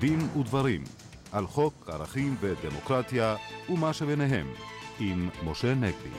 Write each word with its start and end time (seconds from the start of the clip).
דין 0.00 0.28
ודברים 0.40 0.84
על 1.32 1.46
חוק 1.46 1.88
ערכים 1.88 2.36
ודמוקרטיה 2.40 3.36
ומה 3.68 3.92
שביניהם 3.92 4.46
עם 5.00 5.28
משה 5.44 5.74
נגבי. 5.74 6.10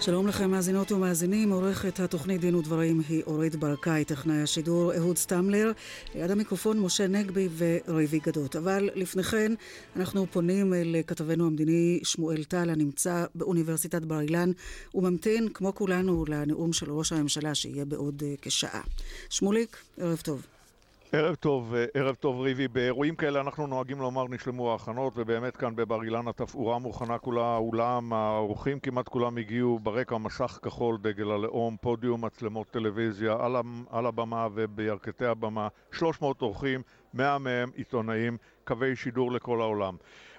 שלום 0.00 0.26
לכם 0.26 0.50
מאזינות 0.50 0.92
ומאזינים, 0.92 1.50
עורכת 1.50 2.00
התוכנית 2.00 2.40
דין 2.40 2.54
ודברים 2.54 3.02
היא 3.08 3.22
אורית 3.26 3.56
ברקאי, 3.56 4.04
טכנאי 4.04 4.42
השידור 4.42 4.94
אהוד 4.94 5.16
סטמלר, 5.16 5.72
ליד 6.14 6.30
המיקרופון 6.30 6.78
משה 6.80 7.06
נגבי 7.06 7.48
וריבי 7.56 8.18
גדות. 8.18 8.56
אבל 8.56 8.90
לפני 8.94 9.22
כן 9.22 9.52
אנחנו 9.96 10.26
פונים 10.26 10.72
לכתבנו 10.76 11.46
המדיני 11.46 12.00
שמואל 12.02 12.44
טל 12.44 12.70
הנמצא 12.70 13.24
באוניברסיטת 13.34 14.02
בר 14.02 14.20
אילן 14.20 14.50
וממתין 14.94 15.48
כמו 15.48 15.74
כולנו 15.74 16.24
לנאום 16.28 16.72
של 16.72 16.92
ראש 16.92 17.12
הממשלה 17.12 17.54
שיהיה 17.54 17.84
בעוד 17.84 18.22
כשעה. 18.42 18.82
שמוליק, 19.30 19.76
ערב 19.98 20.20
טוב. 20.24 20.46
ערב 21.14 21.34
טוב, 21.34 21.74
ערב 21.94 22.14
טוב 22.14 22.40
ריבי. 22.40 22.68
באירועים 22.68 23.16
כאלה 23.16 23.40
אנחנו 23.40 23.66
נוהגים 23.66 24.00
לומר 24.00 24.28
נשלמו 24.28 24.72
ההכנות 24.72 25.12
ובאמת 25.16 25.56
כאן 25.56 25.76
בבר 25.76 26.02
אילן 26.02 26.28
התפאורה 26.28 26.78
מוכנה 26.78 27.18
כולה, 27.18 27.44
האולם, 27.44 28.12
האורחים 28.12 28.80
כמעט 28.80 29.08
כולם 29.08 29.38
הגיעו 29.38 29.78
ברקע 29.78 30.18
מסך 30.18 30.58
כחול, 30.62 30.98
דגל 31.02 31.30
הלאום, 31.30 31.76
פודיום, 31.80 32.24
מצלמות 32.24 32.70
טלוויזיה, 32.70 33.36
על, 33.40 33.56
על 33.90 34.06
הבמה 34.06 34.48
ובירכתי 34.54 35.26
הבמה, 35.26 35.68
300 35.92 36.42
אורחים, 36.42 36.82
100 37.14 37.38
מהם 37.38 37.70
עיתונאים, 37.74 38.36
קווי 38.64 38.96
שידור 38.96 39.32
לכל 39.32 39.60
העולם. 39.60 39.96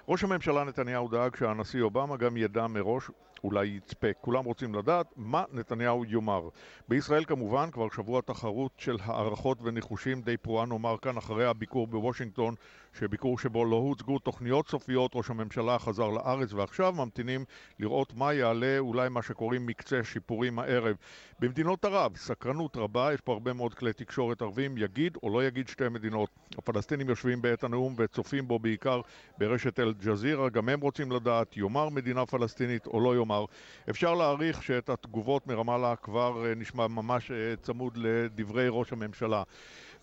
ראש 0.08 0.24
הממשלה 0.24 0.64
נתניהו 0.64 1.08
דאג 1.08 1.36
שהנשיא 1.36 1.82
אובמה 1.82 2.16
גם 2.16 2.36
ידע 2.36 2.66
מראש 2.66 3.10
אולי 3.44 3.66
יצפה. 3.66 4.06
כולם 4.20 4.44
רוצים 4.44 4.74
לדעת 4.74 5.06
מה 5.16 5.44
נתניהו 5.52 6.04
יאמר. 6.04 6.48
בישראל 6.88 7.24
כמובן 7.24 7.70
כבר 7.70 7.86
שבוע 7.96 8.20
תחרות 8.20 8.72
של 8.78 8.96
הערכות 9.04 9.58
וניחושים 9.62 10.22
די 10.22 10.36
פרועה 10.36 10.66
נאמר 10.66 10.96
כאן 11.02 11.16
אחרי 11.16 11.46
הביקור 11.46 11.86
בוושינגטון, 11.86 12.54
שביקור 12.98 13.38
שבו 13.38 13.64
לא 13.64 13.76
הוצגו 13.76 14.18
תוכניות 14.18 14.68
סופיות, 14.68 15.10
ראש 15.14 15.30
הממשלה 15.30 15.78
חזר 15.78 16.10
לארץ 16.10 16.52
ועכשיו 16.52 16.92
ממתינים 16.92 17.44
לראות 17.78 18.14
מה 18.14 18.32
יעלה, 18.32 18.78
אולי 18.78 19.08
מה 19.08 19.22
שקוראים 19.22 19.66
מקצה 19.66 20.04
שיפורים 20.04 20.58
הערב. 20.58 20.96
במדינות 21.40 21.84
ערב, 21.84 22.16
סקרנות 22.16 22.76
רבה, 22.76 23.10
יש 23.14 23.20
פה 23.20 23.32
הרבה 23.32 23.52
מאוד 23.52 23.74
כלי 23.74 23.92
תקשורת 23.92 24.42
ערבים, 24.42 24.78
יגיד 24.78 25.18
או 25.22 25.30
לא 25.30 25.44
יגיד 25.44 25.68
שתי 25.68 25.88
מדינות. 25.88 26.30
הפלסטינים 26.58 27.08
יושבים 27.08 27.42
בעת 27.42 27.64
הנאום 27.64 27.94
וצופים 27.98 28.48
בו 28.48 28.58
בעיקר 28.58 29.00
ברשת 29.38 29.80
אל-ג'זירה, 29.80 30.48
גם 30.48 30.68
הם 30.68 30.80
רוצים 30.80 31.12
לדעת, 31.12 31.56
יאמר 31.56 31.88
מדינה 31.88 32.26
פלסטינית 32.26 32.86
או 32.86 33.00
לא 33.00 33.16
יאמר. 33.16 33.44
אפשר 33.90 34.14
להעריך 34.14 34.62
שאת 34.62 34.88
התגובות 34.88 35.46
מרמאללה 35.46 35.96
כבר 35.96 36.44
נשמע 36.56 36.86
ממש 36.86 37.30
צמוד 37.62 37.96
לדברי 37.96 38.66
ראש 38.70 38.92
הממשלה. 38.92 39.42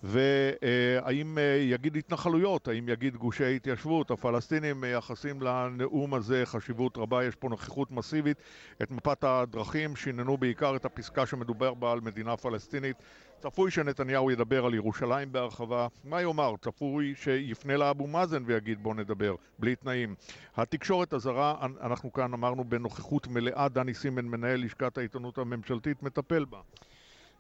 והאם 0.04 1.38
יגיד 1.62 1.98
התנחלויות, 1.98 2.68
האם 2.68 2.90
יגיד 2.90 3.16
גושי 3.16 3.56
התיישבות, 3.56 4.12
הפלסטינים 4.12 4.82
מייחסים 4.82 5.42
לנאום 5.42 6.14
הזה 6.14 6.42
חשיבות 6.46 6.98
רבה, 6.98 7.24
יש 7.24 7.36
פה 7.36 7.50
נוכחות 7.50 7.92
מסיבית. 7.92 8.38
את 8.82 8.92
מפת 8.92 9.24
הדרכים 9.24 9.96
שיננו 9.96 10.38
בעיקר 10.38 10.76
את 10.76 10.86
הפסקה 10.86 11.26
שמדובר 11.26 11.74
בה 11.74 11.92
על 11.92 12.02
מדינה 12.02 12.38
פלסטינית. 12.38 12.98
צפוי 13.40 13.72
שנתניהו 13.72 14.32
ידבר 14.32 14.66
על 14.66 14.74
ירושלים 14.74 15.32
בהרחבה. 15.32 15.88
מה 16.04 16.22
יאמר? 16.22 16.54
צפוי 16.62 17.14
שיפנה 17.16 17.78
לאבו 17.78 18.08
מאזן 18.08 18.44
ויגיד 18.46 18.84
בוא 18.84 18.96
נדבר, 18.96 19.36
בלי 19.60 19.76
תנאים. 19.76 20.16
התקשורת 20.56 21.14
הזרה, 21.14 21.56
אנחנו 21.82 22.14
כאן 22.14 22.34
אמרנו 22.34 22.64
בנוכחות 22.64 23.28
מלאה, 23.28 23.68
דני 23.70 23.94
סימן, 23.94 24.26
מנהל 24.26 24.64
לשכת 24.64 24.98
העיתונות 24.98 25.38
הממשלתית, 25.38 26.04
מטפל 26.04 26.46
בה. 26.46 26.60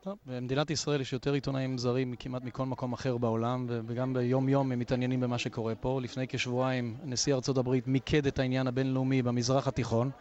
טוב, 0.03 0.17
במדינת 0.25 0.69
ישראל 0.69 1.01
יש 1.01 1.13
יותר 1.13 1.33
עיתונאים 1.33 1.77
זרים 1.77 2.15
כמעט 2.19 2.43
מכל 2.43 2.65
מקום 2.65 2.93
אחר 2.93 3.17
בעולם, 3.17 3.65
וגם 3.69 4.13
ביום 4.13 4.49
יום 4.49 4.71
הם 4.71 4.79
מתעניינים 4.79 5.19
במה 5.19 5.37
שקורה 5.37 5.75
פה. 5.75 5.99
לפני 6.03 6.27
כשבועיים 6.27 6.97
נשיא 7.03 7.33
ארצות 7.33 7.57
הברית 7.57 7.87
מיקד 7.87 8.27
את 8.27 8.39
העניין 8.39 8.67
הבינלאומי 8.67 9.21
במזרח 9.21 9.67
התיכון. 9.67 10.11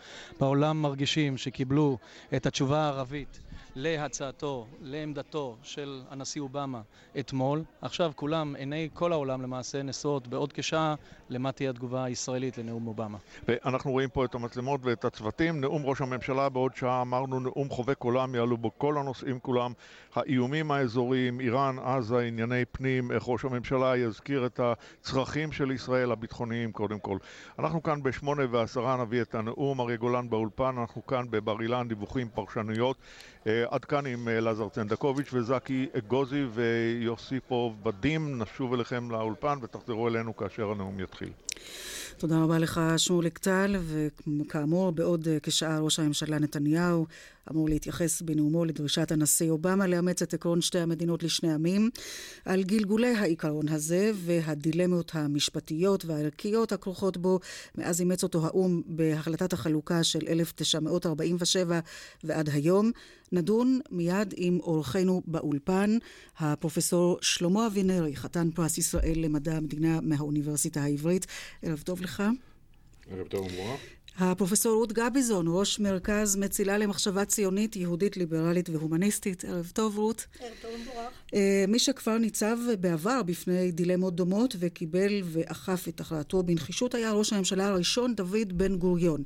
בעולם 0.40 0.82
מרגישים 0.82 1.36
שקיבלו 1.36 1.98
את 2.36 2.46
התשובה 2.46 2.78
הערבית 2.78 3.40
להצעתו, 3.74 4.66
לעמדתו 4.80 5.56
של 5.62 6.02
הנשיא 6.10 6.40
אובמה 6.40 6.80
אתמול. 7.18 7.62
עכשיו 7.82 8.12
כולם, 8.16 8.54
עיני 8.56 8.88
כל 8.94 9.12
העולם 9.12 9.42
למעשה 9.42 9.82
נשואות 9.82 10.28
בעוד 10.28 10.52
כשעה 10.52 10.94
למה 11.28 11.52
תהיה 11.52 11.70
התגובה 11.70 12.04
הישראלית 12.04 12.58
לנאום 12.58 12.86
אובמה. 12.86 13.18
ואנחנו 13.48 13.90
רואים 13.90 14.08
פה 14.08 14.24
את 14.24 14.34
המצלמות 14.34 14.80
ואת 14.84 15.04
הצוותים. 15.04 15.60
נאום 15.60 15.82
ראש 15.86 16.00
הממשלה 16.00 16.48
בעוד 16.48 16.74
שעה 16.74 17.02
אמרנו 17.02 17.40
נאום 17.40 17.68
חובק 17.68 18.02
עולם, 18.02 18.34
יעלו 18.34 18.56
בו 18.56 18.70
כל 18.78 18.98
הנושאים 18.98 19.38
כולם. 19.40 19.72
האיומים 20.14 20.70
האזוריים, 20.70 21.40
איראן, 21.40 21.78
עזה, 21.78 22.18
ענייני 22.18 22.64
פנים, 22.64 23.12
איך 23.12 23.22
ראש 23.26 23.44
הממשלה 23.44 23.96
יזכיר 23.96 24.46
את 24.46 24.60
הצרכים 24.62 25.52
של 25.52 25.70
ישראל 25.70 26.12
הביטחוניים 26.12 26.72
קודם 26.72 26.98
כל. 26.98 27.18
אנחנו 27.58 27.82
כאן 27.82 28.02
בשמונה 28.02 28.42
ועשרה 28.50 28.96
נביא 28.96 29.22
את 29.22 29.34
הנאום, 29.34 29.80
אריה 29.80 29.96
גולן 29.96 30.30
באולפן, 30.30 30.74
אנחנו 30.78 31.06
כאן 31.06 31.26
בבר 31.30 31.60
אילן, 31.60 31.88
דיווחים, 31.88 32.28
פרשנויות. 32.28 32.96
עד 33.70 33.84
כאן 33.84 34.06
עם 34.06 34.28
אלעזר 34.28 34.68
צנדקוביץ' 34.68 35.28
וזקי 35.32 35.86
אגוזי 35.98 36.44
ויוסיפוב 36.54 37.84
בדים. 37.84 38.42
נשוב 38.42 38.74
אליכם 38.74 39.10
לאולפן 39.10 39.58
ותחזרו 39.62 40.08
אלינו 40.08 40.36
כאשר 40.36 40.70
הנאום 40.70 41.00
יתחיל. 41.00 41.30
תודה 42.18 42.42
רבה 42.42 42.58
לך 42.58 42.80
שמוליק 42.96 43.38
טל, 43.38 43.76
וכאמור 43.86 44.92
בעוד 44.92 45.28
כשעה 45.42 45.78
ראש 45.78 45.98
הממשלה 45.98 46.38
נתניהו 46.38 47.06
אמור 47.50 47.68
להתייחס 47.68 48.22
בנאומו 48.22 48.64
לדרישת 48.64 49.12
הנשיא 49.12 49.50
אובמה 49.50 49.86
לאמץ 49.86 50.22
את 50.22 50.34
עקרון 50.34 50.60
שתי 50.60 50.78
המדינות 50.78 51.22
לשני 51.22 51.52
עמים. 51.52 51.90
על 52.44 52.62
גלגולי 52.62 53.14
העיקרון 53.14 53.68
הזה 53.68 54.10
והדילמות 54.14 55.10
המשפטיות 55.14 56.04
והערכיות 56.04 56.72
הכרוכות 56.72 57.16
בו 57.16 57.40
מאז 57.74 58.00
אימץ 58.00 58.22
אותו 58.22 58.46
האו"ם 58.46 58.82
בהחלטת 58.86 59.52
החלוקה 59.52 60.04
של 60.04 60.20
1947 60.28 61.80
ועד 62.24 62.48
היום. 62.48 62.90
נדון 63.32 63.80
מיד 63.90 64.34
עם 64.36 64.58
אורחנו 64.60 65.22
באולפן, 65.26 65.98
הפרופסור 66.38 67.18
שלמה 67.20 67.66
אבינרי, 67.66 68.16
חתן 68.16 68.50
פרס 68.54 68.78
ישראל 68.78 69.14
למדע 69.16 69.56
המדינה 69.56 70.00
מהאוניברסיטה 70.02 70.82
העברית. 70.82 71.26
ערב 71.62 71.82
טוב 71.84 72.00
לך. 72.00 72.22
ערב 73.10 73.26
טוב 73.26 73.46
ומבורך. 73.46 73.80
הפרופסור 74.18 74.72
רות 74.72 74.92
גביזון, 74.92 75.46
ראש 75.48 75.80
מרכז 75.80 76.36
מצילה 76.36 76.78
למחשבה 76.78 77.24
ציונית, 77.24 77.76
יהודית, 77.76 78.16
ליברלית 78.16 78.68
והומניסטית. 78.68 79.44
ערב 79.44 79.70
טוב, 79.74 79.98
רות. 79.98 80.26
ערב 80.40 80.52
טוב 80.62 80.70
ומבורך. 80.74 81.08
מי 81.68 81.78
שכבר 81.78 82.18
ניצב 82.18 82.56
בעבר 82.80 83.22
בפני 83.22 83.72
דילמות 83.72 84.16
דומות 84.16 84.56
וקיבל 84.58 85.12
ואכף 85.24 85.88
את 85.88 86.00
הכרעתו 86.00 86.42
בנחישות 86.42 86.94
היה 86.94 87.12
ראש 87.12 87.32
הממשלה 87.32 87.68
הראשון, 87.68 88.14
דוד 88.14 88.52
בן 88.58 88.76
גוריון. 88.76 89.22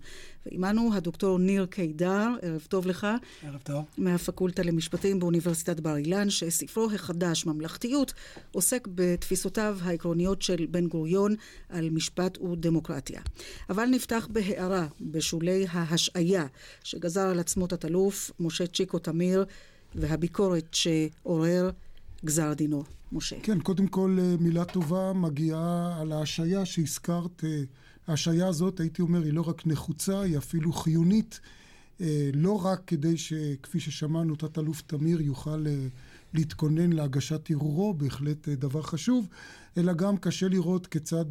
ועימנו 0.47 0.91
הדוקטור 0.95 1.39
ניר 1.39 1.67
קידר, 1.67 2.29
ערב 2.43 2.67
טוב 2.69 2.87
לך. 2.87 3.07
ערב 3.43 3.61
טוב. 3.63 3.85
מהפקולטה 3.99 4.63
למשפטים 4.63 5.21
באוניברסיטת 5.21 5.81
בר 5.81 5.97
אילן, 5.97 6.31
שספרו 6.31 6.91
החדש, 6.95 7.47
ממלכתיות, 7.47 8.15
עוסק 8.53 8.89
בתפיסותיו 8.95 9.79
העקרוניות 9.83 10.43
של 10.43 10.67
בן 10.71 10.87
גוריון 10.87 11.35
על 11.69 11.91
משפט 11.91 12.39
ודמוקרטיה. 12.39 13.21
אבל 13.71 13.87
נפתח 13.87 14.29
בהערה 14.31 14.87
בשולי 15.01 15.67
ההשעיה 15.71 16.47
שגזר 16.85 17.21
על 17.21 17.41
עצמו 17.41 17.67
תת-אלוף 17.67 18.31
משה 18.41 18.67
צ'יקו 18.67 18.99
תמיר 18.99 19.45
והביקורת 19.95 20.75
שעורר 20.75 21.71
גזר 22.25 22.53
דינו. 22.53 22.85
משה. 23.13 23.37
כן, 23.43 23.61
קודם 23.61 23.87
כל 23.87 24.19
מילה 24.41 24.65
טובה 24.65 25.13
מגיעה 25.13 25.97
על 26.01 26.13
ההשעיה 26.13 26.67
שהזכרת. 26.67 27.45
ההשעיה 28.07 28.49
הזאת, 28.49 28.81
הייתי 28.81 29.03
אומר, 29.03 29.23
היא 29.23 29.33
לא 29.33 29.49
רק 29.49 29.67
נחוצה, 29.67 30.21
היא 30.21 30.39
אפילו 30.39 30.73
חיונית. 30.73 31.41
לא 32.35 32.65
רק 32.67 32.83
כדי 32.87 33.17
שכפי 33.17 33.81
ששמענו, 33.81 34.37
תת-אלוף 34.37 34.83
תמיר 34.87 35.21
יוכל 35.21 35.67
להתכונן 36.35 36.93
להגשת 36.93 37.51
ערעורו, 37.51 37.95
בהחלט 37.95 38.49
דבר 38.49 38.83
חשוב, 38.83 39.29
אלא 39.77 39.93
גם 39.93 40.17
קשה 40.17 40.49
לראות 40.49 40.87
כיצד 40.87 41.25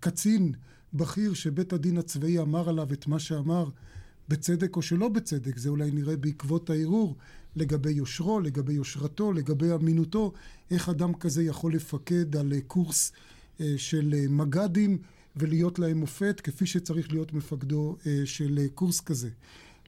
קצין 0.00 0.52
בכיר 0.94 1.34
שבית 1.34 1.72
הדין 1.72 1.98
הצבאי 1.98 2.38
אמר 2.38 2.68
עליו 2.68 2.92
את 2.92 3.06
מה 3.06 3.18
שאמר, 3.18 3.68
בצדק 4.28 4.76
או 4.76 4.82
שלא 4.82 5.08
בצדק, 5.08 5.58
זה 5.58 5.68
אולי 5.68 5.90
נראה 5.90 6.16
בעקבות 6.16 6.70
הערעור, 6.70 7.16
לגבי 7.56 7.90
יושרו, 7.90 8.40
לגבי 8.40 8.72
יושרתו, 8.72 9.32
לגבי 9.32 9.74
אמינותו, 9.74 10.32
איך 10.70 10.88
אדם 10.88 11.14
כזה 11.14 11.42
יכול 11.42 11.74
לפקד 11.74 12.36
על 12.36 12.52
קורס 12.66 13.12
של 13.76 14.14
מג"דים 14.28 14.98
ולהיות 15.36 15.78
להם 15.78 15.98
מופת, 15.98 16.40
כפי 16.44 16.66
שצריך 16.66 17.12
להיות 17.12 17.32
מפקדו 17.32 17.96
של 18.24 18.66
קורס 18.74 19.00
כזה. 19.00 19.28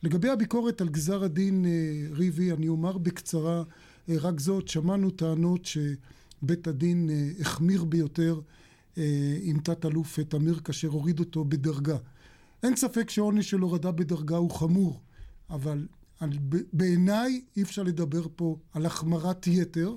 לגבי 0.02 0.28
הביקורת 0.28 0.80
על 0.80 0.88
גזר 0.88 1.24
הדין 1.24 1.66
ריבי, 2.10 2.52
אני 2.52 2.68
אומר 2.68 2.98
בקצרה 2.98 3.62
רק 4.08 4.40
זאת, 4.40 4.68
שמענו 4.68 5.10
טענות 5.10 5.64
שבית 5.64 6.66
הדין 6.66 7.10
החמיר 7.40 7.84
ביותר 7.84 8.40
עם 9.42 9.60
תת-אלוף 9.64 10.20
תמיר 10.20 10.60
כאשר 10.60 10.88
הוריד 10.88 11.20
אותו 11.20 11.44
בדרגה. 11.44 11.96
אין 12.62 12.76
ספק 12.76 13.10
שעונש 13.10 13.50
של 13.50 13.60
הורדה 13.60 13.92
בדרגה 13.92 14.36
הוא 14.36 14.50
חמור, 14.50 15.00
אבל 15.50 15.86
בעיניי 16.72 17.40
אי 17.56 17.62
אפשר 17.62 17.82
לדבר 17.82 18.26
פה 18.36 18.56
על 18.72 18.86
החמרת 18.86 19.46
יתר, 19.46 19.94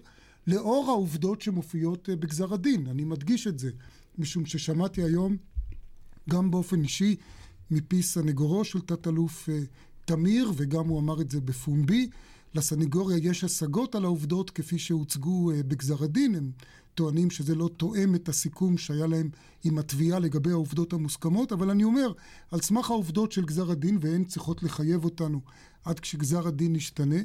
לאור 0.47 0.89
העובדות 0.89 1.41
שמופיעות 1.41 2.09
אה, 2.09 2.15
בגזר 2.15 2.53
הדין. 2.53 2.87
אני 2.87 3.03
מדגיש 3.03 3.47
את 3.47 3.59
זה, 3.59 3.71
משום 4.17 4.45
ששמעתי 4.45 5.03
היום, 5.03 5.37
גם 6.29 6.51
באופן 6.51 6.83
אישי, 6.83 7.15
מפי 7.71 8.03
סנגורו 8.03 8.63
של 8.63 8.81
תת-אלוף 8.81 9.49
אה, 9.49 9.59
תמיר, 10.05 10.51
וגם 10.55 10.87
הוא 10.87 10.99
אמר 10.99 11.21
את 11.21 11.31
זה 11.31 11.41
בפומבי. 11.41 12.09
לסנגוריה 12.55 13.17
יש 13.17 13.43
השגות 13.43 13.95
על 13.95 14.03
העובדות 14.03 14.49
כפי 14.49 14.79
שהוצגו 14.79 15.51
אה, 15.51 15.63
בגזר 15.63 16.03
הדין. 16.03 16.35
הם 16.35 16.51
טוענים 16.95 17.29
שזה 17.29 17.55
לא 17.55 17.69
תואם 17.77 18.15
את 18.15 18.29
הסיכום 18.29 18.77
שהיה 18.77 19.07
להם 19.07 19.29
עם 19.63 19.77
התביעה 19.77 20.19
לגבי 20.19 20.51
העובדות 20.51 20.93
המוסכמות, 20.93 21.51
אבל 21.51 21.69
אני 21.69 21.83
אומר, 21.83 22.11
על 22.51 22.61
סמך 22.61 22.89
העובדות 22.89 23.31
של 23.31 23.45
גזר 23.45 23.71
הדין, 23.71 23.97
והן 24.01 24.23
צריכות 24.23 24.63
לחייב 24.63 25.05
אותנו 25.05 25.41
עד 25.83 25.99
כשגזר 25.99 26.47
הדין 26.47 26.75
ישתנה, 26.75 27.19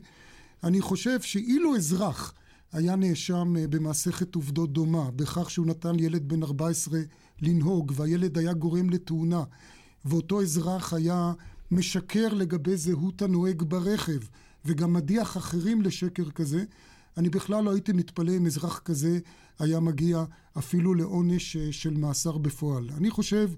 אני 0.65 0.81
חושב 0.81 1.21
שאילו 1.21 1.77
אזרח 1.77 2.35
היה 2.73 2.97
נאשם 2.97 3.57
אה, 3.59 3.69
במסכת 3.69 4.35
עובדות 4.35 4.73
דומה, 4.73 5.11
בכך 5.11 5.51
שהוא 5.51 5.67
נתן 5.67 5.99
ילד 5.99 6.29
בן 6.29 6.43
14 6.43 7.01
לנהוג, 7.43 7.93
והילד 7.97 8.39
היה 8.39 8.53
גורם 8.53 8.91
לתאונה, 8.91 9.43
ואותו 10.05 10.43
אזרח 10.43 10.93
היה 10.93 11.33
משקר 11.71 12.35
לגבי 12.35 12.77
זהות 12.77 13.23
הנוהג 13.23 13.63
ברכב, 13.63 14.21
וגם 14.65 14.93
מדיח 14.93 15.37
אחרים 15.37 15.83
לשקר 15.83 16.31
כזה, 16.31 16.65
אני 17.17 17.29
בכלל 17.29 17.65
לא 17.65 17.73
הייתי 17.73 17.93
מתפלא 17.93 18.37
אם 18.37 18.47
אזרח 18.47 18.79
כזה 18.79 19.19
היה 19.59 19.81
מגיע 19.81 20.25
אפילו 20.59 20.95
לעונש 20.95 21.57
אה, 21.57 21.73
של 21.73 21.97
מאסר 21.97 22.39
בפועל. 22.39 22.91
אני 22.97 23.11
חושב 23.11 23.51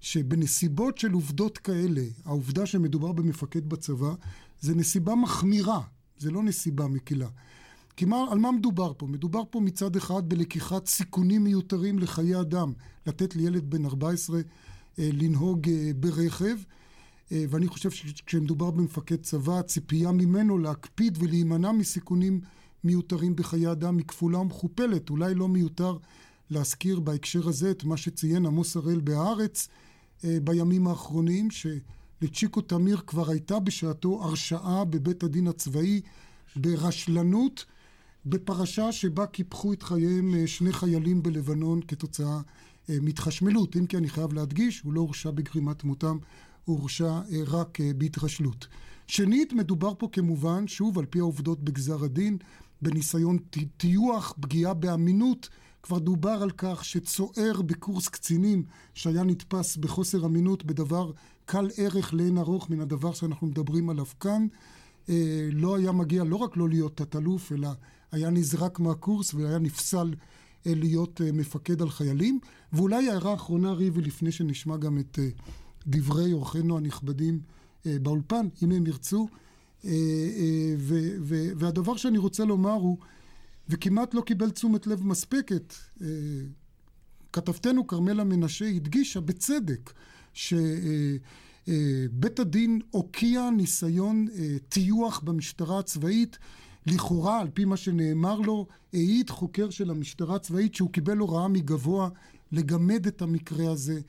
שבנסיבות 0.00 0.98
של 0.98 1.12
עובדות 1.12 1.58
כאלה, 1.58 2.02
העובדה 2.24 2.66
שמדובר 2.66 3.12
במפקד 3.12 3.68
בצבא, 3.68 4.14
זה 4.60 4.74
נסיבה 4.74 5.14
מחמירה, 5.14 5.80
זה 6.18 6.30
לא 6.30 6.42
נסיבה 6.42 6.86
מקלה. 6.86 7.28
כי 7.96 8.04
מה, 8.04 8.24
על 8.30 8.38
מה 8.38 8.52
מדובר 8.52 8.92
פה? 8.96 9.06
מדובר 9.06 9.42
פה 9.50 9.60
מצד 9.60 9.96
אחד 9.96 10.28
בלקיחת 10.28 10.86
סיכונים 10.86 11.44
מיותרים 11.44 11.98
לחיי 11.98 12.40
אדם, 12.40 12.72
לתת 13.06 13.36
לילד 13.36 13.70
בן 13.70 13.86
14 13.86 14.40
אה, 14.98 15.10
לנהוג 15.12 15.68
אה, 15.68 15.90
ברכב, 15.96 16.56
אה, 17.32 17.44
ואני 17.50 17.68
חושב 17.68 17.90
שכשמדובר 17.90 18.70
במפקד 18.70 19.22
צבא, 19.22 19.58
הציפייה 19.58 20.12
ממנו 20.12 20.58
להקפיד 20.58 21.18
ולהימנע 21.20 21.72
מסיכונים 21.72 22.40
מיותרים 22.84 23.36
בחיי 23.36 23.72
אדם 23.72 23.98
היא 23.98 24.06
כפולה 24.06 24.38
ומכופלת. 24.38 25.10
אולי 25.10 25.34
לא 25.34 25.48
מיותר 25.48 25.96
להזכיר 26.50 27.00
בהקשר 27.00 27.48
הזה 27.48 27.70
את 27.70 27.84
מה 27.84 27.96
שציין 27.96 28.46
עמוס 28.46 28.76
הראל 28.76 29.00
בהארץ 29.00 29.68
אה, 30.24 30.38
בימים 30.44 30.86
האחרונים, 30.86 31.48
שלצ'יקו 31.50 32.60
תמיר 32.60 33.00
כבר 33.06 33.30
הייתה 33.30 33.60
בשעתו 33.60 34.24
הרשעה 34.24 34.84
בבית 34.84 35.22
הדין 35.22 35.46
הצבאי 35.46 36.00
ברשלנות, 36.56 37.64
בפרשה 38.26 38.92
שבה 38.92 39.26
קיפחו 39.26 39.72
את 39.72 39.82
חייהם 39.82 40.34
אה, 40.34 40.46
שני 40.46 40.72
חיילים 40.72 41.22
בלבנון 41.22 41.80
כתוצאה 41.88 42.40
מהתחשמלות. 42.88 43.76
אם 43.76 43.86
כי 43.86 43.96
אני 43.96 44.08
חייב 44.08 44.32
להדגיש, 44.32 44.80
הוא 44.80 44.92
לא 44.92 45.00
הורשע 45.00 45.30
בגרימת 45.30 45.84
מותם, 45.84 46.18
הוא 46.64 46.78
הורשע 46.78 47.20
רק 47.46 47.78
בהתרשלות. 47.96 48.66
שנית, 49.06 49.52
מדובר 49.52 49.92
פה 49.98 50.08
כמובן, 50.12 50.66
שוב, 50.66 50.98
על 50.98 51.04
פי 51.04 51.18
העובדות 51.18 51.62
בגזר 51.62 52.04
הדין, 52.04 52.38
בניסיון 52.82 53.38
טיוח, 53.76 54.34
פגיעה 54.40 54.74
באמינות. 54.74 55.48
כבר 55.86 55.98
דובר 55.98 56.38
על 56.42 56.50
כך 56.50 56.84
שצוער 56.84 57.62
בקורס 57.66 58.08
קצינים 58.08 58.64
שהיה 58.94 59.22
נתפס 59.22 59.76
בחוסר 59.76 60.26
אמינות 60.26 60.64
בדבר 60.64 61.10
קל 61.44 61.68
ערך 61.76 62.14
לאין 62.14 62.38
ארוך 62.38 62.70
מן 62.70 62.80
הדבר 62.80 63.12
שאנחנו 63.12 63.46
מדברים 63.46 63.90
עליו 63.90 64.06
כאן, 64.20 64.46
אה, 65.08 65.48
לא 65.52 65.76
היה 65.76 65.92
מגיע 65.92 66.24
לא 66.24 66.36
רק 66.36 66.56
לא 66.56 66.68
להיות 66.68 66.96
תת-אלוף, 66.96 67.52
אלא 67.52 67.68
היה 68.12 68.30
נזרק 68.30 68.80
מהקורס 68.80 69.34
והיה 69.34 69.58
נפסל 69.58 70.14
אה, 70.66 70.72
להיות 70.74 71.20
אה, 71.20 71.32
מפקד 71.32 71.82
על 71.82 71.90
חיילים. 71.90 72.38
ואולי 72.72 73.08
הערה 73.08 73.34
אחרונה, 73.34 73.72
ריבי, 73.72 74.02
לפני 74.02 74.32
שנשמע 74.32 74.76
גם 74.76 74.98
את 74.98 75.18
דברי 75.86 76.32
אורחינו 76.32 76.76
הנכבדים 76.76 77.40
באולפן, 77.84 78.48
אם 78.62 78.72
הם 78.72 78.86
ירצו, 78.86 79.28
אה, 79.84 79.90
אה, 79.90 80.74
והדבר 81.56 81.96
שאני 81.96 82.18
רוצה 82.18 82.44
לומר 82.44 82.72
הוא, 82.72 82.98
וכמעט 83.68 84.14
לא 84.14 84.20
קיבל 84.20 84.50
תשומת 84.50 84.86
לב 84.86 85.06
מספקת, 85.06 85.74
אה, 86.02 86.06
כתבתנו 87.32 87.86
כרמלה 87.86 88.24
מנשה 88.24 88.66
הדגישה 88.66 89.20
בצדק 89.20 89.92
שבית 90.34 90.78
הדין 92.38 92.80
הוקיע 92.90 93.50
ניסיון 93.50 94.26
טיוח 94.68 95.20
במשטרה 95.20 95.78
הצבאית 95.78 96.38
לכאורה, 96.86 97.40
על 97.40 97.48
פי 97.54 97.64
מה 97.64 97.76
שנאמר 97.76 98.40
לו, 98.40 98.66
העיד 98.92 99.30
חוקר 99.30 99.70
של 99.70 99.90
המשטרה 99.90 100.36
הצבאית 100.36 100.74
שהוא 100.74 100.90
קיבל 100.90 101.18
הוראה 101.18 101.48
מגבוה 101.48 102.08
לגמד 102.52 103.06
את 103.06 103.22
המקרה 103.22 103.70
הזה. 103.70 104.00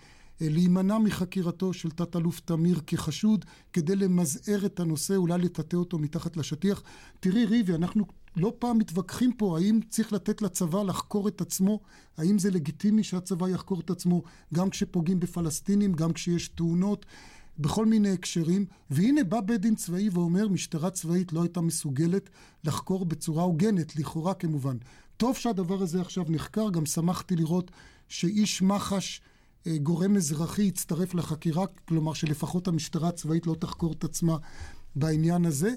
להימנע 0.41 0.97
מחקירתו 0.97 1.73
של 1.73 1.89
תת-אלוף 1.89 2.39
תמיר 2.39 2.79
כחשוד, 2.87 3.45
כדי 3.73 3.95
למזער 3.95 4.65
את 4.65 4.79
הנושא, 4.79 5.15
אולי 5.15 5.37
לטאטא 5.37 5.75
אותו 5.75 5.99
מתחת 5.99 6.37
לשטיח. 6.37 6.83
תראי, 7.19 7.45
ריבי, 7.45 7.75
אנחנו 7.75 8.05
לא 8.35 8.53
פעם 8.59 8.77
מתווכחים 8.77 9.33
פה 9.33 9.57
האם 9.57 9.79
צריך 9.89 10.13
לתת 10.13 10.41
לצבא 10.41 10.83
לחקור 10.83 11.27
את 11.27 11.41
עצמו, 11.41 11.79
האם 12.17 12.39
זה 12.39 12.51
לגיטימי 12.51 13.03
שהצבא 13.03 13.49
יחקור 13.49 13.79
את 13.79 13.89
עצמו 13.89 14.23
גם 14.53 14.69
כשפוגעים 14.69 15.19
בפלסטינים, 15.19 15.93
גם 15.93 16.13
כשיש 16.13 16.47
תאונות. 16.47 17.05
בכל 17.59 17.85
מיני 17.85 18.09
הקשרים, 18.09 18.65
והנה 18.89 19.23
בא 19.23 19.41
בית 19.41 19.61
דין 19.61 19.75
צבאי 19.75 20.09
ואומר, 20.09 20.47
משטרה 20.47 20.89
צבאית 20.89 21.33
לא 21.33 21.41
הייתה 21.41 21.61
מסוגלת 21.61 22.29
לחקור 22.63 23.05
בצורה 23.05 23.43
הוגנת, 23.43 23.95
לכאורה 23.95 24.33
כמובן. 24.33 24.77
טוב 25.17 25.35
שהדבר 25.35 25.81
הזה 25.81 26.01
עכשיו 26.01 26.25
נחקר, 26.29 26.69
גם 26.69 26.85
שמחתי 26.85 27.35
לראות 27.35 27.71
שאיש 28.07 28.61
מח"ש 28.61 29.21
אה, 29.67 29.77
גורם 29.77 30.15
אזרחי 30.15 30.63
יצטרף 30.63 31.13
לחקירה, 31.13 31.65
כלומר 31.87 32.13
שלפחות 32.13 32.67
המשטרה 32.67 33.09
הצבאית 33.09 33.47
לא 33.47 33.55
תחקור 33.59 33.93
את 33.93 34.03
עצמה 34.03 34.37
בעניין 34.95 35.45
הזה. 35.45 35.73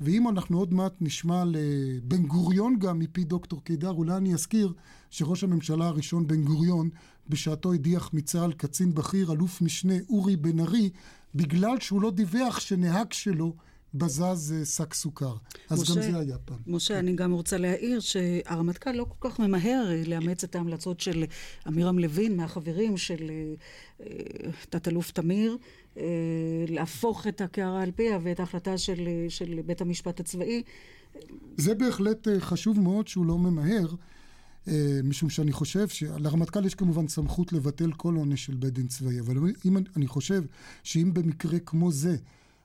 ואם 0.00 0.28
אנחנו 0.28 0.58
עוד 0.58 0.74
מעט 0.74 0.92
נשמע 1.00 1.44
לבן 1.46 2.26
גוריון 2.26 2.78
גם 2.78 2.98
מפי 2.98 3.24
דוקטור 3.24 3.64
קידר, 3.64 3.90
אולי 3.90 4.16
אני 4.16 4.34
אזכיר 4.34 4.72
שראש 5.10 5.44
הממשלה 5.44 5.86
הראשון 5.86 6.26
בן 6.26 6.44
גוריון 6.44 6.90
בשעתו 7.28 7.72
הדיח 7.72 8.10
מצה"ל 8.12 8.52
קצין 8.52 8.94
בכיר, 8.94 9.32
אלוף 9.32 9.62
משנה 9.62 9.94
אורי 10.08 10.36
בן 10.36 10.60
ארי, 10.60 10.90
בגלל 11.34 11.80
שהוא 11.80 12.02
לא 12.02 12.10
דיווח 12.10 12.60
שנהג 12.60 13.12
שלו 13.12 13.54
בזז 13.94 14.54
אה, 14.58 14.64
שק 14.64 14.94
סוכר. 14.94 15.34
אז 15.70 15.82
משה, 15.82 15.94
גם 15.94 16.12
זה 16.12 16.18
היה 16.18 16.38
פעם. 16.38 16.58
משה, 16.66 16.94
כן. 16.94 16.98
אני 16.98 17.12
גם 17.12 17.32
רוצה 17.32 17.58
להעיר 17.58 18.00
שהרמטכ"ל 18.00 18.92
לא 18.92 19.06
כל 19.08 19.28
כך 19.30 19.40
ממהר 19.40 19.86
אה, 19.90 20.02
לאמץ 20.06 20.44
את 20.44 20.56
ההמלצות 20.56 21.00
של 21.00 21.24
עמירם 21.66 21.98
לוין, 21.98 22.36
מהחברים 22.36 22.96
של 22.96 23.30
אה, 24.00 24.06
תת-אלוף 24.70 25.10
תמיר, 25.10 25.56
להפוך 26.68 27.26
את 27.26 27.40
הקערה 27.40 27.82
על 27.82 27.90
פיה 27.90 28.18
ואת 28.22 28.40
ההחלטה 28.40 28.78
של, 28.78 29.08
של 29.28 29.60
בית 29.66 29.80
המשפט 29.80 30.20
הצבאי. 30.20 30.62
זה 31.56 31.74
בהחלט 31.74 32.28
חשוב 32.38 32.80
מאוד 32.80 33.08
שהוא 33.08 33.26
לא 33.26 33.38
ממהר. 33.38 33.86
משום 35.04 35.30
שאני 35.30 35.52
חושב 35.52 35.88
שלרמטכ"ל 35.88 36.64
יש 36.66 36.74
כמובן 36.74 37.08
סמכות 37.08 37.52
לבטל 37.52 37.92
כל 37.92 38.14
עונש 38.14 38.44
של 38.44 38.54
בית 38.54 38.72
דין 38.72 38.86
צבאי, 38.86 39.20
אבל 39.20 39.36
אם, 39.64 39.76
אני 39.96 40.06
חושב 40.06 40.42
שאם 40.82 41.10
במקרה 41.14 41.58
כמו 41.58 41.92
זה 41.92 42.16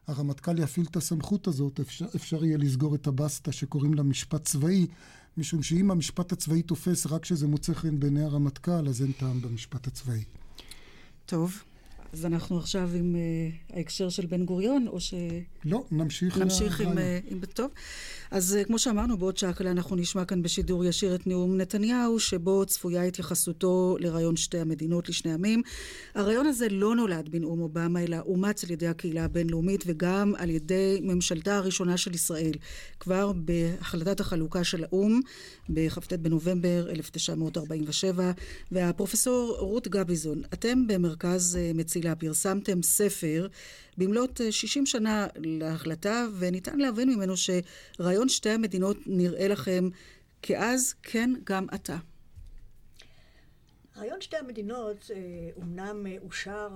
הרמטכ"ל 0.08 0.60
יפעיל 0.60 0.86
את 0.91 0.96
הסמכות 0.96 1.48
הזאת, 1.48 1.79
אפשר, 1.79 2.05
אפשר 2.15 2.46
יהיה 2.46 2.58
לסגור 2.58 2.96
את 2.96 3.08
הבסטה 3.08 3.51
שקוראים 3.51 3.93
לה 3.93 4.03
משפט 4.03 4.46
צבאי, 4.46 4.88
משום 5.38 5.63
שאם 5.63 5.91
המשפט 5.91 6.31
הצבאי 6.31 6.62
תופס 6.62 7.05
רק 7.05 7.22
כשזה 7.22 7.48
מוצא 7.48 7.74
חן 7.74 8.00
בעיני 8.00 8.24
הרמטכ"ל, 8.24 8.88
אז 8.88 9.01
אין 9.01 9.12
טעם 9.12 9.41
במשפט 9.41 9.88
הצבאי. 9.88 10.24
טוב. 11.25 11.63
אז 12.13 12.25
אנחנו 12.25 12.58
עכשיו 12.58 12.89
עם 12.96 13.15
uh, 13.15 13.75
ההקשר 13.77 14.10
של 14.10 14.25
בן 14.25 14.46
גוריון, 14.46 14.88
או 14.88 15.00
ש... 15.00 15.13
לא, 15.65 15.84
נמשיך. 15.91 16.38
נמשיך 16.38 16.82
עם, 16.82 16.98
uh, 16.98 17.01
עם... 17.30 17.46
טוב. 17.46 17.72
אז 18.32 18.58
uh, 18.62 18.65
כמו 18.68 18.80
שאמרנו, 18.80 19.18
בעוד 19.18 19.38
שעה 19.38 19.53
קלה 19.53 19.72
אנחנו 19.72 19.96
נשמע 19.96 20.25
כאן 20.25 20.41
בשידור 20.41 20.86
ישיר 20.86 21.15
את 21.15 21.27
נאום 21.27 21.58
נתניהו, 21.58 22.20
שבו 22.20 22.65
צפויה 22.65 23.03
התייחסותו 23.03 23.98
לרעיון 24.00 24.36
שתי 24.38 24.60
המדינות 24.60 25.10
לשני 25.10 25.34
עמים. 25.34 25.62
הרעיון 26.15 26.46
הזה 26.46 26.70
לא 26.70 26.96
נולד 26.96 27.30
בנאום 27.30 27.62
אובמה, 27.62 28.03
אלא 28.03 28.18
אומץ 28.25 28.63
על 28.63 28.72
ידי 28.72 28.88
הקהילה 28.88 29.25
הבינלאומית 29.25 29.84
וגם 29.88 30.34
על 30.38 30.50
ידי 30.50 31.00
ממשלתה 31.03 31.58
הראשונה 31.58 31.98
של 31.98 32.15
ישראל, 32.15 32.53
כבר 33.00 33.32
בהחלטת 33.36 34.20
החלוקה 34.20 34.63
של 34.63 34.84
האו"ם, 34.84 35.20
בכ"ט 35.70 36.13
בנובמבר 36.13 36.88
1947. 36.89 38.32
והפרופסור 38.72 39.56
רות 39.60 39.88
גביזון, 39.88 40.41
אתם 40.53 40.88
במרכז 40.88 41.60
uh, 41.62 41.77
מצילה 42.01 42.15
פרסמתם 42.15 42.84
ספר 42.84 43.48
במלאת 43.98 44.41
60 44.51 44.86
שנה 44.86 45.27
להחלטה, 45.36 46.25
וניתן 46.39 46.79
להבין 46.79 47.10
ממנו 47.10 47.34
שרעיון 47.38 48.29
שתי 48.29 48.50
המדינות 48.50 48.98
נראה 49.05 49.48
לכם 49.48 49.89
כאז, 50.41 50.93
כן, 51.03 51.34
גם 51.43 51.67
עתה. 51.72 51.98
רעיון 53.98 54.22
שתי 54.22 54.38
המדינות 54.38 55.12
אומנם 55.55 56.05
אושר 56.24 56.70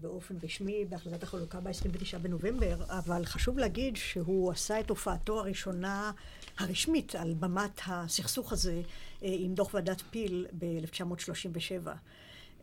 באופן 0.00 0.34
רשמי 0.42 0.84
בהחלטת 0.88 1.22
החלוקה 1.22 1.60
ב-29 1.60 2.18
בנובמבר, 2.22 2.76
אבל 2.88 3.24
חשוב 3.24 3.58
להגיד 3.58 3.96
שהוא 3.96 4.52
עשה 4.52 4.80
את 4.80 4.90
הופעתו 4.90 5.40
הראשונה 5.40 6.12
הרשמית 6.58 7.14
על 7.14 7.34
במת 7.34 7.80
הסכסוך 7.86 8.52
הזה 8.52 8.82
עם 9.22 9.54
דוח 9.54 9.74
ועדת 9.74 10.02
פיל 10.10 10.46
ב-1937. 10.58 11.88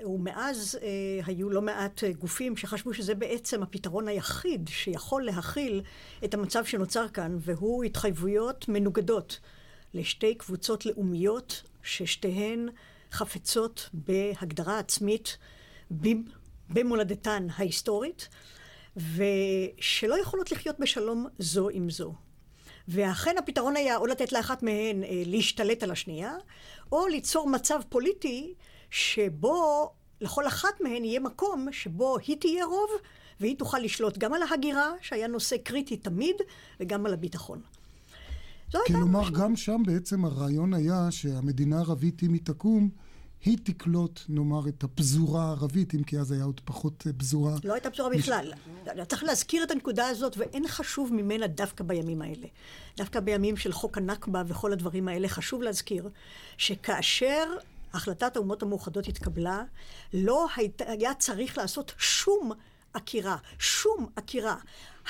ומאז 0.05 0.79
אה, 0.81 1.25
היו 1.25 1.49
לא 1.49 1.61
מעט 1.61 2.03
גופים 2.19 2.57
שחשבו 2.57 2.93
שזה 2.93 3.15
בעצם 3.15 3.63
הפתרון 3.63 4.07
היחיד 4.07 4.67
שיכול 4.67 5.25
להכיל 5.25 5.81
את 6.23 6.33
המצב 6.33 6.65
שנוצר 6.65 7.07
כאן, 7.07 7.37
והוא 7.39 7.83
התחייבויות 7.83 8.65
מנוגדות 8.67 9.39
לשתי 9.93 10.35
קבוצות 10.35 10.85
לאומיות 10.85 11.63
ששתיהן 11.83 12.69
חפצות 13.11 13.89
בהגדרה 13.93 14.79
עצמית 14.79 15.37
במולדתן 16.69 17.47
ההיסטורית, 17.55 18.29
ושלא 18.97 20.19
יכולות 20.21 20.51
לחיות 20.51 20.79
בשלום 20.79 21.27
זו 21.39 21.69
עם 21.69 21.89
זו. 21.89 22.13
ואכן 22.87 23.35
הפתרון 23.37 23.75
היה 23.75 23.97
או 23.97 24.05
לתת 24.05 24.31
לאחת 24.31 24.63
מהן 24.63 25.03
אה, 25.03 25.09
להשתלט 25.25 25.83
על 25.83 25.91
השנייה, 25.91 26.33
או 26.91 27.07
ליצור 27.07 27.49
מצב 27.49 27.79
פוליטי 27.89 28.53
שבו 28.91 29.91
לכל 30.21 30.47
אחת 30.47 30.81
מהן 30.81 31.05
יהיה 31.05 31.19
מקום 31.19 31.67
שבו 31.71 32.17
היא 32.27 32.37
תהיה 32.39 32.65
רוב, 32.65 32.89
והיא 33.39 33.57
תוכל 33.57 33.79
לשלוט 33.79 34.17
גם 34.17 34.33
על 34.33 34.41
ההגירה, 34.43 34.91
שהיה 35.01 35.27
נושא 35.27 35.57
קריטי 35.57 35.97
תמיד, 35.97 36.35
וגם 36.79 37.05
על 37.05 37.13
הביטחון. 37.13 37.61
כלומר, 38.87 39.29
גם 39.29 39.55
שם 39.55 39.81
בעצם 39.85 40.25
הרעיון 40.25 40.73
היה 40.73 41.07
שהמדינה 41.09 41.77
הערבית, 41.77 42.23
אם 42.23 42.33
היא 42.33 42.41
תקום, 42.43 42.89
היא 43.45 43.57
תקלוט, 43.63 44.19
נאמר, 44.29 44.67
את 44.67 44.83
הפזורה 44.83 45.43
הערבית, 45.43 45.95
אם 45.95 46.03
כי 46.03 46.19
אז 46.19 46.31
היה 46.31 46.43
עוד 46.43 46.61
פחות 46.65 47.07
פזורה. 47.17 47.55
לא 47.63 47.73
הייתה 47.73 47.89
פזורה 47.89 48.09
בכלל. 48.09 48.53
צריך 49.07 49.23
להזכיר 49.23 49.63
את 49.63 49.71
הנקודה 49.71 50.07
הזאת, 50.07 50.37
ואין 50.37 50.67
חשוב 50.67 51.13
ממנה 51.13 51.47
דווקא 51.47 51.83
בימים 51.83 52.21
האלה. 52.21 52.47
דווקא 52.97 53.19
בימים 53.19 53.57
של 53.57 53.71
חוק 53.71 53.97
הנכבה 53.97 54.43
וכל 54.47 54.73
הדברים 54.73 55.07
האלה, 55.07 55.27
חשוב 55.27 55.61
להזכיר 55.61 56.09
שכאשר 56.57 57.43
החלטת 57.93 58.35
האומות 58.35 58.63
המאוחדות 58.63 59.07
התקבלה, 59.07 59.63
לא 60.13 60.47
היית, 60.55 60.81
היה 60.81 61.13
צריך 61.13 61.57
לעשות 61.57 61.93
שום 61.97 62.51
עקירה, 62.93 63.37
שום 63.59 64.09
עקירה. 64.15 64.55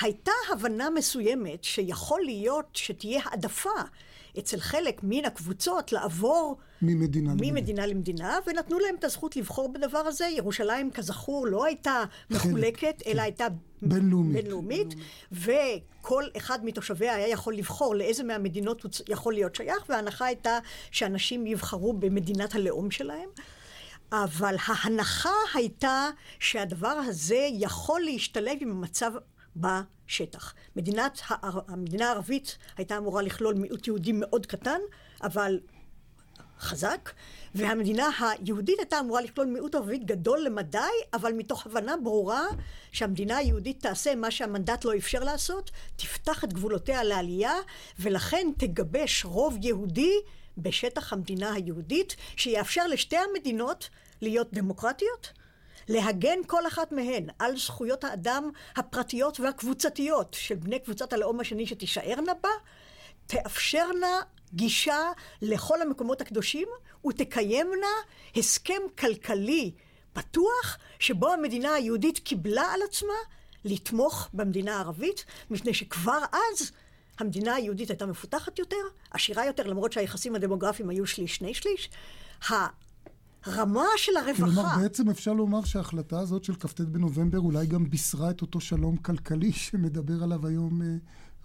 הייתה 0.00 0.32
הבנה 0.52 0.90
מסוימת 0.90 1.64
שיכול 1.64 2.20
להיות 2.24 2.66
שתהיה 2.72 3.20
העדפה 3.24 3.70
אצל 4.38 4.60
חלק 4.60 5.00
מן 5.02 5.24
הקבוצות 5.24 5.92
לעבור 5.92 6.56
ממדינה, 6.82 7.34
ממדינה 7.40 7.86
למדינה, 7.86 8.38
ונתנו 8.46 8.78
להם 8.78 8.94
את 8.98 9.04
הזכות 9.04 9.36
לבחור 9.36 9.72
בדבר 9.72 9.98
הזה. 9.98 10.26
ירושלים, 10.26 10.90
כזכור, 10.90 11.46
לא 11.46 11.64
הייתה 11.64 12.04
מחולקת, 12.30 12.80
חלק, 12.80 13.06
אלא 13.06 13.14
כן. 13.14 13.18
הייתה 13.18 13.46
בינלאומית. 13.82 14.44
בינלאומית, 14.44 14.94
וכל 15.32 16.24
אחד 16.36 16.64
מתושביה 16.64 17.14
היה 17.14 17.28
יכול 17.28 17.54
לבחור 17.54 17.94
לאיזה 17.94 18.22
מהמדינות 18.24 18.82
הוא 18.82 18.90
יכול 19.08 19.34
להיות 19.34 19.54
שייך, 19.54 19.84
וההנחה 19.88 20.24
הייתה 20.24 20.58
שאנשים 20.90 21.46
יבחרו 21.46 21.92
במדינת 21.92 22.54
הלאום 22.54 22.90
שלהם. 22.90 23.28
אבל 24.12 24.56
ההנחה 24.66 25.32
הייתה 25.54 26.08
שהדבר 26.38 26.88
הזה 26.88 27.48
יכול 27.52 28.00
להשתלב 28.00 28.56
עם 28.60 28.70
המצב 28.70 29.12
בשטח. 29.56 30.54
מדינת, 30.76 31.20
המדינה 31.68 32.08
הערבית 32.08 32.58
הייתה 32.76 32.98
אמורה 32.98 33.22
לכלול 33.22 33.54
מיעוט 33.54 33.86
יהודי 33.86 34.12
מאוד 34.12 34.46
קטן, 34.46 34.80
אבל 35.22 35.60
חזק, 36.60 37.10
והמדינה 37.54 38.08
היהודית 38.20 38.78
הייתה 38.78 39.00
אמורה 39.00 39.20
לכלול 39.20 39.46
מיעוט 39.46 39.74
ערבי 39.74 39.98
גדול 39.98 40.40
למדי, 40.40 40.78
אבל 41.12 41.32
מתוך 41.32 41.66
הבנה 41.66 41.94
ברורה 42.02 42.42
שהמדינה 42.92 43.36
היהודית 43.36 43.82
תעשה 43.82 44.14
מה 44.14 44.30
שהמנדט 44.30 44.84
לא 44.84 44.96
אפשר 44.96 45.24
לעשות, 45.24 45.70
תפתח 45.96 46.44
את 46.44 46.52
גבולותיה 46.52 47.04
לעלייה, 47.04 47.54
ולכן 47.98 48.46
תגבש 48.58 49.24
רוב 49.24 49.56
יהודי 49.62 50.14
בשטח 50.58 51.12
המדינה 51.12 51.52
היהודית, 51.52 52.16
שיאפשר 52.36 52.86
לשתי 52.86 53.16
המדינות 53.16 53.88
להיות 54.22 54.52
דמוקרטיות, 54.52 55.32
להגן 55.90 56.38
כל 56.46 56.66
אחת 56.66 56.92
מהן 56.92 57.26
על 57.38 57.56
זכויות 57.56 58.04
האדם 58.04 58.50
הפרטיות 58.76 59.40
והקבוצתיות 59.40 60.36
של 60.40 60.54
בני 60.54 60.78
קבוצת 60.78 61.12
הלאום 61.12 61.40
השני 61.40 61.66
שתישארנה 61.66 62.32
בה, 62.42 62.48
תאפשרנה 63.26 64.20
גישה 64.54 65.12
לכל 65.42 65.82
המקומות 65.82 66.20
הקדושים 66.20 66.68
ותקיימנה 67.06 67.86
הסכם 68.36 68.82
כלכלי 68.98 69.72
פתוח 70.12 70.78
שבו 70.98 71.32
המדינה 71.32 71.74
היהודית 71.74 72.18
קיבלה 72.18 72.72
על 72.74 72.80
עצמה 72.88 73.14
לתמוך 73.64 74.28
במדינה 74.34 74.76
הערבית, 74.76 75.24
מפני 75.50 75.74
שכבר 75.74 76.18
אז 76.32 76.72
המדינה 77.18 77.54
היהודית 77.54 77.90
הייתה 77.90 78.06
מפותחת 78.06 78.58
יותר, 78.58 78.76
עשירה 79.10 79.46
יותר, 79.46 79.66
למרות 79.66 79.92
שהיחסים 79.92 80.34
הדמוגרפיים 80.34 80.90
היו 80.90 81.06
שליש, 81.06 81.36
שני 81.36 81.54
שליש. 81.54 81.90
הרמה 83.44 83.84
של 83.96 84.16
הרווחה... 84.16 84.44
כלומר, 84.44 84.82
בעצם 84.82 85.10
אפשר 85.10 85.32
לומר 85.32 85.64
שההחלטה 85.64 86.20
הזאת 86.20 86.44
של 86.44 86.54
כ"ט 86.54 86.80
בנובמבר 86.80 87.38
אולי 87.38 87.66
גם 87.66 87.90
בישרה 87.90 88.30
את 88.30 88.42
אותו 88.42 88.60
שלום 88.60 88.96
כלכלי 88.96 89.52
שמדבר 89.62 90.22
עליו 90.22 90.46
היום 90.46 90.82
אה, 90.82 90.86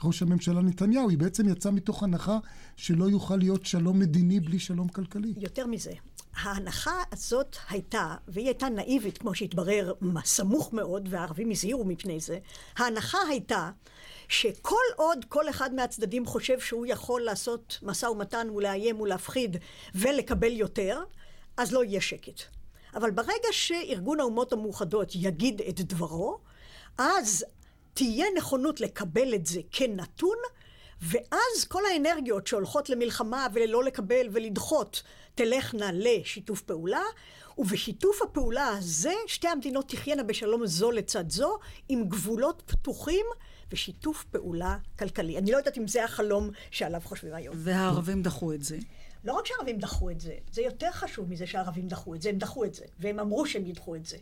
ראש 0.03 0.21
הממשלה 0.21 0.61
נתניהו. 0.61 1.09
היא 1.09 1.17
בעצם 1.17 1.49
יצאה 1.49 1.71
מתוך 1.71 2.03
הנחה 2.03 2.37
שלא 2.75 3.05
יוכל 3.05 3.35
להיות 3.35 3.65
שלום 3.65 3.99
מדיני 3.99 4.39
בלי 4.39 4.59
שלום 4.59 4.87
כלכלי. 4.87 5.33
יותר 5.37 5.67
מזה, 5.67 5.91
ההנחה 6.35 7.03
הזאת 7.11 7.55
הייתה, 7.69 8.15
והיא 8.27 8.45
הייתה 8.45 8.69
נאיבית, 8.69 9.17
כמו 9.17 9.35
שהתברר, 9.35 9.93
סמוך 10.25 10.73
מאוד, 10.73 11.07
והערבים 11.11 11.51
הזהירו 11.51 11.85
מפני 11.85 12.19
זה, 12.19 12.37
ההנחה 12.77 13.17
הייתה 13.29 13.71
שכל 14.27 14.75
עוד 14.95 15.25
כל 15.29 15.49
אחד 15.49 15.73
מהצדדים 15.73 16.25
חושב 16.25 16.59
שהוא 16.59 16.85
יכול 16.85 17.21
לעשות 17.21 17.79
משא 17.83 18.05
ומתן 18.05 18.47
ולאיים 18.49 19.01
ולהפחיד 19.01 19.57
ולקבל 19.95 20.51
יותר, 20.51 21.03
אז 21.57 21.71
לא 21.71 21.83
יהיה 21.83 22.01
שקט. 22.01 22.41
אבל 22.95 23.11
ברגע 23.11 23.47
שארגון 23.51 24.19
האומות 24.19 24.53
המאוחדות 24.53 25.11
יגיד 25.15 25.61
את 25.69 25.81
דברו, 25.81 26.39
אז 26.97 27.45
תהיה 27.93 28.25
נכונות 28.37 28.81
לקבל 28.81 29.35
את 29.35 29.45
זה 29.45 29.61
כנתון, 29.71 30.37
ואז 31.01 31.65
כל 31.67 31.81
האנרגיות 31.85 32.47
שהולכות 32.47 32.89
למלחמה 32.89 33.47
וללא 33.53 33.83
לקבל 33.83 34.27
ולדחות 34.31 35.03
תלכנה 35.35 35.89
לשיתוף 35.93 36.61
פעולה, 36.61 37.01
ובשיתוף 37.57 38.21
הפעולה 38.21 38.67
הזה 38.67 39.13
שתי 39.27 39.47
המדינות 39.47 39.89
תחיינה 39.89 40.23
בשלום 40.23 40.65
זו 40.65 40.91
לצד 40.91 41.29
זו, 41.29 41.57
עם 41.89 42.09
גבולות 42.09 42.63
פתוחים 42.65 43.25
ושיתוף 43.71 44.23
פעולה 44.23 44.77
כלכלי. 44.99 45.37
אני 45.37 45.51
לא 45.51 45.57
יודעת 45.57 45.77
אם 45.77 45.87
זה 45.87 46.03
החלום 46.03 46.49
שעליו 46.71 47.01
חושבים 47.03 47.33
היום. 47.33 47.55
והערבים 47.59 48.23
דחו 48.23 48.53
את 48.53 48.63
זה. 48.63 48.77
לא 49.25 49.33
רק 49.33 49.45
שהערבים 49.45 49.77
דחו 49.77 50.09
את 50.09 50.19
זה, 50.19 50.35
זה 50.51 50.61
יותר 50.61 50.91
חשוב 50.91 51.29
מזה 51.29 51.47
שהערבים 51.47 51.87
דחו 51.87 52.15
את 52.15 52.21
זה, 52.21 52.29
הם 52.29 52.37
דחו 52.37 52.65
את 52.65 52.73
זה, 52.73 52.85
והם 52.99 53.19
אמרו 53.19 53.45
שהם 53.45 53.65
ידחו 53.65 53.95
את 53.95 54.05
זה. 54.05 54.17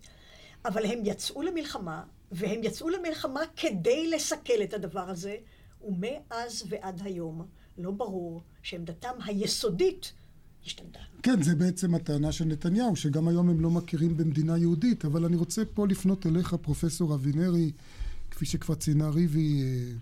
אבל 0.65 0.85
הם 0.85 0.99
יצאו 1.03 1.41
למלחמה, 1.41 2.03
והם 2.31 2.59
יצאו 2.63 2.89
למלחמה 2.89 3.41
כדי 3.55 4.09
לסכל 4.09 4.63
את 4.63 4.73
הדבר 4.73 5.09
הזה, 5.09 5.35
ומאז 5.81 6.63
ועד 6.69 7.01
היום 7.03 7.45
לא 7.77 7.91
ברור 7.91 8.41
שעמדתם 8.61 9.13
היסודית 9.25 10.13
השתנתה. 10.65 10.99
כן, 11.23 11.41
זה 11.41 11.55
בעצם 11.55 11.95
הטענה 11.95 12.31
של 12.31 12.45
נתניהו, 12.45 12.95
שגם 12.95 13.27
היום 13.27 13.49
הם 13.49 13.59
לא 13.59 13.69
מכירים 13.69 14.17
במדינה 14.17 14.57
יהודית, 14.57 15.05
אבל 15.05 15.25
אני 15.25 15.35
רוצה 15.35 15.65
פה 15.73 15.87
לפנות 15.87 16.25
אליך, 16.25 16.53
פרופסור 16.53 17.15
אבינרי, 17.15 17.71
כפי 18.31 18.45
שכבר 18.45 18.75
ציינה 18.75 19.09
ריבי, 19.09 19.63
אה, 19.63 19.93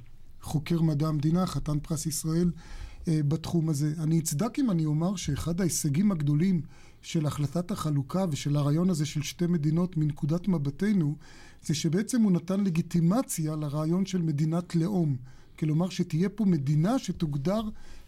חוקר 0.41 0.81
מדע 0.81 1.07
המדינה, 1.07 1.45
חתן 1.45 1.79
פרס 1.79 2.05
ישראל. 2.05 2.51
אה, 3.07 3.19
בתחום 3.27 3.69
הזה. 3.69 3.93
אני 3.97 4.19
אצדק 4.19 4.59
אם 4.59 4.71
אני 4.71 4.85
אומר 4.85 5.15
שאחד 5.15 5.61
ההישגים 5.61 6.11
הגדולים 6.11 6.61
של 7.01 7.25
החלטת 7.25 7.71
החלוקה 7.71 8.25
ושל 8.31 8.55
הרעיון 8.55 8.89
הזה 8.89 9.05
של 9.05 9.21
שתי 9.21 9.47
מדינות 9.47 9.97
מנקודת 9.97 10.47
מבטנו, 10.47 11.15
זה 11.63 11.73
שבעצם 11.73 12.21
הוא 12.21 12.31
נתן 12.31 12.63
לגיטימציה 12.63 13.55
לרעיון 13.55 14.05
של 14.05 14.21
מדינת 14.21 14.75
לאום. 14.75 15.15
כלומר 15.59 15.89
שתהיה 15.89 16.29
פה 16.29 16.45
מדינה 16.45 16.99
שתוגדר 16.99 17.61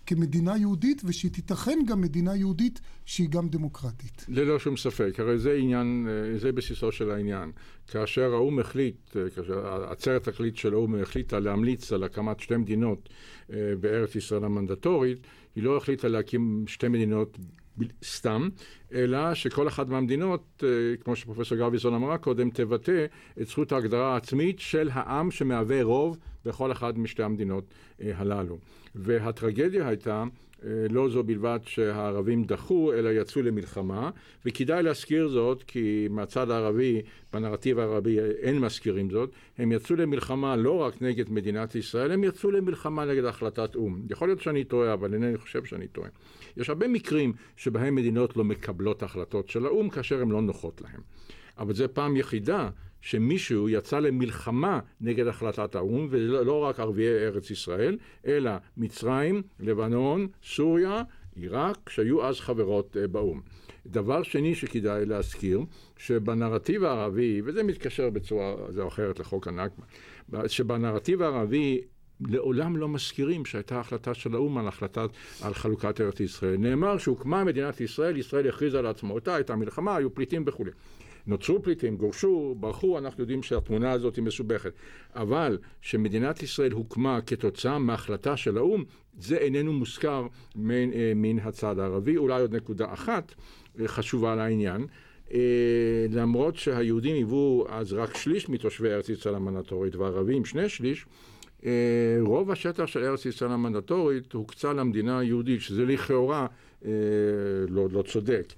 כמדינה 0.05 0.57
יהודית 0.57 1.01
ושהיא 1.05 1.31
תיתכן 1.31 1.79
גם 1.87 2.01
מדינה 2.01 2.35
יהודית 2.35 2.81
שהיא 3.05 3.29
גם 3.29 3.49
דמוקרטית. 3.49 4.25
ללא 4.27 4.59
שום 4.59 4.77
ספק, 4.77 5.13
הרי 5.17 5.39
זה 5.39 5.53
עניין, 5.53 6.07
אה, 6.09 6.39
זה 6.39 6.51
בסיסו 6.51 6.91
של 6.91 7.11
העניין. 7.11 7.51
כאשר 7.87 8.33
האו"ם 8.33 8.59
החליט, 8.59 9.17
אה, 9.17 9.29
כאשר 9.29 9.83
עצרת 9.91 10.27
החליט 10.27 10.55
של 10.55 10.73
האו"ם 10.73 10.95
החליטה 11.01 11.39
להמליץ 11.39 11.93
על 11.93 12.03
הקמת 12.03 12.39
שתי 12.39 12.57
מדינות 12.57 13.09
אה, 13.53 13.73
בארץ 13.79 14.15
ישראל 14.15 14.43
המנדטורית, 14.43 15.17
היא 15.55 15.63
לא 15.63 15.77
החליטה 15.77 16.07
להקים 16.07 16.65
שתי 16.67 16.87
מדינות 16.87 17.37
סתם, 18.03 18.49
אלא 18.93 19.33
שכל 19.33 19.67
אחת 19.67 19.87
מהמדינות, 19.87 20.63
כמו 21.03 21.15
שפרופסור 21.15 21.57
גרביזון 21.57 21.93
אמרה 21.93 22.17
קודם, 22.17 22.49
תבטא 22.49 23.05
את 23.41 23.47
זכות 23.47 23.71
ההגדרה 23.71 24.13
העצמית 24.13 24.59
של 24.59 24.89
העם 24.93 25.31
שמהווה 25.31 25.83
רוב 25.83 26.17
בכל 26.45 26.71
אחת 26.71 26.95
משתי 26.95 27.23
המדינות 27.23 27.73
הללו. 27.99 28.57
והטרגדיה 28.95 29.87
הייתה 29.87 30.23
לא 30.89 31.09
זו 31.09 31.23
בלבד 31.23 31.59
שהערבים 31.65 32.43
דחו, 32.43 32.93
אלא 32.93 33.09
יצאו 33.09 33.41
למלחמה, 33.41 34.09
וכדאי 34.45 34.83
להזכיר 34.83 35.27
זאת, 35.27 35.63
כי 35.63 36.07
מהצד 36.09 36.49
הערבי, 36.49 37.01
בנרטיב 37.33 37.79
הערבי 37.79 38.19
אין 38.19 38.59
מזכירים 38.59 39.09
זאת, 39.09 39.31
הם 39.57 39.71
יצאו 39.71 39.95
למלחמה 39.95 40.55
לא 40.55 40.71
רק 40.71 41.01
נגד 41.01 41.29
מדינת 41.29 41.75
ישראל, 41.75 42.11
הם 42.11 42.23
יצאו 42.23 42.51
למלחמה 42.51 43.05
נגד 43.05 43.25
החלטת 43.25 43.75
או"ם. 43.75 44.01
יכול 44.09 44.27
להיות 44.27 44.41
שאני 44.41 44.63
טועה, 44.63 44.93
אבל 44.93 45.13
אינני 45.13 45.37
חושב 45.37 45.65
שאני 45.65 45.87
טועה. 45.87 46.09
יש 46.57 46.69
הרבה 46.69 46.87
מקרים 46.87 47.33
שבהם 47.55 47.95
מדינות 47.95 48.37
לא 48.37 48.43
מקבלות 48.43 49.03
החלטות 49.03 49.49
של 49.49 49.65
האו"ם 49.65 49.89
כאשר 49.89 50.21
הן 50.21 50.29
לא 50.29 50.41
נוחות 50.41 50.81
להן. 50.81 51.01
אבל 51.57 51.73
זו 51.73 51.85
פעם 51.93 52.17
יחידה 52.17 52.69
שמישהו 53.01 53.69
יצא 53.69 53.99
למלחמה 53.99 54.79
נגד 55.01 55.27
החלטת 55.27 55.75
האו"ם, 55.75 56.07
ולא 56.09 56.59
רק 56.59 56.79
ערביי 56.79 57.25
ארץ 57.25 57.51
ישראל, 57.51 57.97
אלא 58.25 58.51
מצרים, 58.77 59.41
לבנון, 59.59 60.27
סוריה, 60.43 61.03
עיראק, 61.35 61.89
שהיו 61.89 62.25
אז 62.25 62.39
חברות 62.39 62.97
אה, 62.97 63.07
באו"ם. 63.07 63.41
דבר 63.87 64.23
שני 64.23 64.55
שכדאי 64.55 65.05
להזכיר, 65.05 65.61
שבנרטיב 65.97 66.83
הערבי, 66.83 67.41
וזה 67.45 67.63
מתקשר 67.63 68.09
בצורה 68.09 68.55
זו 68.69 68.81
או 68.81 68.87
אחרת 68.87 69.19
לחוק 69.19 69.47
הנכבה, 69.47 69.85
שבנרטיב 70.47 71.21
הערבי 71.21 71.81
לעולם 72.27 72.77
לא 72.77 72.89
מזכירים 72.89 73.45
שהייתה 73.45 73.79
החלטה 73.79 74.13
של 74.13 74.35
האו"ם 74.35 74.57
על 74.57 74.67
החלטת, 74.67 75.09
על 75.41 75.53
חלוקת 75.53 76.01
ארץ 76.01 76.19
ישראל. 76.19 76.57
נאמר 76.57 76.97
שהוקמה 76.97 77.43
מדינת 77.43 77.81
ישראל, 77.81 78.17
ישראל 78.17 78.49
הכריזה 78.49 78.79
על 78.79 78.85
עצמאותה, 78.85 79.35
הייתה 79.35 79.55
מלחמה, 79.55 79.95
היו 79.95 80.13
פליטים 80.13 80.43
וכולי. 80.47 80.71
נוצרו 81.27 81.63
פליטים, 81.63 81.97
גורשו, 81.97 82.55
ברחו, 82.59 82.97
אנחנו 82.97 83.23
יודעים 83.23 83.43
שהתמונה 83.43 83.91
הזאת 83.91 84.15
היא 84.15 84.23
מסובכת. 84.23 84.71
אבל 85.15 85.57
שמדינת 85.81 86.43
ישראל 86.43 86.71
הוקמה 86.71 87.21
כתוצאה 87.21 87.79
מהחלטה 87.79 88.37
של 88.37 88.57
האו"ם, 88.57 88.83
זה 89.19 89.37
איננו 89.37 89.73
מוזכר 89.73 90.27
מן, 90.55 90.93
אה, 90.93 91.11
מן 91.15 91.39
הצד 91.39 91.79
הערבי. 91.79 92.17
אולי 92.17 92.41
עוד 92.41 92.55
נקודה 92.55 92.93
אחת 92.93 93.33
אה, 93.79 93.87
חשובה 93.87 94.35
לעניין. 94.35 94.87
Uh, 95.27 95.35
למרות 96.11 96.55
שהיהודים 96.55 97.15
היוו 97.15 97.65
אז 97.69 97.93
רק 97.93 98.17
שליש 98.17 98.49
מתושבי 98.49 98.89
ארץ 98.89 99.09
ישראל 99.09 99.35
המנדטורית 99.35 99.95
והערבים 99.95 100.45
שני 100.45 100.69
שליש, 100.69 101.05
רוב 102.19 102.51
השטח 102.51 102.85
של 102.85 103.03
ארץ 103.03 103.25
ישראל 103.25 103.51
המנדטורית 103.51 104.33
הוקצה 104.33 104.73
למדינה 104.73 105.19
היהודית, 105.19 105.61
שזה 105.61 105.85
לכאורה 105.85 106.47
uh, 106.81 106.85
לא, 107.69 107.87
לא 107.91 108.01
צודק. 108.01 108.53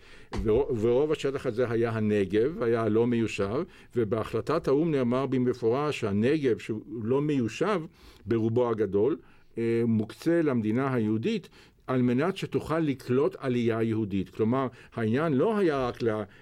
ורוב 0.81 1.12
השטח 1.12 1.45
הזה 1.45 1.69
היה 1.69 1.89
הנגב, 1.89 2.63
היה 2.63 2.89
לא 2.89 3.07
מיושב, 3.07 3.63
ובהחלטת 3.95 4.67
האו"ם 4.67 4.91
נאמר 4.91 5.25
במפורש 5.25 6.00
שהנגב, 6.00 6.57
שהוא 6.57 6.81
לא 7.03 7.21
מיושב 7.21 7.81
ברובו 8.25 8.69
הגדול, 8.69 9.17
אה, 9.57 9.83
מוקצה 9.88 10.41
למדינה 10.41 10.93
היהודית 10.93 11.50
על 11.88 12.01
מנת 12.01 12.38
שתוכל 12.38 12.80
לקלוט 12.80 13.36
עלייה 13.39 13.84
יהודית. 13.84 14.30
כלומר, 14.30 14.68
העניין 14.94 15.34
לא 15.34 15.58
היה 15.58 15.88
רק 15.88 15.98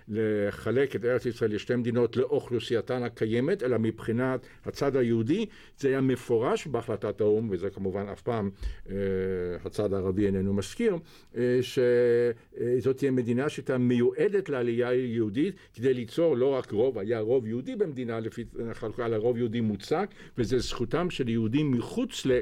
לחלק 0.08 0.96
את 0.96 1.06
ארץ 1.06 1.26
ישראל 1.26 1.56
לשתי 1.56 1.76
מדינות 1.76 2.18
לאוכלוסייתן 2.18 3.04
הקיימת, 3.04 3.64
אלא 3.64 3.78
מבחינת 3.80 4.48
הצד 4.66 4.96
היהודי, 4.96 5.46
זה 5.78 5.88
היה 5.88 6.02
מפורש 6.02 6.68
בהחלטת 6.68 7.22
האו"ם, 7.22 7.48
וזה 7.52 7.70
כמובן 7.70 8.06
אף 8.12 8.22
פעם 8.22 8.50
אה, 8.90 8.96
הצד 9.66 9.94
הערבי 9.94 10.26
איננו 10.26 10.54
מזכיר, 10.54 10.98
אה, 11.38 11.60
שזאת 11.62 12.98
תהיה 12.98 13.12
מדינה 13.12 13.50
שהייתה 13.50 13.78
מיועדת 13.78 14.50
לעלייה 14.50 14.94
יהודית, 14.94 15.56
כדי 15.74 15.94
ליצור 15.94 16.38
לא 16.38 16.48
רק 16.48 16.72
רוב, 16.72 17.00
היה 17.00 17.20
רוב 17.20 17.48
יהודי 17.48 17.76
במדינה 17.76 18.20
לפי 18.20 18.44
חלוקה, 18.74 19.06
אלא 19.06 19.16
רוב 19.16 19.38
יהודי 19.38 19.62
מוצק, 19.62 20.10
וזה 20.38 20.60
זכותם 20.60 21.10
של 21.10 21.30
יהודים 21.30 21.72
מחוץ 21.72 22.26
ל... 22.26 22.40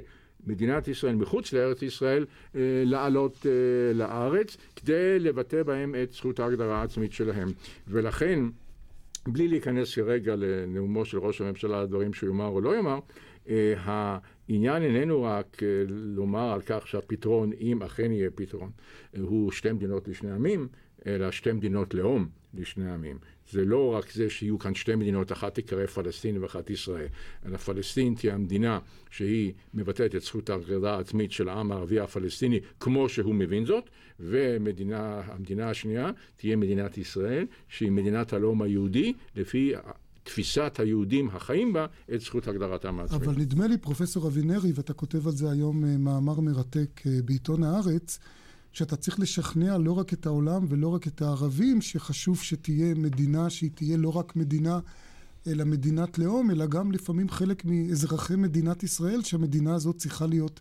מדינת 0.47 0.87
ישראל 0.87 1.15
מחוץ 1.15 1.53
לארץ 1.53 1.81
ישראל 1.81 2.25
אה, 2.55 2.61
לעלות 2.85 3.45
אה, 3.45 3.93
לארץ 3.93 4.57
כדי 4.75 5.19
לבטא 5.19 5.63
בהם 5.63 5.95
את 6.03 6.11
זכות 6.11 6.39
ההגדרה 6.39 6.81
העצמית 6.81 7.11
שלהם. 7.13 7.47
ולכן, 7.87 8.39
בלי 9.27 9.47
להיכנס 9.47 9.95
כרגע 9.95 10.35
לנאומו 10.35 11.05
של 11.05 11.17
ראש 11.17 11.41
הממשלה, 11.41 11.81
הדברים 11.81 12.13
שהוא 12.13 12.29
יאמר 12.29 12.47
או 12.47 12.61
לא 12.61 12.75
יאמר, 12.75 12.99
אה, 13.49 13.73
העניין 13.83 14.83
איננו 14.83 15.23
רק 15.23 15.57
לומר 15.87 16.51
על 16.53 16.61
כך 16.61 16.87
שהפתרון, 16.87 17.51
אם 17.59 17.83
אכן 17.83 18.11
יהיה 18.11 18.29
פתרון, 18.35 18.69
הוא 19.17 19.51
שתי 19.51 19.71
מדינות 19.71 20.07
לשני 20.07 20.31
עמים, 20.31 20.67
אלא 21.05 21.31
שתי 21.31 21.51
מדינות 21.51 21.93
לאום 21.93 22.40
לשני 22.53 22.91
עמים. 22.91 23.17
זה 23.51 23.65
לא 23.65 23.93
רק 23.93 24.11
זה 24.11 24.29
שיהיו 24.29 24.59
כאן 24.59 24.75
שתי 24.75 24.95
מדינות, 24.95 25.31
אחת 25.31 25.55
תיקרא 25.55 25.85
פלסטין 25.85 26.43
ואחת 26.43 26.69
ישראל, 26.69 27.07
אלא 27.45 27.57
פלסטין 27.57 28.15
תהיה 28.15 28.33
המדינה 28.33 28.79
שהיא 29.09 29.53
מבטאת 29.73 30.15
את 30.15 30.21
זכות 30.21 30.49
ההגרדה 30.49 30.95
העצמית 30.95 31.31
של 31.31 31.49
העם 31.49 31.71
הערבי 31.71 31.99
הפלסטיני 31.99 32.59
כמו 32.79 33.09
שהוא 33.09 33.35
מבין 33.35 33.65
זאת, 33.65 33.89
והמדינה 34.19 35.69
השנייה 35.69 36.11
תהיה 36.35 36.55
מדינת 36.55 36.97
ישראל, 36.97 37.45
שהיא 37.67 37.91
מדינת 37.91 38.33
הלאום 38.33 38.61
היהודי, 38.61 39.13
לפי 39.35 39.73
תפיסת 40.23 40.79
היהודים 40.79 41.29
החיים 41.33 41.73
בה 41.73 41.85
את 42.13 42.21
זכות 42.21 42.47
הגדרתם 42.47 42.99
העצמית. 42.99 43.21
אבל 43.21 43.35
נדמה 43.37 43.67
לי, 43.67 43.77
פרופסור 43.77 44.27
אבינרי, 44.27 44.71
ואתה 44.75 44.93
כותב 44.93 45.27
על 45.27 45.33
זה 45.33 45.51
היום 45.51 45.85
אה, 45.85 45.97
מאמר 45.97 46.39
מרתק 46.39 47.01
אה, 47.05 47.11
בעיתון 47.25 47.63
הארץ, 47.63 48.19
שאתה 48.73 48.95
צריך 48.95 49.19
לשכנע 49.19 49.77
לא 49.77 49.91
רק 49.91 50.13
את 50.13 50.25
העולם 50.25 50.65
ולא 50.69 50.87
רק 50.87 51.07
את 51.07 51.21
הערבים, 51.21 51.81
שחשוב 51.81 52.41
שתהיה 52.41 52.95
מדינה 52.95 53.49
שהיא 53.49 53.69
תהיה 53.75 53.97
לא 53.97 54.17
רק 54.17 54.35
מדינה, 54.35 54.79
אלא 55.47 55.63
מדינת 55.63 56.19
לאום, 56.19 56.51
אלא 56.51 56.65
גם 56.65 56.91
לפעמים 56.91 57.29
חלק 57.29 57.65
מאזרחי 57.65 58.35
מדינת 58.35 58.83
ישראל, 58.83 59.23
שהמדינה 59.23 59.75
הזאת 59.75 59.97
צריכה 59.97 60.27
להיות 60.27 60.59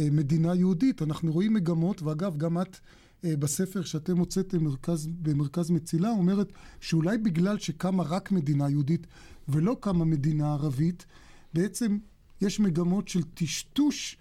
אה, 0.00 0.08
מדינה 0.10 0.54
יהודית. 0.54 1.02
אנחנו 1.02 1.32
רואים 1.32 1.54
מגמות, 1.54 2.02
ואגב, 2.02 2.36
גם 2.36 2.60
את 2.60 2.76
אה, 3.24 3.36
בספר 3.36 3.82
שאתם 3.82 4.18
הוצאתם 4.18 4.64
מרכז, 4.64 5.08
במרכז 5.22 5.70
מצילה, 5.70 6.10
אומרת 6.10 6.52
שאולי 6.80 7.18
בגלל 7.18 7.58
שקמה 7.58 8.02
רק 8.02 8.32
מדינה 8.32 8.70
יהודית 8.70 9.06
ולא 9.48 9.76
קמה 9.80 10.04
מדינה 10.04 10.52
ערבית, 10.52 11.06
בעצם 11.54 11.98
יש 12.40 12.60
מגמות 12.60 13.08
של 13.08 13.22
טשטוש 13.22 14.16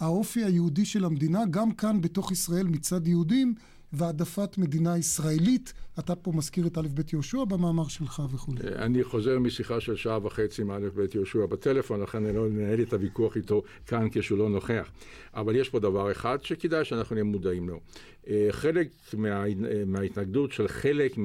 האופי 0.00 0.44
היהודי 0.44 0.84
של 0.84 1.04
המדינה, 1.04 1.46
גם 1.50 1.72
כאן 1.72 2.00
בתוך 2.00 2.32
ישראל 2.32 2.66
מצד 2.66 3.06
יהודים, 3.06 3.54
והעדפת 3.92 4.58
מדינה 4.58 4.98
ישראלית. 4.98 5.72
אתה 5.98 6.14
פה 6.16 6.32
מזכיר 6.34 6.66
את 6.66 6.78
א' 6.78 6.88
ב' 6.94 7.00
יהושע 7.12 7.44
במאמר 7.44 7.88
שלך 7.88 8.22
וכולי. 8.30 8.60
אני 8.60 9.04
חוזר 9.04 9.38
משיחה 9.38 9.80
של 9.80 9.96
שעה 9.96 10.26
וחצי 10.26 10.62
עם 10.62 10.70
א' 10.70 10.88
ב' 10.94 11.06
יהושע 11.14 11.46
בטלפון, 11.46 12.00
לכן 12.00 12.26
אני 12.26 12.36
לא 12.36 12.46
אנהל 12.46 12.82
את 12.82 12.92
הוויכוח 12.92 13.36
איתו 13.36 13.62
כאן 13.86 14.08
כשהוא 14.12 14.38
לא 14.38 14.48
נוכח. 14.48 14.90
אבל 15.34 15.56
יש 15.56 15.68
פה 15.68 15.80
דבר 15.80 16.12
אחד 16.12 16.38
שכדאי 16.42 16.84
שאנחנו 16.84 17.14
נהיה 17.14 17.24
מודעים 17.24 17.68
לו. 17.68 17.80
אה, 18.28 18.48
חלק 18.50 18.88
מה, 19.14 19.44
מההתנגדות 19.86 20.52
של 20.52 20.68
חלק 20.68 21.18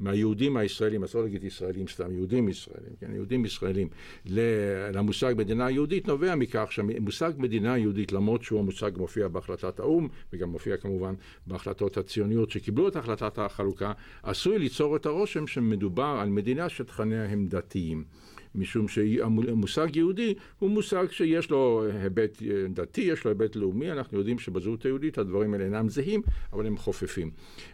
מהיהודים 0.00 0.56
הישראלים, 0.56 1.04
אסור 1.04 1.22
להגיד 1.22 1.44
ישראלים 1.44 1.88
סתם, 1.88 2.12
יהודים 2.12 2.48
ישראלים, 2.48 2.92
כן, 3.00 3.14
יהודים 3.14 3.44
ישראלים, 3.44 3.88
למושג 4.94 5.34
מדינה 5.36 5.70
יהודית 5.70 6.08
נובע 6.08 6.34
מכך 6.34 6.68
שהמושג 6.70 7.32
מדינה 7.38 7.78
יהודית, 7.78 8.12
למרות 8.12 8.42
שהוא 8.42 8.60
המושג 8.60 8.90
מופיע 8.96 9.28
בהחלטת 9.28 9.80
האו"ם, 9.80 10.08
וגם 10.32 10.48
מופיע 10.48 10.76
כמובן 10.76 11.14
בהחלטות 11.46 11.96
הציוניות 11.96 12.50
שקיבלו 12.50 12.88
את 12.88 12.96
החלטת 12.96 13.38
החלוקה, 13.38 13.92
עשוי 14.22 14.58
ליצור 14.58 14.96
את 14.96 15.06
הרושם 15.06 15.46
שמדובר 15.46 16.16
על 16.20 16.28
מדינה 16.28 16.68
שתכניה 16.68 17.24
הם 17.24 17.46
דתיים. 17.46 18.04
משום 18.54 18.88
שהמושג 18.88 19.96
יהודי 19.96 20.34
הוא 20.58 20.70
מושג 20.70 21.06
שיש 21.10 21.50
לו 21.50 21.84
היבט 22.02 22.42
דתי, 22.72 23.00
יש 23.00 23.24
לו 23.24 23.30
היבט 23.30 23.56
לאומי, 23.56 23.92
אנחנו 23.92 24.18
יודעים 24.18 24.38
שבזהות 24.38 24.84
היהודית 24.84 25.18
הדברים 25.18 25.52
האלה 25.52 25.64
אינם 25.64 25.88
זהים, 25.88 26.22
אבל 26.52 26.66
הם 26.66 26.76
חופפים. 26.76 27.30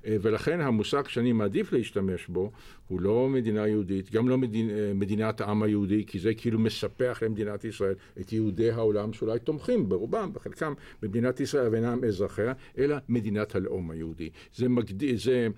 אה, 0.07 0.17
ולכן 0.23 0.61
המושג 0.61 1.09
שאני 1.09 1.33
מעדיף 1.33 1.73
להשתמש 1.73 2.27
בו 2.27 2.51
הוא 2.89 3.01
לא 3.01 3.29
מדינה 3.29 3.69
יהודית, 3.69 4.11
גם 4.11 4.29
לא 4.29 4.39
מדינ, 4.39 4.71
אה, 4.71 4.93
מדינת 4.95 5.41
העם 5.41 5.63
היהודי, 5.63 6.05
כי 6.07 6.19
זה 6.19 6.35
כאילו 6.35 6.59
מספח 6.59 7.19
למדינת 7.23 7.65
ישראל 7.65 7.95
את 8.21 8.33
יהודי 8.33 8.71
העולם 8.71 9.13
שאולי 9.13 9.39
תומכים 9.39 9.89
ברובם, 9.89 10.31
בחלקם, 10.33 10.75
במדינת 11.03 11.41
ישראל 11.41 11.69
ואינם 11.73 12.05
אזרחיה, 12.05 12.53
אלא 12.79 12.97
מדינת 13.09 13.55
הלאום 13.55 13.91
היהודי. 13.91 14.31
זה, 14.55 14.69
מגד... 14.69 15.17
זה 15.17 15.49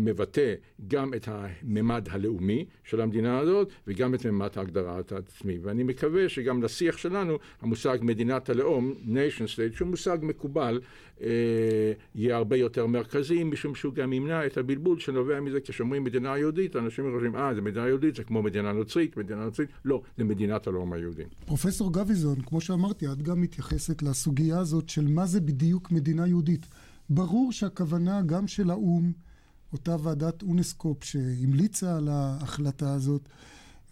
מבטא 0.00 0.54
גם 0.88 1.14
את 1.14 1.28
הממד 1.28 2.08
הלאומי 2.10 2.64
של 2.84 3.00
המדינה 3.00 3.38
הזאת 3.38 3.68
וגם 3.86 4.14
את 4.14 4.26
ממד 4.26 4.50
ההגדרה 4.56 5.00
העצמי. 5.10 5.58
ואני 5.62 5.82
מקווה 5.82 6.28
שגם 6.28 6.62
לשיח 6.62 6.96
שלנו 6.96 7.38
המושג 7.60 7.98
מדינת 8.02 8.50
הלאום, 8.50 8.92
nation 9.06 9.44
state, 9.54 9.76
שהוא 9.76 9.88
מושג 9.88 10.18
מקובל, 10.22 10.80
אה, 11.22 11.28
יהיה 12.14 12.36
הרבה 12.36 12.56
יותר 12.56 12.86
מרכזי, 12.86 13.44
משום 13.44 13.74
שהוא 13.74 13.94
גם 13.94 14.12
ימנע 14.12 14.46
את 14.46 14.56
הבלבול 14.56 14.98
שנובע 14.98 15.40
מזה 15.40 15.60
כשאומרים 15.60 16.04
מדינה 16.04 16.38
יהודית, 16.38 16.76
אנשים 16.76 17.04
חושבים, 17.14 17.36
אה, 17.36 17.54
זה 17.54 17.60
מדינה 17.60 17.88
יהודית, 17.88 18.14
זה 18.16 18.24
כמו 18.24 18.42
מדינה 18.42 18.72
נוצרית, 18.72 19.16
מדינה 19.16 19.44
נוצרית, 19.44 19.68
לא, 19.84 20.02
זה 20.18 20.24
מדינת 20.24 20.66
הלאום 20.66 20.92
היהודי. 20.92 21.22
פרופסור 21.46 21.92
גביזון, 21.92 22.40
כמו 22.40 22.60
שאמרתי, 22.60 23.06
את 23.12 23.22
גם 23.22 23.40
מתייחסת 23.40 24.02
לסוגיה 24.02 24.58
הזאת 24.58 24.88
של 24.88 25.08
מה 25.08 25.26
זה 25.26 25.40
בדיוק 25.40 25.90
מדינה 25.90 26.26
יהודית. 26.26 26.66
ברור 27.10 27.52
שהכוונה 27.52 28.22
גם 28.26 28.46
של 28.46 28.70
האו"ם 28.70 29.12
אותה 29.72 29.96
ועדת 30.02 30.42
אונסקופ 30.42 31.04
שהמליצה 31.04 31.96
על 31.96 32.08
ההחלטה 32.08 32.94
הזאת, 32.94 33.28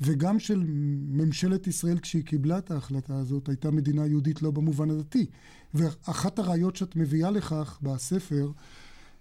וגם 0.01 0.39
של 0.39 0.65
ממשלת 1.09 1.67
ישראל 1.67 1.99
כשהיא 1.99 2.25
קיבלה 2.25 2.59
את 2.59 2.71
ההחלטה 2.71 3.19
הזאת, 3.19 3.49
הייתה 3.49 3.71
מדינה 3.71 4.07
יהודית 4.07 4.43
לא 4.43 4.51
במובן 4.51 4.91
הדתי. 4.91 5.27
ואחת 5.75 6.39
הראיות 6.39 6.77
שאת 6.77 6.97
מביאה 6.97 7.31
לכך 7.31 7.79
בספר, 7.83 8.51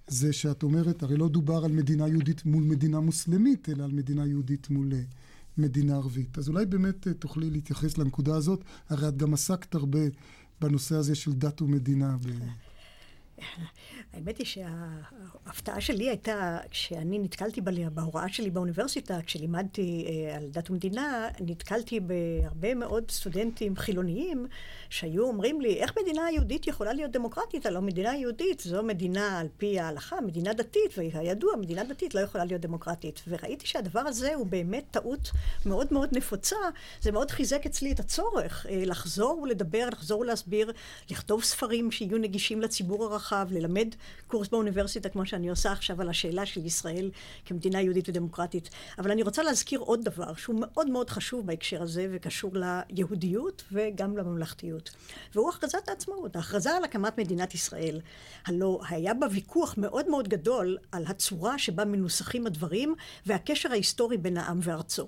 זה 0.08 0.34
שאת 0.34 0.64
אומרת, 0.64 1.04
הרי 1.04 1.18
לא 1.18 1.30
דובר 1.30 1.66
על 1.66 1.72
מדינה 1.72 2.08
יהודית 2.08 2.46
מול 2.46 2.64
מדינה 2.64 3.00
מוסלמית, 3.00 3.70
אלא 3.70 3.84
על 3.84 3.92
מדינה 3.92 4.28
יהודית 4.28 4.70
מול 4.70 4.94
אה, 4.94 5.02
מדינה 5.58 5.96
ערבית. 5.96 6.38
אז 6.38 6.50
אולי 6.50 6.66
באמת 6.66 7.08
אה, 7.08 7.14
תוכלי 7.14 7.50
להתייחס 7.50 7.98
לנקודה 7.98 8.36
הזאת, 8.36 8.64
הרי 8.90 9.08
את 9.08 9.18
גם 9.18 9.34
עסקת 9.34 9.76
הרבה 9.76 10.00
בנושא 10.62 10.96
הזה 10.96 11.16
של 11.16 11.34
דת 11.34 11.62
ומדינה. 11.62 12.18
ב... 12.18 12.30
האמת 14.14 14.38
היא 14.38 14.46
שההפתעה 14.46 15.82
שלי 15.82 16.10
הייתה, 16.10 16.58
כשאני 16.70 17.20
נתקלתי 17.20 17.62
בהוראה 17.94 18.30
שלי 18.30 18.50
באוניברסיטה, 18.50 19.18
כשלימדתי 19.26 20.06
אה, 20.08 20.38
על 20.38 20.50
דת 20.50 20.70
ומדינה, 20.70 21.28
נתקלתי 21.40 22.00
בהרבה 22.00 22.76
מאוד 22.76 23.12
סטודנטים 23.12 23.76
חילוניים 23.76 24.48
שהיו 24.90 25.24
אומרים 25.24 25.62
לי, 25.62 25.74
איך 25.74 25.94
מדינה 26.02 26.22
יהודית 26.32 26.68
יכולה 26.68 26.94
להיות 26.94 27.12
דמוקרטית? 27.12 27.66
הלוא 27.66 27.82
מדינה 27.82 28.16
יהודית 28.16 28.60
זו 28.60 28.84
מדינה 28.84 29.40
על 29.40 29.48
פי 29.58 29.80
ההלכה, 29.80 30.22
מדינה 30.22 30.54
דתית, 30.54 30.98
והידוע, 30.98 31.56
מדינה 31.56 31.84
דתית 31.84 32.16
לא 32.16 32.20
יכולה 32.20 32.46
להיות 32.46 32.62
דמוקרטית. 32.62 33.22
וראיתי 33.28 33.68
שהדבר 33.68 34.00
הזה 34.00 34.36
הוא 34.36 34.46
באמת 34.46 34.84
טעות 34.92 35.32
מאוד 35.66 35.88
מאוד 35.92 36.10
נפוצה. 36.12 36.56
זה 37.02 37.12
מאוד 37.12 37.32
חיזק 37.32 37.66
אצלי 37.66 37.92
את 37.92 38.00
הצורך 38.00 38.66
אה, 38.70 38.84
לחזור 38.86 39.40
ולדבר, 39.42 39.90
לחזור 39.92 40.20
ולהסביר, 40.20 40.72
לכתוב 41.10 41.44
ספרים 41.44 41.92
שיהיו 41.92 42.18
נגישים 42.18 42.62
לציבור 42.62 43.04
הרחב, 43.06 43.29
ללמד 43.52 43.88
קורס 44.28 44.48
באוניברסיטה, 44.48 45.10
כמו 45.10 45.26
שאני 45.26 45.50
עושה 45.50 45.72
עכשיו, 45.72 46.02
על 46.02 46.10
השאלה 46.10 46.46
של 46.46 46.66
ישראל 46.66 47.12
כמדינה 47.46 47.82
יהודית 47.82 48.10
ודמוקרטית. 48.10 48.70
אבל 48.98 49.12
אני 49.12 49.24
רוצה 49.24 49.44
להזכיר 49.44 49.80
עוד 49.80 50.04
דבר 50.04 50.34
שהוא 50.34 50.56
מאוד 50.60 50.90
מאוד 50.90 51.10
חשוב 51.10 51.46
בהקשר 51.46 51.82
הזה, 51.82 52.08
וקשור 52.12 52.52
ליהודיות 52.90 53.64
וגם 53.72 54.18
לממלכתיות. 54.18 54.90
והוא 55.36 55.50
הכרזת 55.50 55.90
העצמאות, 55.90 56.36
ההכרזה 56.36 56.72
על 56.72 56.84
הקמת 56.84 57.18
מדינת 57.18 57.54
ישראל. 57.54 58.02
הלא 58.46 58.80
היה 58.90 59.14
בה 59.14 59.28
ויכוח 59.32 59.76
מאוד 59.78 60.10
מאוד 60.10 60.28
גדול 60.28 60.78
על 60.92 61.04
הצורה 61.08 61.60
שבה 61.60 61.86
מנוסחים 61.86 62.48
הדברים, 62.48 62.96
והקשר 63.26 63.72
ההיסטורי 63.72 64.18
בין 64.18 64.38
העם 64.38 64.60
וארצו. 64.64 65.08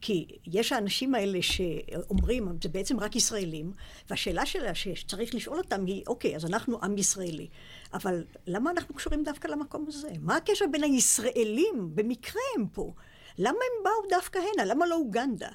כי 0.00 0.26
יש 0.46 0.72
האנשים 0.72 1.14
האלה 1.14 1.38
שאומרים, 1.42 2.48
זה 2.62 2.68
בעצם 2.68 3.00
רק 3.00 3.16
ישראלים, 3.16 3.72
והשאלה 4.10 4.46
שלה 4.46 4.74
שצריך 4.74 5.34
לשאול 5.34 5.58
אותם 5.58 5.86
היא, 5.86 6.02
אוקיי, 6.06 6.36
אז 6.36 6.44
אנחנו 6.44 6.78
עם 6.82 6.98
ישראלי, 6.98 7.48
אבל 7.94 8.24
למה 8.46 8.70
אנחנו 8.70 8.94
קשורים 8.94 9.24
דווקא 9.24 9.48
למקום 9.48 9.84
הזה? 9.88 10.08
מה 10.20 10.36
הקשר 10.36 10.64
בין 10.72 10.84
הישראלים, 10.84 11.90
במקרה 11.94 12.42
הם 12.56 12.66
פה? 12.66 12.92
למה 13.38 13.50
הם 13.50 13.84
באו 13.84 14.10
דווקא 14.18 14.38
הנה? 14.38 14.64
למה 14.64 14.86
לא 14.86 14.94
אוגנדה? 14.94 15.48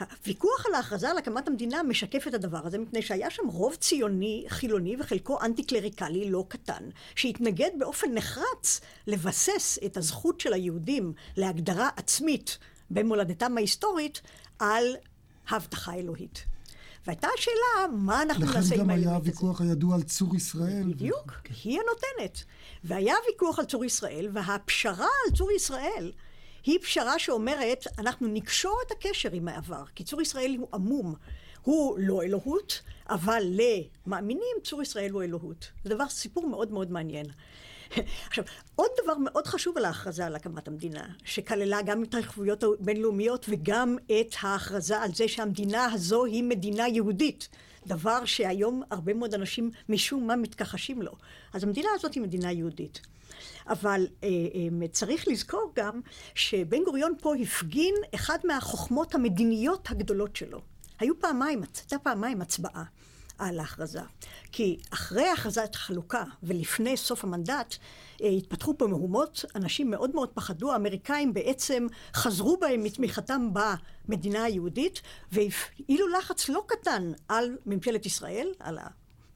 הוויכוח 0.00 0.66
על 0.66 0.74
ההכרזה 0.74 1.10
על 1.10 1.18
הקמת 1.18 1.48
המדינה 1.48 1.82
משקף 1.82 2.28
את 2.28 2.34
הדבר 2.34 2.66
הזה, 2.66 2.78
מפני 2.78 3.02
שהיה 3.02 3.30
שם 3.30 3.46
רוב 3.46 3.74
ציוני 3.74 4.44
חילוני 4.48 4.96
וחלקו 4.98 5.38
אנטי 5.42 5.64
קלריקלי 5.64 6.30
לא 6.30 6.44
קטן, 6.48 6.88
שהתנגד 7.14 7.70
באופן 7.78 8.14
נחרץ 8.14 8.80
לבסס 9.06 9.78
את 9.86 9.96
הזכות 9.96 10.40
של 10.40 10.52
היהודים 10.52 11.12
להגדרה 11.36 11.88
עצמית 11.96 12.58
במולדתם 12.90 13.56
ההיסטורית 13.56 14.20
על 14.58 14.84
הבטחה 15.48 15.94
אלוהית. 15.94 16.44
והייתה 17.06 17.28
השאלה, 17.38 17.96
מה 17.96 18.22
אנחנו 18.22 18.44
נעשה 18.44 18.54
עם 18.54 18.60
האלוהית 18.60 18.66
הזה? 18.66 18.74
לכן 18.74 18.84
גם 18.84 18.90
היה 18.90 19.14
הוויכוח 19.16 19.60
הידוע 19.60 19.94
על 19.94 20.02
צור 20.02 20.36
ישראל. 20.36 20.82
בדיוק, 20.86 21.26
ו... 21.28 21.54
היא 21.64 21.80
הנותנת. 21.80 22.44
והיה 22.84 23.14
ויכוח 23.28 23.58
על 23.58 23.64
צור 23.64 23.84
ישראל, 23.84 24.28
והפשרה 24.32 25.08
על 25.26 25.36
צור 25.36 25.50
ישראל 25.52 26.12
היא 26.64 26.78
פשרה 26.82 27.18
שאומרת, 27.18 27.86
אנחנו 27.98 28.28
נקשור 28.28 28.76
את 28.86 28.90
הקשר 28.92 29.28
עם 29.32 29.48
העבר, 29.48 29.82
כי 29.94 30.04
צור 30.04 30.20
ישראל 30.22 30.56
הוא 30.58 30.68
עמום. 30.74 31.14
הוא 31.62 31.98
לא 31.98 32.22
אלוהות, 32.22 32.82
אבל 33.08 33.42
למאמינים 34.06 34.56
צור 34.64 34.82
ישראל 34.82 35.10
הוא 35.10 35.22
אלוהות. 35.22 35.70
זה 35.84 35.90
דבר, 35.90 36.08
סיפור 36.08 36.48
מאוד 36.48 36.72
מאוד 36.72 36.90
מעניין. 36.90 37.26
עכשיו, 38.26 38.44
עוד 38.74 38.90
דבר 39.02 39.14
מאוד 39.18 39.46
חשוב 39.46 39.78
על 39.78 39.84
ההכרזה 39.84 40.26
על 40.26 40.36
הקמת 40.36 40.68
המדינה, 40.68 41.06
שכללה 41.24 41.82
גם 41.82 42.02
את 42.02 42.14
ההתחייבויות 42.14 42.64
הבינלאומיות 42.64 43.46
וגם 43.48 43.96
את 44.06 44.34
ההכרזה 44.40 45.00
על 45.00 45.14
זה 45.14 45.28
שהמדינה 45.28 45.84
הזו 45.92 46.24
היא 46.24 46.44
מדינה 46.44 46.88
יהודית. 46.88 47.48
דבר 47.86 48.24
שהיום 48.24 48.82
הרבה 48.90 49.14
מאוד 49.14 49.34
אנשים 49.34 49.70
משום 49.88 50.26
מה 50.26 50.36
מתכחשים 50.36 51.02
לו. 51.02 51.12
אז 51.52 51.64
המדינה 51.64 51.88
הזאת 51.94 52.14
היא 52.14 52.22
מדינה 52.22 52.52
יהודית. 52.52 53.00
אבל 53.68 54.06
אה, 54.24 54.28
אה, 54.82 54.88
צריך 54.88 55.28
לזכור 55.28 55.72
גם 55.76 56.00
שבן 56.34 56.84
גוריון 56.84 57.14
פה 57.20 57.34
הפגין 57.36 57.94
אחד 58.14 58.38
מהחוכמות 58.44 59.14
המדיניות 59.14 59.90
הגדולות 59.90 60.36
שלו. 60.36 60.60
היו 60.98 61.18
פעמיים, 61.20 61.62
הייתה 61.80 61.98
פעמיים 61.98 62.42
הצבעה. 62.42 62.84
על 63.40 63.58
ההכרזה. 63.58 64.00
כי 64.52 64.78
אחרי 64.90 65.28
הכרזת 65.28 65.74
חלוקה 65.74 66.24
ולפני 66.42 66.96
סוף 66.96 67.24
המנדט, 67.24 67.76
אה, 68.22 68.28
התפתחו 68.28 68.78
פה 68.78 68.86
מהומות, 68.86 69.44
אנשים 69.54 69.90
מאוד 69.90 70.14
מאוד 70.14 70.28
פחדו, 70.34 70.72
האמריקאים 70.72 71.34
בעצם 71.34 71.86
חזרו 72.14 72.56
בהם 72.56 72.82
מתמיכתם 72.82 73.48
במדינה 73.52 74.44
היהודית, 74.44 75.00
והפעילו 75.32 76.08
לחץ 76.08 76.48
לא 76.48 76.62
קטן 76.66 77.12
על 77.28 77.56
ממשלת 77.66 78.06
ישראל, 78.06 78.48
על 78.58 78.78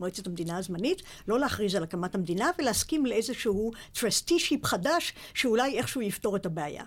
מועצת 0.01 0.27
המדינה 0.27 0.57
הזמנית, 0.57 1.03
לא 1.29 1.39
להכריז 1.39 1.75
על 1.75 1.83
הקמת 1.83 2.15
המדינה 2.15 2.51
ולהסכים 2.59 3.07
לאיזשהו 3.07 3.73
trusteeship 3.93 4.65
חדש 4.65 5.15
שאולי 5.35 5.79
איכשהו 5.79 6.03
יפתור 6.03 6.37
את 6.37 6.47
הבעיה. 6.47 6.85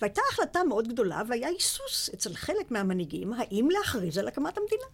והייתה 0.00 0.20
החלטה 0.32 0.64
מאוד 0.64 0.88
גדולה 0.88 1.22
והיה 1.28 1.48
היסוס 1.48 2.10
אצל 2.14 2.34
חלק 2.34 2.70
מהמנהיגים 2.70 3.32
האם 3.32 3.68
להכריז 3.70 4.18
על 4.18 4.28
הקמת 4.28 4.58
המדינה. 4.58 4.84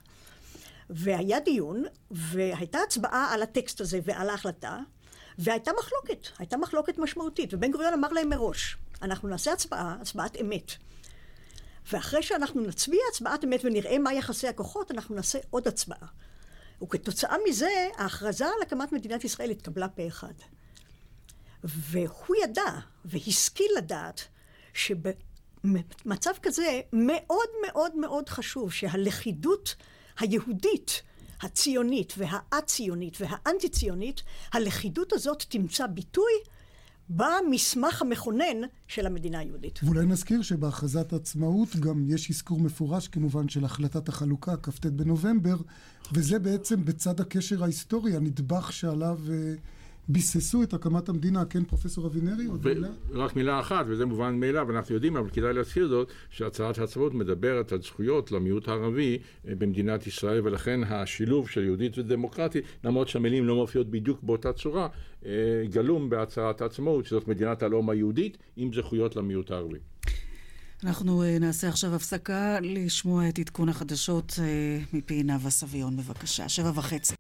והיה 0.91 1.41
דיון, 1.41 1.85
והייתה 2.11 2.79
הצבעה 2.87 3.35
על 3.35 3.43
הטקסט 3.43 3.81
הזה 3.81 4.01
ועל 4.05 4.31
ההחלטה, 4.31 4.79
והייתה 5.39 5.71
מחלוקת, 5.79 6.27
הייתה 6.39 6.57
מחלוקת 6.57 6.99
משמעותית, 6.99 7.55
ובן 7.55 7.73
גוריון 7.73 7.93
אמר 7.93 8.13
להם 8.13 8.29
מראש, 8.29 8.77
אנחנו 9.03 9.29
נעשה 9.29 9.53
הצבעה, 9.53 9.97
הצבעת 10.01 10.37
אמת. 10.41 10.73
ואחרי 11.93 12.23
שאנחנו 12.23 12.61
נצביע 12.61 13.01
הצבעת 13.13 13.45
אמת 13.45 13.61
ונראה 13.65 13.99
מה 13.99 14.15
יחסי 14.15 14.49
הכוחות, 14.49 14.91
אנחנו 14.91 15.15
נעשה 15.15 15.39
עוד 15.51 15.69
הצבעה. 15.69 16.07
וכתוצאה 16.83 17.37
מזה, 17.49 17.89
ההכרזה 17.97 18.47
על 18.47 18.63
הקמת 18.63 18.93
מדינת 18.93 19.25
ישראל 19.25 19.51
התקבלה 19.51 19.89
פה 19.89 20.07
אחד. 20.07 20.33
והוא 21.65 22.37
ידע, 22.43 22.79
והשכיל 23.05 23.71
לדעת, 23.77 24.21
שבמצב 24.75 26.33
כזה 26.43 26.81
מאוד 26.93 27.49
מאוד 27.67 27.97
מאוד 27.97 28.29
חשוב 28.29 28.73
שהלכידות 28.73 29.75
היהודית, 30.19 31.03
הציונית 31.43 32.15
והא-ציונית 32.19 33.19
והאנטי-ציונית, 33.21 34.23
הלכידות 34.53 35.13
הזאת 35.13 35.45
תמצא 35.49 35.87
ביטוי 35.87 36.33
במסמך 37.11 38.03
המכונן 38.03 38.57
של 38.89 39.07
המדינה 39.07 39.39
היהודית. 39.39 39.81
ואולי 39.83 40.07
נזכיר 40.07 40.43
שבהכרזת 40.43 41.13
העצמאות 41.13 41.77
גם 41.77 42.05
יש 42.07 42.31
אזכור 42.31 42.61
מפורש 42.61 43.09
כמובן 43.09 43.49
של 43.49 43.65
החלטת 43.65 44.09
החלוקה, 44.09 44.57
כ"ט 44.57 44.87
בנובמבר, 44.87 45.57
וזה 46.13 46.39
בעצם 46.39 46.85
בצד 46.85 47.21
הקשר 47.21 47.63
ההיסטורי, 47.63 48.17
הנדבך 48.17 48.73
שעליו... 48.73 49.19
אה, 49.31 49.55
ביססו 50.09 50.63
את 50.63 50.75
הקמת 50.75 51.09
המדינה, 51.09 51.45
כן, 51.45 51.65
פרופסור 51.65 52.07
אבינרי? 52.07 52.47
עוד 52.47 52.65
מילה? 52.65 52.89
רק 53.13 53.37
מילה 53.37 53.61
אחת, 53.61 53.87
וזה 53.89 54.07
מובן 54.07 54.41
מאליו, 54.41 54.71
אנחנו 54.71 54.95
יודעים, 54.95 55.17
אבל 55.17 55.31
כדאי 55.31 55.53
להזכיר 55.55 55.89
זאת, 55.89 56.09
שהצהרת 56.31 56.79
העצמאות 56.79 57.15
מדברת 57.15 57.73
על 57.73 57.83
זכויות 57.83 58.33
למיעוט 58.33 58.69
הערבי 58.69 59.19
אה, 59.49 59.55
במדינת 59.55 60.07
ישראל, 60.07 60.41
ולכן 60.45 60.81
השילוב 60.85 61.49
של 61.49 61.65
יהודית 61.65 61.99
ודמוקרטית, 61.99 62.65
למרות 62.85 63.09
שהמילים 63.09 63.45
לא 63.45 63.55
מופיעות 63.55 63.91
בדיוק 63.91 64.23
באותה 64.23 64.53
צורה, 64.53 64.89
אה, 65.27 65.31
גלום 65.71 66.11
בהצהרת 66.11 66.61
העצמאות, 66.61 67.07
שזאת 67.07 67.29
מדינת 67.29 67.63
הלאום 67.63 67.91
היהודית 67.91 68.39
עם 68.57 68.73
זכויות 68.75 69.17
למיעוט 69.17 69.51
הערבי. 69.51 69.79
אנחנו 70.85 71.23
אה, 71.23 71.39
נעשה 71.39 71.69
עכשיו 71.69 71.95
הפסקה 71.95 72.61
לשמוע 72.61 73.29
את 73.29 73.39
עדכון 73.39 73.69
החדשות 73.69 74.33
מפי 74.93 75.23
נאוה 75.23 75.51
סביון, 75.51 75.97
בבקשה. 75.97 76.49
שבע 76.49 76.73
וחצי. 76.75 77.15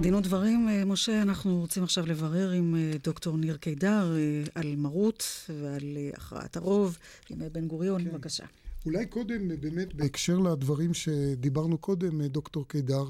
דין 0.00 0.14
ודברים, 0.14 0.68
אה, 0.68 0.84
משה, 0.84 1.22
אנחנו 1.22 1.60
רוצים 1.60 1.82
עכשיו 1.82 2.06
לברר 2.06 2.50
עם 2.50 2.76
אה, 2.76 2.92
דוקטור 3.04 3.36
ניר 3.36 3.56
קידר 3.56 4.16
אה, 4.16 4.42
על 4.54 4.76
מרות 4.76 5.24
ועל 5.62 5.98
הכרעת 6.14 6.56
הרוב, 6.56 6.98
ימי 7.30 7.48
בן 7.48 7.66
גוריון, 7.66 8.04
כן. 8.04 8.10
בבקשה. 8.10 8.44
אולי 8.86 9.06
קודם, 9.06 9.48
באמת, 9.60 9.94
בהקשר 9.94 10.38
לדברים 10.38 10.94
שדיברנו 10.94 11.78
קודם, 11.78 12.22
דוקטור 12.22 12.68
קידר, 12.68 13.04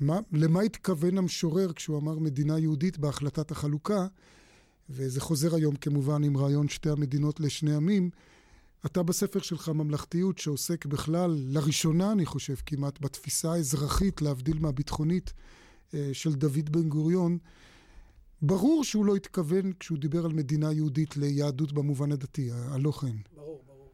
מה, 0.00 0.18
למה 0.32 0.60
התכוון 0.60 1.18
המשורר 1.18 1.72
כשהוא 1.72 1.98
אמר 1.98 2.18
מדינה 2.18 2.58
יהודית 2.58 2.98
בהחלטת 2.98 3.50
החלוקה, 3.50 4.06
וזה 4.90 5.20
חוזר 5.20 5.54
היום 5.54 5.76
כמובן 5.76 6.24
עם 6.24 6.36
רעיון 6.36 6.68
שתי 6.68 6.90
המדינות 6.90 7.40
לשני 7.40 7.74
עמים. 7.74 8.10
אתה 8.86 9.02
בספר 9.02 9.40
שלך 9.40 9.68
ממלכתיות, 9.68 10.38
שעוסק 10.38 10.86
בכלל, 10.86 11.36
לראשונה 11.36 12.12
אני 12.12 12.26
חושב 12.26 12.54
כמעט, 12.66 13.00
בתפיסה 13.00 13.52
האזרחית, 13.52 14.22
להבדיל 14.22 14.58
מהביטחונית, 14.58 15.32
של 16.12 16.34
דוד 16.34 16.70
בן 16.70 16.88
גוריון, 16.88 17.38
ברור 18.42 18.84
שהוא 18.84 19.04
לא 19.04 19.16
התכוון, 19.16 19.72
כשהוא 19.80 19.98
דיבר 19.98 20.24
על 20.24 20.32
מדינה 20.32 20.72
יהודית, 20.72 21.16
ליהדות 21.16 21.72
במובן 21.72 22.12
הדתי, 22.12 22.50
הלא 22.52 22.90
כן. 22.90 23.16
ברור, 23.34 23.62
ברור. 23.66 23.92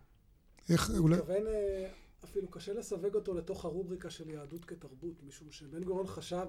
איך, 0.69 0.91
הוא 0.91 0.99
אולי... 0.99 1.17
התכוון, 1.17 1.47
אה, 1.47 1.91
אפילו 2.25 2.49
קשה 2.49 2.73
לסווג 2.73 3.15
אותו 3.15 3.35
לתוך 3.35 3.65
הרובריקה 3.65 4.11
של 4.11 4.31
יהדות 4.31 4.65
כתרבות, 4.65 5.23
משום 5.27 5.51
שבן 5.51 5.85
גוריון 5.85 6.07
חשב, 6.07 6.47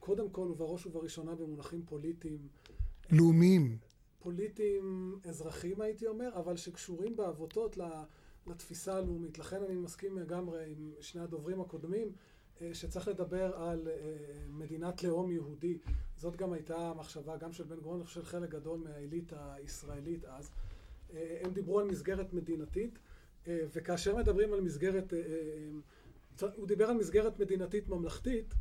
קודם 0.00 0.30
כל 0.30 0.48
ובראש 0.50 0.86
ובראשונה 0.86 1.34
במונחים 1.34 1.82
פוליטיים. 1.86 2.48
לאומיים. 3.10 3.78
פוליטיים 4.18 5.18
אזרחיים 5.24 5.80
הייתי 5.80 6.06
אומר, 6.06 6.28
אבל 6.36 6.56
שקשורים 6.56 7.16
בעבותות 7.16 7.78
לתפיסה 8.46 8.96
הלאומית. 8.96 9.38
לכן 9.38 9.62
אני 9.62 9.76
מסכים 9.76 10.18
לגמרי 10.18 10.72
עם 10.72 10.92
שני 11.00 11.20
הדוברים 11.20 11.60
הקודמים, 11.60 12.08
אה, 12.08 12.12
שצריך 12.72 13.08
לדבר 13.08 13.56
על 13.56 13.88
אה, 13.88 13.94
מדינת 14.50 15.04
לאום 15.04 15.30
יהודי. 15.30 15.78
זאת 16.16 16.36
גם 16.36 16.52
הייתה 16.52 16.76
המחשבה 16.76 17.36
גם 17.36 17.52
של 17.52 17.64
בן 17.64 17.76
גוריון, 17.76 18.00
אני 18.00 18.06
חושב 18.06 18.24
חלק 18.24 18.50
גדול 18.50 18.80
מהעילית 18.84 19.32
הישראלית 19.36 20.24
אז. 20.24 20.50
אה, 21.14 21.38
הם 21.42 21.52
דיברו 21.52 21.80
על 21.80 21.86
מסגרת 21.86 22.32
מדינתית, 22.32 22.98
וכאשר 23.48 24.16
מדברים 24.16 24.52
על 24.52 24.60
מסגרת, 24.60 25.12
הוא 26.56 26.66
דיבר 26.66 26.84
על 26.84 26.96
מסגרת 26.96 27.40
מדינתית 27.40 27.88
ממלכתית 27.88 28.54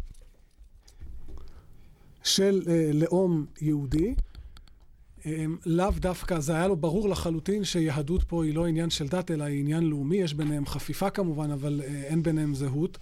של 2.23 2.62
לאום 2.93 3.45
יהודי. 3.62 4.15
לאו 5.65 5.91
דווקא, 5.95 6.39
זה 6.39 6.53
היה 6.55 6.67
לו 6.67 6.75
ברור 6.75 7.10
לחלוטין 7.10 7.63
שיהדות 7.63 8.23
פה 8.23 8.43
היא 8.43 8.55
לא 8.55 8.65
עניין 8.65 8.89
של 8.89 9.08
דת, 9.08 9.31
אלא 9.31 9.43
היא 9.43 9.60
עניין 9.60 9.84
לאומי, 9.84 10.17
יש 10.17 10.34
ביניהם 10.34 10.65
חפיפה 10.65 11.10
כמובן, 11.10 11.51
אבל 11.51 11.81
אין 11.81 12.23
ביניהם 12.23 12.55
זהות. 12.55 12.97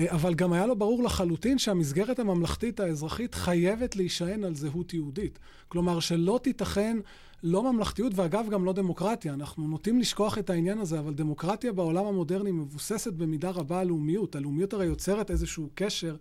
אבל 0.00 0.34
גם 0.34 0.52
היה 0.52 0.66
לו 0.66 0.76
ברור 0.76 1.02
לחלוטין 1.02 1.58
שהמסגרת 1.58 2.18
הממלכתית 2.18 2.80
האזרחית 2.80 3.34
חייבת 3.34 3.96
להישען 3.96 4.44
על 4.44 4.54
זהות 4.54 4.94
יהודית. 4.94 5.38
כלומר, 5.68 6.00
שלא 6.00 6.40
תיתכן 6.42 6.96
לא 7.42 7.72
ממלכתיות, 7.72 8.12
ואגב, 8.14 8.46
גם 8.50 8.64
לא 8.64 8.72
דמוקרטיה. 8.72 9.34
אנחנו 9.34 9.68
נוטים 9.68 10.00
לשכוח 10.00 10.38
את 10.38 10.50
העניין 10.50 10.78
הזה, 10.78 10.98
אבל 10.98 11.14
דמוקרטיה 11.14 11.72
בעולם 11.72 12.06
המודרני 12.06 12.52
מבוססת 12.52 13.12
במידה 13.12 13.50
רבה 13.50 13.80
על 13.80 13.86
לאומיות. 13.86 14.36
הלאומיות 14.36 14.72
הרי 14.72 14.86
יוצרת 14.86 15.30
איזשהו 15.30 15.68
קשר 15.74 16.16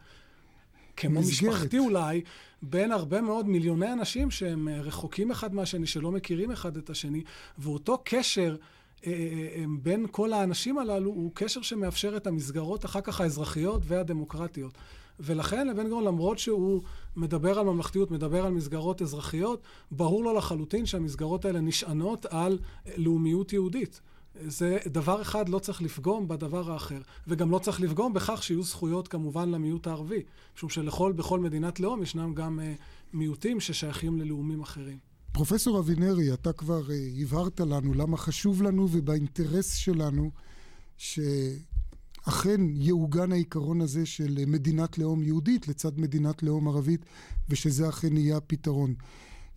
כמו 0.98 1.20
מסגרת. 1.20 1.54
משפחתי 1.54 1.80
אולי, 1.80 2.22
בין 2.62 2.92
הרבה 2.92 3.22
מאוד 3.22 3.48
מיליוני 3.48 3.94
אנשים 3.94 4.32
שהם 4.32 4.68
אה, 4.68 4.82
רחוקים 4.82 5.32
אחד 5.32 5.56
מהשני, 5.56 5.88
שלא 5.88 6.12
מכירים 6.12 6.52
אחד 6.52 6.78
את 6.78 6.90
השני, 6.90 7.24
ואותו 7.58 8.02
קשר 8.04 8.50
אה, 8.50 8.56
אה, 8.56 8.83
בין 9.82 10.06
כל 10.12 10.34
האנשים 10.34 10.78
הללו 10.78 11.10
הוא 11.10 11.32
קשר 11.34 11.62
שמאפשר 11.62 12.18
את 12.18 12.28
המסגרות 12.28 12.86
אחר 12.86 13.02
כך 13.02 13.22
האזרחיות 13.22 13.82
והדמוקרטיות. 13.86 14.74
ולכן 15.20 15.68
לבן 15.68 15.89
גוריון, 15.89 16.04
למרות 16.04 16.39
שהוא 16.39 16.82
מדבר 17.16 17.60
על 17.60 17.66
ממלכתיות, 17.66 18.12
מדבר 18.12 18.46
על 18.46 18.52
מסגרות 18.52 19.02
אזרחיות, 19.02 19.62
ברור 19.92 20.24
לו 20.24 20.34
לחלוטין 20.34 20.86
שהמסגרות 20.86 21.46
האלה 21.46 21.60
נשענות 21.60 22.26
על 22.26 22.60
לאומיות 22.98 23.54
יהודית. 23.54 24.02
זה 24.42 24.78
דבר 24.88 25.22
אחד, 25.22 25.50
לא 25.50 25.60
צריך 25.60 25.82
לפגום 25.82 26.28
בדבר 26.28 26.72
האחר. 26.72 27.02
וגם 27.28 27.52
לא 27.52 27.60
צריך 27.60 27.82
לפגום 27.82 28.13
בכך 28.13 28.44
שיהיו 28.44 28.63
זכויות 28.63 29.08
כמובן 29.08 29.50
למיעוט 29.50 29.88
הערבי. 29.88 30.24
משום 30.56 30.70
שלכל, 30.70 31.12
בכל 31.12 31.39
מדינת 31.39 31.80
לאום 31.80 32.04
ישנם 32.04 32.34
גם 32.34 32.60
uh, 32.60 32.82
מיעוטים 33.13 33.60
ששייכים 33.60 34.18
ללאומים 34.18 34.62
אחרים. 34.62 35.12
פרופסור 35.34 35.80
אבינרי, 35.80 36.34
אתה 36.34 36.54
כבר 36.54 36.82
uh, 36.88 37.22
הבהרת 37.22 37.60
לנו 37.60 37.93
למה 37.93 38.17
חשוב 38.17 38.63
לנו 38.63 38.88
ובאינטרס 38.91 39.74
שלנו 39.74 40.32
שאכן 40.98 42.62
יעוגן 42.74 43.32
העיקרון 43.32 43.82
הזה 43.82 44.06
של 44.06 44.38
מדינת 44.48 44.98
לאום 44.98 45.24
יהודית 45.24 45.67
לצד 45.67 46.00
מדינת 46.00 46.43
לאום 46.43 46.67
ערבית, 46.67 47.06
ושזה 47.50 47.89
אכן 47.89 48.17
יהיה 48.17 48.38
הפתרון. 48.38 48.93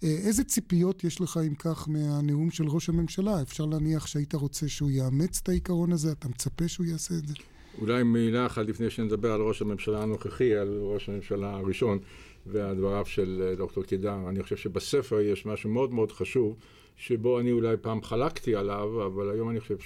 אה, 0.04 0.08
איזה 0.08 0.44
ציפיות 0.44 1.04
יש 1.04 1.20
לך, 1.20 1.40
אם 1.46 1.54
כך, 1.54 1.88
מהנאום 1.88 2.50
של 2.50 2.68
ראש 2.68 2.88
הממשלה? 2.88 3.42
אפשר 3.42 3.64
להניח 3.64 4.06
שהיית 4.06 4.34
רוצה 4.34 4.68
שהוא 4.68 4.90
יאמץ 4.90 5.40
את 5.42 5.48
העיקרון 5.48 5.92
הזה? 5.92 6.12
אתה 6.12 6.28
מצפה 6.28 6.68
שהוא 6.68 6.86
יעשה 6.86 7.14
את 7.14 7.26
זה? 7.26 7.34
אולי 7.78 8.02
מילה 8.02 8.46
אחת 8.46 8.66
לפני 8.66 8.90
שנדבר 8.90 9.32
על 9.32 9.40
ראש 9.40 9.62
הממשלה 9.62 10.02
הנוכחי, 10.02 10.54
על 10.54 10.78
ראש 10.82 11.08
הממשלה 11.08 11.50
הראשון 11.50 11.98
והדבריו 12.46 13.06
של 13.06 13.42
אה, 13.46 13.54
דוקטור 13.54 13.84
קידר. 13.84 14.16
אני 14.28 14.42
חושב 14.42 14.56
שבספר 14.56 15.20
יש 15.20 15.46
משהו 15.46 15.70
מאוד 15.70 15.92
מאוד 15.92 16.12
חשוב, 16.12 16.56
שבו 16.96 17.40
אני 17.40 17.52
אולי 17.52 17.76
פעם 17.80 18.02
חלקתי 18.02 18.54
עליו, 18.54 19.06
אבל 19.06 19.30
היום 19.30 19.50
אני 19.50 19.60
חושב 19.60 19.76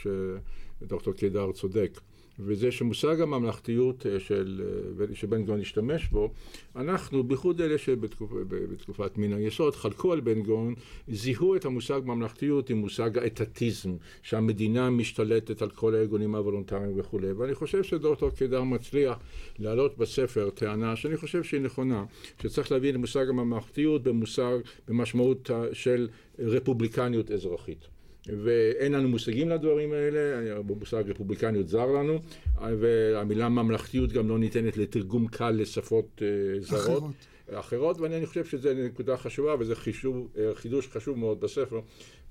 שדוקטור 0.82 1.14
קידר 1.14 1.52
צודק. 1.52 2.00
וזה 2.44 2.72
שמושג 2.72 3.20
הממלכתיות 3.20 4.06
אה, 4.06 4.20
של, 4.20 4.62
אה, 5.00 5.14
שבן 5.14 5.40
גוריון 5.40 5.60
השתמש 5.60 6.08
בו, 6.08 6.30
אנחנו, 6.76 7.24
בייחוד 7.24 7.60
אלה 7.60 7.78
שבתקופת 7.78 9.18
מן 9.18 9.32
היסוד, 9.32 9.74
חלקו 9.74 10.12
על 10.12 10.20
בן 10.20 10.42
גוריון, 10.42 10.74
זיהו 11.08 11.56
את 11.56 11.64
המושג 11.64 12.00
ממלכתיות 12.04 12.70
עם 12.70 12.78
מושג 12.78 13.18
האטטיזם, 13.18 13.96
שהמדינה 14.22 14.90
משתלטת 14.90 15.62
על 15.62 15.70
כל 15.70 15.94
הארגונים 15.94 16.34
הוולונטריים 16.34 16.92
וכולי. 17.00 17.32
ואני 17.32 17.54
חושב 17.54 17.82
שדוקטור 17.82 18.30
קידר 18.30 18.62
מצליח 18.62 19.18
להעלות 19.58 19.98
בספר 19.98 20.50
טענה 20.50 20.96
שאני 20.96 21.16
חושב 21.16 21.42
שהיא 21.42 21.60
נכונה, 21.60 22.04
שצריך 22.42 22.72
להבין 22.72 22.94
את 22.94 23.00
מושג 23.00 23.28
הממלכתיות 23.28 24.02
במושג, 24.02 24.58
במשמעות 24.88 25.50
של 25.72 26.08
רפובליקניות 26.38 27.30
אזרחית. 27.30 27.99
ואין 28.26 28.92
לנו 28.92 29.08
מושגים 29.08 29.48
לדברים 29.48 29.92
האלה, 29.92 30.50
המושג 30.56 31.10
רפובליקניות 31.10 31.68
זר 31.68 31.86
לנו, 31.86 32.18
והמילה 32.60 33.48
ממלכתיות 33.48 34.12
גם 34.12 34.28
לא 34.28 34.38
ניתנת 34.38 34.76
לתרגום 34.76 35.26
קל 35.26 35.50
לשפות 35.50 36.22
אה, 36.22 36.60
זרות. 36.60 36.80
אחרות. 36.80 37.14
אחרות, 37.52 38.00
ואני 38.00 38.26
חושב 38.26 38.44
שזו 38.44 38.68
נקודה 38.74 39.16
חשובה 39.16 39.54
וזה 39.58 39.76
חישוב, 39.76 40.28
אה, 40.38 40.54
חידוש 40.54 40.88
חשוב 40.88 41.18
מאוד 41.18 41.40
בספר, 41.40 41.80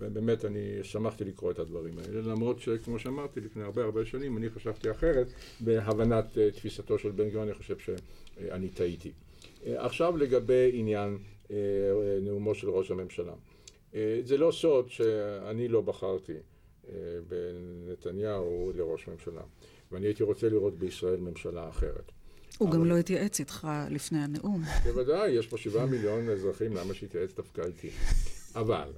ובאמת 0.02 0.45
אני 0.45 0.80
שמחתי 0.84 1.23
לקרוא 1.25 1.52
את 1.52 1.60
הדברים 1.60 1.93
האלה, 1.97 2.21
למרות 2.21 2.60
שכמו 2.60 2.99
שאמרתי 2.99 3.41
לפני 3.41 3.63
הרבה 3.63 3.84
הרבה 3.84 4.06
שנים 4.06 4.38
אני 4.38 4.49
חשבתי 4.49 4.91
אחרת 4.91 5.28
בהבנת 5.60 6.38
אה, 6.38 6.52
תפיסתו 6.52 6.99
של 6.99 7.12
בן 7.12 7.23
גוריון, 7.23 7.47
אני 7.47 7.54
חושב 7.54 7.75
שאני 7.80 8.69
טעיתי. 8.69 9.12
עכשיו 9.65 10.17
לגבי 10.17 10.71
עניין 10.73 11.17
נאומו 12.21 12.56
של 12.56 12.69
ראש 12.69 12.91
הממשלה. 12.91 13.34
אה, 13.95 14.19
זה 14.23 14.38
לא 14.38 14.52
סוד 14.52 14.89
שאני 14.89 15.67
לא 15.67 15.82
בחרתי 15.82 16.34
אה, 16.89 16.93
בנתניהו 17.28 18.71
לראש 18.75 19.08
ממשלה, 19.08 19.41
ואני 19.91 20.06
הייתי 20.06 20.23
רוצה 20.23 20.49
לראות 20.49 20.80
בישראל 20.80 21.19
ממשלה 21.19 21.69
אחרת. 21.69 22.12
הוא 22.58 22.71
גם 22.71 22.86
לא 22.86 22.97
התייעץ 22.97 23.39
איתך 23.39 23.67
לפני 23.89 24.19
הנאום. 24.19 24.63
בוודאי, 24.84 25.32
יש 25.32 25.47
פה 25.47 25.58
שבעה 25.58 25.86
מיליון 25.86 26.30
אזרחים, 26.30 26.75
למה 26.75 26.93
שיתייעץ 26.93 27.34
דווקא 27.34 27.62
איתי? 27.62 27.89
אבל 28.56 28.91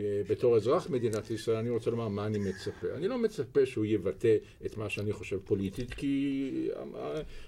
אה, 0.00 0.22
בתור 0.28 0.56
אזרח 0.56 0.90
מדינת 0.90 1.30
ישראל, 1.30 1.56
אני 1.56 1.70
רוצה 1.70 1.90
לומר 1.90 2.08
מה 2.08 2.26
אני 2.26 2.38
מצפה. 2.38 2.86
אני 2.94 3.08
לא 3.08 3.18
מצפה 3.18 3.66
שהוא 3.66 3.84
יבטא 3.84 4.36
את 4.66 4.76
מה 4.76 4.90
שאני 4.90 5.12
חושב 5.12 5.38
פוליטית, 5.44 5.94
כי 5.94 6.68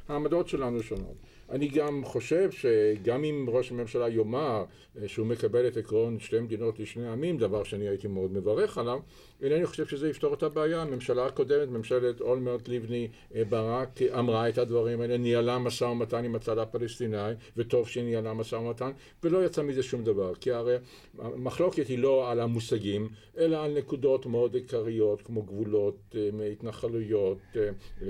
העמדות 0.09 0.49
שלנו 0.49 0.83
שונות. 0.83 1.16
אני 1.51 1.69
גם 1.69 2.05
חושב 2.05 2.51
שגם 2.51 3.25
אם 3.25 3.47
ראש 3.49 3.71
הממשלה 3.71 4.09
יאמר 4.09 4.65
אה, 5.03 5.09
שהוא 5.09 5.27
מקבל 5.27 5.67
את 5.69 5.77
עקרון 5.77 6.21
שתי 6.21 6.41
מדינות 6.41 6.79
לשני 6.79 7.09
עמים, 7.09 7.39
דבר 7.39 7.65
שאני 7.65 7.89
הייתי 7.89 8.09
מאוד 8.09 8.33
מברך 8.33 8.79
עליו, 8.79 8.99
אינני 9.43 9.67
חושב 9.67 9.87
שזה 9.87 10.11
יפתור 10.11 10.35
את 10.35 10.43
הבעיה. 10.43 10.83
הממשלה 10.83 11.27
הקודמת, 11.27 11.69
ממשלת 11.69 12.21
אולמרט 12.21 12.69
לבני 12.69 13.09
אה, 13.35 13.45
ברק, 13.45 14.03
אמרה 14.19 14.49
את 14.49 14.59
הדברים 14.59 15.01
האלה, 15.01 15.17
ניהלה 15.17 15.59
משא 15.59 15.85
ומתן 15.85 16.25
עם 16.25 16.35
הצד 16.35 16.59
הפלסטיני, 16.59 17.17
וטוב 17.57 17.89
שהיא 17.89 18.05
ניהלה 18.05 18.35
משא 18.35 18.57
ומתן, 18.57 18.91
ולא 19.23 19.45
יצא 19.45 19.63
מזה 19.63 19.83
שום 19.83 20.05
דבר. 20.05 20.35
כי 20.35 20.53
הרי 20.53 20.77
המחלוקת 21.19 21.87
היא 21.87 21.99
לא 21.99 22.31
על 22.31 22.41
המושגים, 22.41 23.09
אלא 23.39 23.65
על 23.65 23.79
נקודות 23.79 24.27
מאוד 24.27 24.55
עיקריות, 24.55 25.23
כמו 25.23 25.43
גבולות, 25.43 26.15
אה, 26.15 26.47
התנחלויות, 26.47 27.39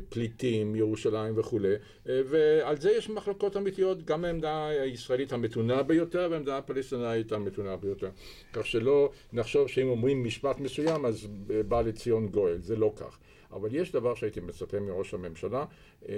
פליטים, 0.09 0.77
ירושלים 0.77 1.38
וכולי, 1.38 1.75
ועל 2.07 2.81
זה 2.81 2.90
יש 2.90 3.11
מחלוקת. 3.11 3.25
מחלוקות 3.26 3.56
אמיתיות, 3.56 4.04
גם 4.04 4.24
העמדה 4.24 4.66
הישראלית 4.66 5.32
המתונה 5.32 5.82
ביותר 5.82 6.28
והעמדה 6.30 6.58
הפלסטינאית 6.58 7.32
המתונה 7.32 7.76
ביותר. 7.76 8.10
כך 8.52 8.66
שלא 8.66 9.10
נחשוב 9.32 9.68
שאם 9.68 9.88
אומרים 9.88 10.24
משפט 10.24 10.60
מסוים 10.60 11.06
אז 11.06 11.26
בא 11.68 11.80
לציון 11.80 12.28
גואל, 12.28 12.58
זה 12.60 12.76
לא 12.76 12.92
כך. 12.96 13.18
אבל 13.52 13.74
יש 13.74 13.92
דבר 13.92 14.14
שהייתי 14.14 14.40
מצפה 14.40 14.80
מראש 14.80 15.14
הממשלה 15.14 15.64
אה, 16.08 16.14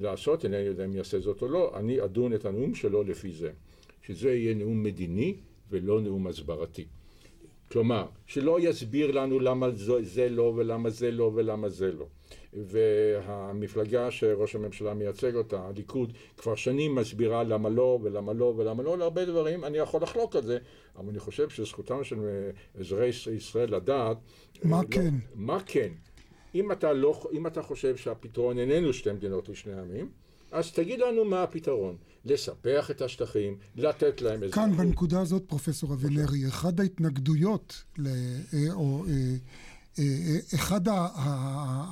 לעשות, 0.00 0.44
אינני 0.44 0.62
יודע 0.62 0.84
אם 0.84 0.96
יעשה 0.96 1.20
זאת 1.20 1.42
או 1.42 1.48
לא, 1.48 1.72
אני 1.76 2.04
אדון 2.04 2.34
את 2.34 2.44
הנאום 2.44 2.74
שלו 2.74 3.02
לפי 3.02 3.32
זה. 3.32 3.50
שזה 4.02 4.34
יהיה 4.34 4.54
נאום 4.54 4.82
מדיני 4.82 5.36
ולא 5.70 6.00
נאום 6.00 6.26
הסברתי. 6.26 6.86
כלומר, 7.70 8.06
שלא 8.26 8.60
יסביר 8.60 9.10
לנו 9.10 9.40
למה 9.40 9.70
זה, 9.70 9.92
זה 10.02 10.28
לא 10.28 10.52
ולמה 10.56 10.90
זה 10.90 11.10
לא 11.10 11.30
ולמה 11.34 11.68
זה 11.68 11.92
לא. 11.92 12.06
והמפלגה 12.52 14.10
שראש 14.10 14.54
הממשלה 14.54 14.94
מייצג 14.94 15.34
אותה, 15.34 15.68
הליכוד, 15.68 16.12
כבר 16.36 16.54
שנים 16.54 16.94
מסבירה 16.94 17.44
למה 17.44 17.68
לא 17.68 17.98
ולמה 18.02 18.32
לא 18.32 18.54
ולמה 18.56 18.82
לא 18.82 18.98
להרבה 18.98 19.24
דברים, 19.24 19.64
אני 19.64 19.78
יכול 19.78 20.02
לחלוק 20.02 20.36
על 20.36 20.42
זה, 20.42 20.58
אבל 20.96 21.08
אני 21.08 21.18
חושב 21.18 21.48
שזכותם 21.48 22.04
של 22.04 22.50
אזרחי 22.80 23.32
ישראל 23.32 23.74
לדעת... 23.74 24.16
מה 24.64 24.82
לא, 24.82 24.86
כן? 24.90 25.14
מה 25.34 25.58
כן? 25.66 25.92
אם 26.54 26.72
אתה, 26.72 26.92
לא, 26.92 27.20
אם 27.32 27.46
אתה 27.46 27.62
חושב 27.62 27.96
שהפתרון 27.96 28.58
איננו 28.58 28.92
שתי 28.92 29.12
מדינות 29.12 29.48
לשני 29.48 29.80
עמים, 29.80 30.08
אז 30.52 30.72
תגיד 30.72 31.00
לנו 31.00 31.24
מה 31.24 31.42
הפתרון. 31.42 31.96
לספח 32.24 32.90
את 32.90 33.02
השטחים, 33.02 33.56
לתת 33.76 34.22
להם 34.22 34.42
איזה... 34.42 34.54
כאן 34.54 34.76
בנקודה 34.76 35.20
הזאת, 35.20 35.42
פרופסור 35.46 35.94
אבינרי, 35.94 36.48
אחד 36.48 36.80
ההתנגדויות, 36.80 37.84
ל... 37.98 38.08
או 38.72 39.04
אחד 40.54 40.80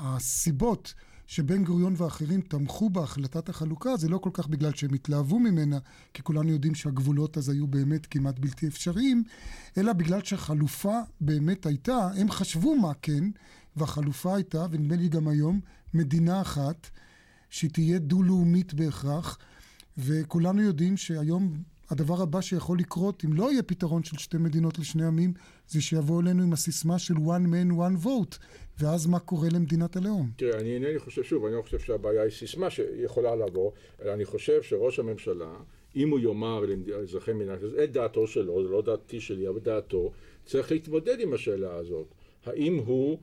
הסיבות 0.03 0.95
שבן 1.27 1.65
גוריון 1.65 1.95
ואחרים 1.97 2.41
תמכו 2.41 2.91
בהחלטת 2.91 3.49
החלוקה, 3.49 3.97
זה 3.97 4.09
לא 4.09 4.19
כל 4.19 4.31
כך 4.33 4.49
בגלל 4.49 4.75
שהם 4.75 4.95
התלהבו 4.95 5.39
ממנה, 5.39 5.79
כי 6.15 6.23
כולנו 6.23 6.53
יודעים 6.53 6.75
שהגבולות 6.75 7.39
אז 7.39 7.49
היו 7.49 7.67
באמת 7.67 8.07
כמעט 8.07 8.39
בלתי 8.39 8.69
אפשריים, 8.69 9.23
אלא 9.79 9.93
בגלל 9.93 10.25
שהחלופה 10.25 10.99
באמת 11.21 11.67
הייתה, 11.67 12.09
הם 12.17 12.31
חשבו 12.31 12.77
מה 12.77 12.93
כן, 13.03 13.25
והחלופה 13.77 14.35
הייתה, 14.35 14.67
ונדמה 14.71 14.97
לי 14.97 15.09
גם 15.09 15.29
היום, 15.29 15.61
מדינה 15.95 16.41
אחת, 16.41 16.91
שהיא 17.51 17.71
תהיה 17.71 17.99
דו-לאומית 17.99 18.75
בהכרח, 18.75 19.39
וכולנו 19.99 20.63
יודעים 20.63 20.97
שהיום 20.97 21.63
הדבר 21.91 22.23
הבא 22.23 22.41
שיכול 22.41 22.79
לקרות, 22.79 23.25
אם 23.25 23.33
לא 23.33 23.53
יהיה 23.53 23.63
פתרון 23.63 24.05
של 24.05 24.19
שתי 24.19 24.37
מדינות 24.39 24.79
לשני 24.79 25.07
עמים, 25.07 25.33
זה 25.69 25.81
שיבואו 25.81 26.21
אלינו 26.21 26.43
עם 26.43 26.53
הסיסמה 26.53 26.99
של 26.99 27.15
one 27.15 27.47
man 27.53 27.73
one 27.73 28.05
vote, 28.05 28.39
ואז 28.79 29.07
מה 29.07 29.19
קורה 29.19 29.49
למדינת 29.53 29.97
הלאום? 29.97 30.31
תראה, 30.37 30.61
אני 30.61 30.75
אינני 30.75 30.99
חושב, 30.99 31.23
שוב, 31.23 31.45
אני 31.45 31.55
לא 31.55 31.63
חושב 31.63 31.79
שהבעיה 31.79 32.23
היא 32.23 32.31
סיסמה 32.31 32.71
שיכולה 32.71 33.37
לבוא, 33.37 33.71
אלא 34.03 34.15
אני 34.15 34.25
חושב 34.25 34.63
שראש 34.63 34.99
הממשלה, 34.99 35.55
אם 35.97 36.11
הוא 36.11 36.21
יאמר 36.21 36.65
לאזרחי 36.87 37.33
מדינת 37.33 37.59
ישראל, 37.59 37.85
את 37.85 37.93
דעתו 37.93 38.27
שלו, 38.27 38.63
זה 38.63 38.69
לא 38.69 38.83
דעתי 38.83 39.21
שלי, 39.21 39.49
אבל 39.49 39.61
דעתו, 39.61 40.13
צריך 40.47 40.73
להתמודד 40.73 41.21
עם 41.21 41.35
השאלה 41.35 41.75
הזאת. 41.75 42.15
האם 42.49 42.77
הוא 42.77 43.19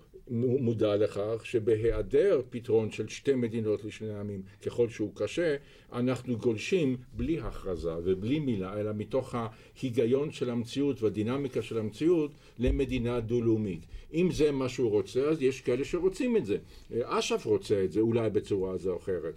מודע 0.62 0.96
לכך 0.96 1.42
שבהיעדר 1.44 2.42
פתרון 2.50 2.92
של 2.92 3.08
שתי 3.08 3.36
מדינות 3.36 3.86
לשני 3.86 4.20
עמים, 4.20 4.42
ככל 4.66 4.90
שהוא 4.90 5.12
קשה, 5.16 5.56
אנחנו 5.94 6.38
גולשים 6.38 6.98
בלי 7.14 7.40
הכרזה 7.40 7.94
ובלי 8.04 8.40
מילה, 8.40 8.80
אלא 8.80 8.92
מתוך 8.94 9.36
ההיגיון 9.36 10.32
של 10.32 10.50
המציאות 10.50 11.04
והדינמיקה 11.04 11.62
של 11.62 11.78
המציאות 11.78 12.32
למדינה 12.60 13.20
דו-לאומית. 13.20 13.86
אם 14.14 14.32
זה 14.32 14.52
מה 14.52 14.70
שהוא 14.70 14.90
רוצה, 14.90 15.22
אז 15.22 15.42
יש 15.42 15.62
כאלה 15.62 15.86
שרוצים 15.86 16.38
את 16.38 16.46
זה. 16.46 16.58
אש"ף 17.04 17.46
רוצה 17.46 17.84
את 17.84 17.92
זה, 17.92 18.00
אולי 18.00 18.30
בצורה 18.30 18.78
זו 18.78 18.92
או 18.92 18.98
אחרת. 18.98 19.34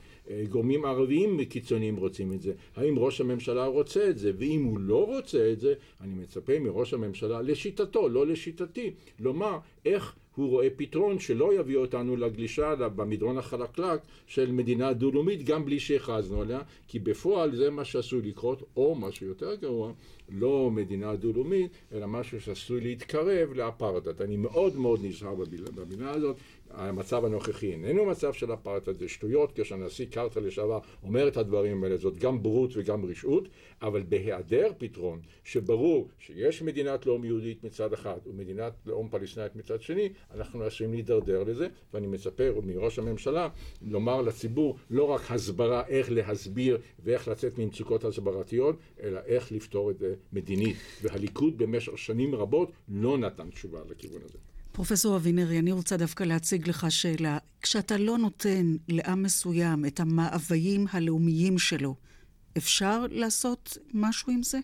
גורמים 0.48 0.84
ערביים 0.84 1.44
קיצוניים 1.44 1.96
רוצים 1.96 2.32
את 2.32 2.42
זה. 2.42 2.52
האם 2.76 2.98
ראש 2.98 3.20
הממשלה 3.20 3.66
רוצה 3.66 4.10
את 4.10 4.18
זה? 4.18 4.32
ואם 4.38 4.64
הוא 4.64 4.78
לא 4.78 5.06
רוצה 5.06 5.52
את 5.52 5.60
זה, 5.60 5.74
אני 6.00 6.14
מצפה 6.14 6.58
מראש 6.58 6.94
הממשלה, 6.94 7.42
לשיטתו, 7.42 8.08
לא 8.08 8.26
לשיטתי, 8.26 8.90
לומר 9.20 9.58
איך 9.84 10.14
הוא 10.38 10.48
רואה 10.48 10.68
פתרון 10.76 11.18
שלא 11.18 11.60
יביא 11.60 11.76
אותנו 11.76 12.16
לגלישה 12.16 12.74
במדרון 12.74 13.38
החלקלק 13.38 14.00
של 14.26 14.52
מדינה 14.52 14.92
דו-לאומית 14.92 15.44
גם 15.44 15.64
בלי 15.64 15.80
שהכרזנו 15.80 16.42
עליה, 16.42 16.60
כי 16.88 16.98
בפועל 16.98 17.56
זה 17.56 17.70
מה 17.70 17.84
שעשוי 17.84 18.22
לקרות, 18.22 18.62
או 18.76 18.94
משהו 18.94 19.26
יותר 19.26 19.54
גרוע, 19.54 19.92
לא 20.28 20.70
מדינה 20.70 21.16
דו-לאומית, 21.16 21.70
אלא 21.92 22.06
משהו 22.06 22.40
שעשוי 22.40 22.80
להתקרב 22.80 23.52
לאפרטהייד. 23.52 24.22
אני 24.22 24.36
מאוד 24.36 24.76
מאוד 24.76 25.00
נזהר 25.02 25.34
במילה 25.74 26.10
הזאת. 26.10 26.36
המצב 26.70 27.24
הנוכחי 27.24 27.72
איננו 27.72 28.04
מצב 28.04 28.32
של 28.32 28.52
אפרטהייד, 28.52 28.98
זה 28.98 29.08
שטויות, 29.08 29.60
כשהנשיא 29.60 30.06
קרטר 30.06 30.40
לשעבר 30.40 30.78
אומר 31.02 31.28
את 31.28 31.36
הדברים 31.36 31.84
האלה, 31.84 31.96
זאת 31.96 32.16
גם 32.16 32.42
בורות 32.42 32.70
וגם 32.74 33.04
רשעות, 33.04 33.48
אבל 33.82 34.02
בהיעדר 34.08 34.72
פתרון, 34.78 35.20
שברור 35.44 36.08
שיש 36.18 36.62
מדינת 36.62 37.06
לאום 37.06 37.24
יהודית 37.24 37.64
מצד 37.64 37.92
אחד 37.92 38.18
ומדינת 38.26 38.72
לאום 38.86 39.08
פלסטינית 39.08 39.56
מצד 39.56 39.82
שני, 39.82 40.08
אנחנו 40.34 40.64
עשויים 40.64 40.92
להידרדר 40.92 41.42
לזה, 41.42 41.68
ואני 41.94 42.06
מצפה 42.06 42.44
מראש 42.62 42.98
הממשלה 42.98 43.48
לומר 43.82 44.22
לציבור 44.22 44.76
לא 44.90 45.04
רק 45.04 45.30
הסברה 45.30 45.86
איך 45.86 46.10
להסביר 46.10 46.78
ואיך 47.04 47.28
לצאת 47.28 47.58
ממצוקות 47.58 48.04
הסברתיות, 48.04 48.76
אלא 49.02 49.20
איך 49.26 49.52
לפתור 49.52 49.90
את 49.90 49.98
זה 49.98 50.14
מדינית. 50.32 50.76
והליכוד 51.02 51.58
במשך 51.58 51.98
שנים 51.98 52.34
רבות 52.34 52.72
לא 52.88 53.18
נתן 53.18 53.50
תשובה 53.50 53.80
לכיוון 53.90 54.22
הזה. 54.24 54.38
פרופסור 54.78 55.16
אבינרי, 55.16 55.58
אני 55.58 55.72
רוצה 55.72 55.96
דווקא 55.96 56.24
להציג 56.24 56.68
לך 56.68 56.86
שאלה. 56.90 57.38
כשאתה 57.62 57.96
לא 57.96 58.18
נותן 58.18 58.76
לעם 58.88 59.22
מסוים 59.22 59.84
את 59.84 60.00
המאוויים 60.00 60.86
הלאומיים 60.90 61.58
שלו, 61.58 61.94
אפשר 62.56 63.06
לעשות 63.10 63.78
משהו 63.94 64.32
עם 64.32 64.42
זה? 64.42 64.58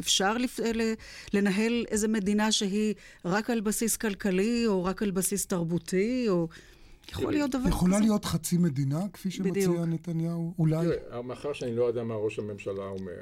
אפשר 0.00 0.38
לפ... 0.38 0.60
לנהל 1.32 1.84
איזה 1.88 2.08
מדינה 2.08 2.52
שהיא 2.52 2.94
רק 3.24 3.50
על 3.50 3.60
בסיס 3.60 3.96
כלכלי, 3.96 4.66
או 4.66 4.84
רק 4.84 5.02
על 5.02 5.10
בסיס 5.10 5.46
תרבותי, 5.46 6.28
או... 6.28 6.48
יכול 7.12 7.32
להיות 7.32 7.50
דבר 7.50 7.60
כזה. 7.60 7.68
יכולה 7.68 8.00
להיות 8.00 8.24
חצי 8.24 8.58
מדינה, 8.58 9.00
כפי 9.12 9.30
שמציע 9.30 9.84
נתניהו, 9.84 10.54
אולי? 10.58 10.86
תראה, 10.86 11.22
מאחר 11.22 11.52
שאני 11.52 11.76
לא 11.76 11.84
יודע 11.84 12.04
מה 12.04 12.14
ראש 12.14 12.38
הממשלה 12.38 12.88
אומר, 12.88 13.12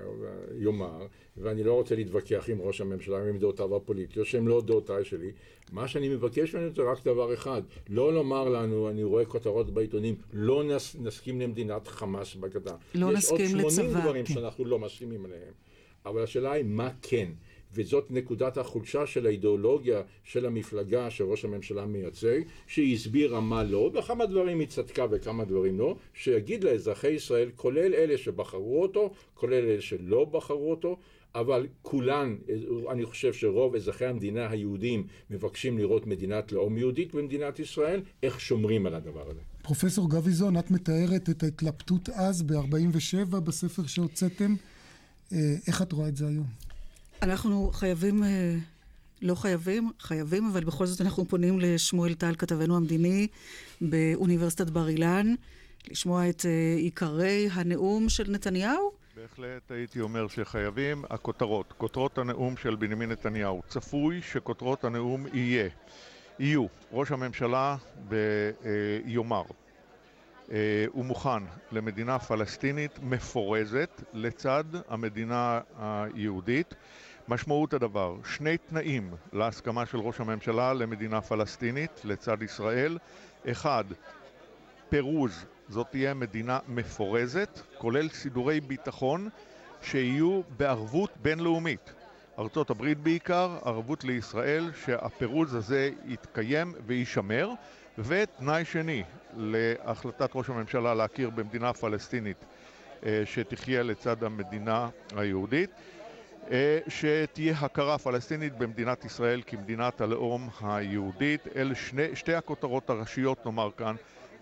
יאמר, 0.58 1.06
ואני 1.36 1.64
לא 1.64 1.72
רוצה 1.74 1.94
להתווכח 1.94 2.44
עם 2.48 2.60
ראש 2.60 2.80
הממשלה, 2.80 3.28
עם 3.28 3.38
דעותיו 3.38 3.76
הפוליטיות, 3.76 4.26
שהן 4.26 4.46
לא 4.46 4.62
דעותיי 4.66 5.04
שלי, 5.04 5.32
מה 5.72 5.88
שאני 5.88 6.08
מבקש 6.08 6.54
ממנו 6.54 6.70
זה 6.74 6.82
רק 6.82 7.04
דבר 7.04 7.34
אחד, 7.34 7.62
לא 7.88 8.14
לומר 8.14 8.48
לנו, 8.48 8.90
אני 8.90 9.04
רואה 9.04 9.24
כותרות 9.24 9.70
בעיתונים, 9.70 10.14
לא 10.32 10.64
נס, 10.64 10.96
נסכים 11.00 11.40
למדינת 11.40 11.88
חמאס 11.88 12.34
בגדה. 12.34 12.74
לא 12.94 13.12
נסכים 13.12 13.56
לצבא. 13.56 13.58
יש 13.58 13.78
עוד 13.78 13.80
80 13.80 14.00
דברים 14.00 14.24
כן. 14.24 14.34
שאנחנו 14.34 14.64
לא 14.64 14.78
מסכימים 14.78 15.24
עליהם. 15.24 15.52
אבל 16.06 16.22
השאלה 16.22 16.52
היא 16.52 16.64
מה 16.64 16.90
כן. 17.02 17.28
וזאת 17.76 18.10
נקודת 18.10 18.58
החולשה 18.58 19.06
של 19.06 19.26
האידיאולוגיה 19.26 20.02
של 20.24 20.46
המפלגה 20.46 21.10
שראש 21.10 21.44
הממשלה 21.44 21.86
מייצג, 21.86 22.40
שהיא 22.66 22.94
הסבירה 22.94 23.40
מה 23.40 23.64
לא, 23.64 23.90
וכמה 23.94 24.26
דברים 24.26 24.60
היא 24.60 24.68
צדקה 24.68 25.06
וכמה 25.10 25.44
דברים 25.44 25.78
לא, 25.78 25.96
שיגיד 26.14 26.64
לאזרחי 26.64 27.10
ישראל, 27.10 27.50
כולל 27.56 27.94
אלה 27.94 28.18
שבחרו 28.18 28.82
אותו, 28.82 29.10
כולל 29.34 29.54
אלה 29.54 29.80
שלא 29.80 30.24
בחרו 30.24 30.70
אותו, 30.70 30.96
אבל 31.34 31.66
כולן, 31.82 32.36
אני 32.90 33.04
חושב 33.04 33.32
שרוב 33.32 33.74
אזרחי 33.74 34.06
המדינה 34.06 34.50
היהודים 34.50 35.06
מבקשים 35.30 35.78
לראות 35.78 36.06
מדינת 36.06 36.52
לאום 36.52 36.78
יהודית 36.78 37.14
במדינת 37.14 37.58
ישראל, 37.58 38.02
איך 38.22 38.40
שומרים 38.40 38.86
על 38.86 38.94
הדבר 38.94 39.30
הזה. 39.30 39.40
פרופסור 39.62 40.10
גביזון, 40.10 40.58
את 40.58 40.70
מתארת 40.70 41.30
את 41.30 41.42
ההתלבטות 41.42 42.08
אז 42.08 42.42
ב-47 42.42 43.40
בספר 43.40 43.86
שהוצאתם. 43.86 44.54
אה, 45.32 45.54
איך 45.66 45.82
את 45.82 45.92
רואה 45.92 46.08
את 46.08 46.16
זה 46.16 46.26
היום? 46.26 46.65
אנחנו 47.22 47.70
חייבים, 47.72 48.24
אה, 48.24 48.54
לא 49.22 49.34
חייבים, 49.34 49.90
חייבים, 50.00 50.48
אבל 50.52 50.64
בכל 50.64 50.86
זאת 50.86 51.00
אנחנו 51.00 51.24
פונים 51.24 51.60
לשמואל 51.60 52.14
טל, 52.14 52.34
כתבנו 52.38 52.76
המדיני 52.76 53.26
באוניברסיטת 53.80 54.70
בר 54.70 54.88
אילן, 54.88 55.34
לשמוע 55.90 56.28
את 56.28 56.46
אה, 56.46 56.74
עיקרי 56.76 57.48
הנאום 57.52 58.08
של 58.08 58.30
נתניהו. 58.30 58.92
בהחלט 59.16 59.70
הייתי 59.70 60.00
אומר 60.00 60.28
שחייבים. 60.28 61.04
הכותרות, 61.10 61.74
כותרות 61.78 62.18
הנאום 62.18 62.56
של 62.56 62.76
בנימין 62.76 63.10
נתניהו. 63.10 63.62
צפוי 63.68 64.20
שכותרות 64.22 64.84
הנאום 64.84 65.26
יהיה, 65.32 65.68
יהיו, 66.38 66.66
ראש 66.92 67.10
הממשלה 67.10 67.76
ביומר. 68.08 69.42
הוא 70.88 71.04
מוכן 71.04 71.42
למדינה 71.72 72.18
פלסטינית 72.18 72.98
מפורזת 73.02 74.02
לצד 74.12 74.64
המדינה 74.88 75.60
היהודית. 75.78 76.74
משמעות 77.28 77.74
הדבר, 77.74 78.16
שני 78.24 78.58
תנאים 78.58 79.10
להסכמה 79.32 79.86
של 79.86 79.98
ראש 79.98 80.20
הממשלה 80.20 80.72
למדינה 80.72 81.20
פלסטינית 81.20 82.00
לצד 82.04 82.42
ישראל. 82.42 82.98
אחד, 83.50 83.84
פירוז, 84.88 85.44
זאת 85.68 85.86
תהיה 85.90 86.14
מדינה 86.14 86.58
מפורזת, 86.68 87.60
כולל 87.78 88.08
סידורי 88.08 88.60
ביטחון 88.60 89.28
שיהיו 89.82 90.40
בערבות 90.56 91.10
בינלאומית. 91.22 91.92
ארצות 92.38 92.70
הברית 92.70 92.98
בעיקר, 92.98 93.58
ערבות 93.64 94.04
לישראל 94.04 94.70
שהפירוז 94.84 95.54
הזה 95.54 95.90
יתקיים 96.06 96.72
ויישמר. 96.86 97.50
ותנאי 97.98 98.64
שני 98.64 99.02
להחלטת 99.36 100.30
ראש 100.34 100.50
הממשלה 100.50 100.94
להכיר 100.94 101.30
במדינה 101.30 101.72
פלסטינית 101.72 102.36
אה, 103.06 103.22
שתחיה 103.24 103.82
לצד 103.82 104.24
המדינה 104.24 104.88
היהודית 105.16 105.70
שתהיה 106.88 107.54
הכרה 107.60 107.98
פלסטינית 107.98 108.58
במדינת 108.58 109.04
ישראל 109.04 109.42
כמדינת 109.46 110.00
הלאום 110.00 110.48
היהודית. 110.60 111.40
אלה 111.56 111.74
שני, 111.74 112.16
שתי 112.16 112.34
הכותרות 112.34 112.90
הראשיות, 112.90 113.46
נאמר 113.46 113.70
כאן, 113.76 113.96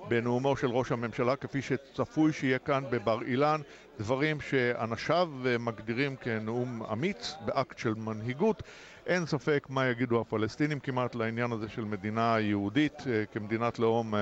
בנאומו 0.09 0.57
של 0.57 0.67
ראש 0.71 0.93
הממשלה, 0.93 1.37
כפי 1.37 1.63
שצפוי 1.63 2.33
שיהיה 2.33 2.59
כאן 2.59 2.85
בבר 2.91 3.23
אילן, 3.23 3.61
דברים 3.99 4.41
שאנשיו 4.41 5.29
מגדירים 5.59 6.17
כנאום 6.17 6.83
אמיץ, 6.93 7.35
באקט 7.45 7.79
של 7.79 7.95
מנהיגות. 7.95 8.63
אין 9.07 9.27
ספק 9.27 9.67
מה 9.71 9.87
יגידו 9.87 10.21
הפלסטינים 10.21 10.81
כמעט 10.81 11.15
לעניין 11.15 11.53
הזה 11.53 11.69
של 11.69 11.85
מדינה 11.85 12.37
יהודית 12.41 12.93
אה, 13.07 13.25
כמדינת 13.33 13.79
לאום 13.79 14.15
אה, 14.15 14.21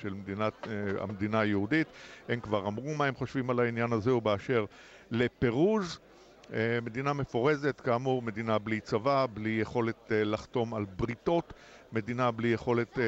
של 0.00 0.14
מדינת, 0.14 0.68
המדינה 1.00 1.40
היהודית. 1.40 1.88
הם 2.28 2.40
כבר 2.40 2.68
אמרו 2.68 2.94
מה 2.94 3.04
הם 3.06 3.14
חושבים 3.14 3.50
על 3.50 3.60
העניין 3.60 3.92
הזה 3.92 4.14
ובאשר 4.14 4.64
לפירוז. 5.10 5.98
אה, 6.52 6.78
מדינה 6.82 7.12
מפורזת, 7.12 7.80
כאמור, 7.80 8.22
מדינה 8.22 8.58
בלי 8.58 8.80
צבא, 8.80 9.26
בלי 9.34 9.50
יכולת 9.50 10.12
אה, 10.12 10.24
לחתום 10.24 10.74
על 10.74 10.84
בריתות, 10.96 11.52
מדינה 11.92 12.30
בלי 12.30 12.48
יכולת 12.48 12.98
אה, 12.98 13.04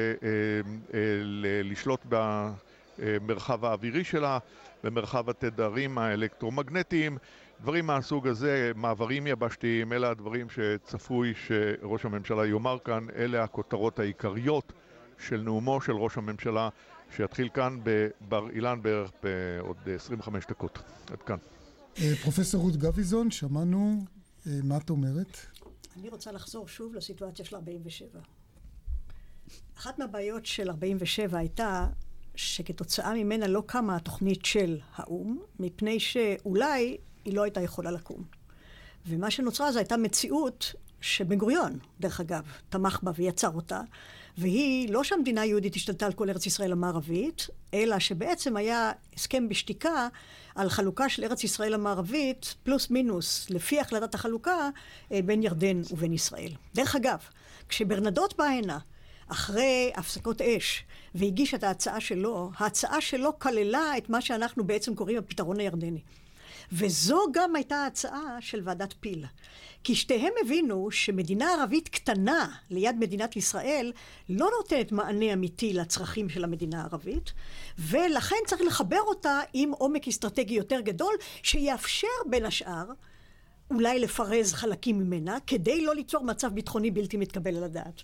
לשלוט 1.63 2.05
במרחב 2.99 3.65
האווירי 3.65 4.03
שלה, 4.03 4.37
במרחב 4.83 5.29
התדרים 5.29 5.97
האלקטרומגנטיים, 5.97 7.17
דברים 7.61 7.85
מהסוג 7.85 8.27
הזה, 8.27 8.71
מעברים 8.75 9.27
יבשתיים, 9.27 9.93
אלה 9.93 10.09
הדברים 10.09 10.47
שצפוי 10.49 11.33
שראש 11.33 12.05
הממשלה 12.05 12.45
יאמר 12.45 12.77
כאן, 12.85 13.05
אלה 13.15 13.43
הכותרות 13.43 13.99
העיקריות 13.99 14.73
של 15.19 15.41
נאומו 15.41 15.81
של 15.81 15.93
ראש 15.93 16.17
הממשלה 16.17 16.69
שיתחיל 17.15 17.49
כאן 17.53 17.79
בבר 17.83 18.49
אילן 18.49 18.81
בערך 18.81 19.11
בעוד 19.23 19.77
25 19.95 20.45
דקות. 20.45 20.79
עד 21.11 21.21
כאן. 21.21 21.54
אה, 22.01 22.15
פרופסור 22.23 22.61
רות 22.61 22.75
גביזון, 22.75 23.31
שמענו, 23.31 24.03
אה, 24.47 24.51
מה 24.63 24.77
את 24.77 24.89
אומרת? 24.89 25.37
אני 25.97 26.09
רוצה 26.09 26.31
לחזור 26.31 26.67
שוב 26.67 26.95
לסיטואציה 26.95 27.45
של 27.45 27.55
47. 27.55 28.19
אחת 29.77 29.99
מהבעיות 29.99 30.45
של 30.45 30.69
47 30.69 31.37
הייתה 31.37 31.87
שכתוצאה 32.35 33.13
ממנה 33.13 33.47
לא 33.47 33.63
קמה 33.65 33.95
התוכנית 33.95 34.45
של 34.45 34.79
האו"ם, 34.95 35.39
מפני 35.59 35.99
שאולי 35.99 36.97
היא 37.25 37.33
לא 37.33 37.43
הייתה 37.43 37.61
יכולה 37.61 37.91
לקום. 37.91 38.23
ומה 39.07 39.31
שנוצרה 39.31 39.71
זו 39.71 39.79
הייתה 39.79 39.97
מציאות 39.97 40.73
שבן 41.01 41.37
גוריון, 41.37 41.79
דרך 41.99 42.19
אגב, 42.19 42.43
תמך 42.69 42.99
בה 43.03 43.11
ויצר 43.15 43.49
אותה, 43.49 43.81
והיא 44.37 44.89
לא 44.89 45.03
שהמדינה 45.03 45.41
היהודית 45.41 45.75
השתלטה 45.75 46.05
על 46.05 46.13
כל 46.13 46.29
ארץ 46.29 46.45
ישראל 46.45 46.71
המערבית, 46.71 47.47
אלא 47.73 47.99
שבעצם 47.99 48.57
היה 48.57 48.91
הסכם 49.15 49.49
בשתיקה 49.49 50.07
על 50.55 50.69
חלוקה 50.69 51.09
של 51.09 51.23
ארץ 51.23 51.43
ישראל 51.43 51.73
המערבית, 51.73 52.55
פלוס 52.63 52.89
מינוס, 52.89 53.49
לפי 53.49 53.79
החלטת 53.79 54.15
החלוקה, 54.15 54.69
אה, 55.11 55.19
בין 55.21 55.43
ירדן 55.43 55.81
ובין 55.91 56.13
ישראל. 56.13 56.51
דרך 56.75 56.95
אגב, 56.95 57.19
כשברנדוט 57.69 58.37
בא 58.37 58.43
הנה, 58.43 58.79
אחרי 59.27 59.91
הפסקות 59.95 60.41
אש, 60.41 60.83
והגיש 61.15 61.53
את 61.53 61.63
ההצעה 61.63 61.99
שלו, 62.01 62.51
ההצעה 62.57 63.01
שלו 63.01 63.39
כללה 63.39 63.97
את 63.97 64.09
מה 64.09 64.21
שאנחנו 64.21 64.63
בעצם 64.63 64.95
קוראים 64.95 65.17
הפתרון 65.17 65.59
הירדני. 65.59 66.01
וזו 66.71 67.23
גם 67.31 67.55
הייתה 67.55 67.75
ההצעה 67.75 68.37
של 68.39 68.61
ועדת 68.63 68.93
פיל. 68.99 69.25
כי 69.83 69.95
שתיהם 69.95 70.33
הבינו 70.41 70.91
שמדינה 70.91 71.53
ערבית 71.53 71.89
קטנה 71.89 72.47
ליד 72.69 72.95
מדינת 72.99 73.35
ישראל 73.35 73.91
לא 74.29 74.49
נותנת 74.57 74.91
מענה 74.91 75.33
אמיתי 75.33 75.73
לצרכים 75.73 76.29
של 76.29 76.43
המדינה 76.43 76.81
הערבית, 76.81 77.33
ולכן 77.79 78.35
צריך 78.45 78.61
לחבר 78.61 79.01
אותה 79.01 79.39
עם 79.53 79.71
עומק 79.71 80.07
אסטרטגי 80.07 80.53
יותר 80.53 80.79
גדול, 80.79 81.15
שיאפשר 81.43 82.07
בין 82.29 82.45
השאר 82.45 82.85
אולי 83.71 83.99
לפרז 83.99 84.53
חלקים 84.53 84.99
ממנה, 84.99 85.37
כדי 85.47 85.85
לא 85.85 85.95
ליצור 85.95 86.23
מצב 86.23 86.53
ביטחוני 86.53 86.91
בלתי 86.91 87.17
מתקבל 87.17 87.57
על 87.57 87.63
הדעת. 87.63 88.01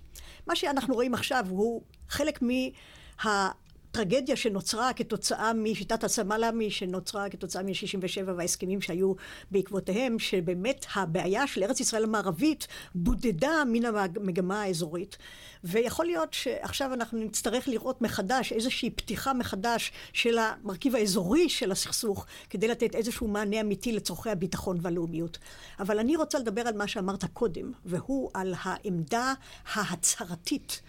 מה 0.48 0.56
שאנחנו 0.56 0.94
רואים 0.94 1.14
עכשיו 1.14 1.46
הוא 1.50 1.82
חלק 2.10 2.40
מה... 2.42 3.52
טרגדיה 3.92 4.36
שנוצרה 4.36 4.94
כתוצאה 4.94 5.54
משיטת 5.54 6.04
הסמלאמי, 6.04 6.72
שנוצרה 6.72 7.30
כתוצאה 7.30 7.64
מ-67' 7.64 8.32
וההסכמים 8.36 8.82
שהיו 8.82 9.14
בעקבותיהם, 9.52 10.20
שבאמת 10.20 10.86
הבעיה 10.96 11.48
של 11.48 11.64
ארץ 11.64 11.80
ישראל 11.80 12.04
המערבית 12.04 12.68
בודדה 12.96 13.64
מן 13.68 13.86
המגמה 13.86 14.62
האזורית. 14.62 15.18
ויכול 15.64 16.06
להיות 16.06 16.34
שעכשיו 16.34 16.94
אנחנו 16.94 17.20
נצטרך 17.20 17.68
לראות 17.68 18.02
מחדש 18.02 18.52
איזושהי 18.52 18.90
פתיחה 18.90 19.34
מחדש 19.34 19.92
של 20.14 20.38
המרכיב 20.38 20.96
האזורי 20.96 21.50
של 21.50 21.72
הסכסוך, 21.72 22.26
כדי 22.50 22.68
לתת 22.68 22.96
איזשהו 22.96 23.28
מענה 23.28 23.62
אמיתי 23.62 23.92
לצורכי 23.92 24.30
הביטחון 24.30 24.78
והלאומיות. 24.82 25.38
אבל 25.80 26.00
אני 26.00 26.16
רוצה 26.16 26.40
לדבר 26.40 26.62
על 26.62 26.78
מה 26.78 26.88
שאמרת 26.88 27.26
קודם, 27.26 27.72
והוא 27.86 28.30
על 28.34 28.54
העמדה 28.64 29.34
ההצהרתית. 29.74 30.82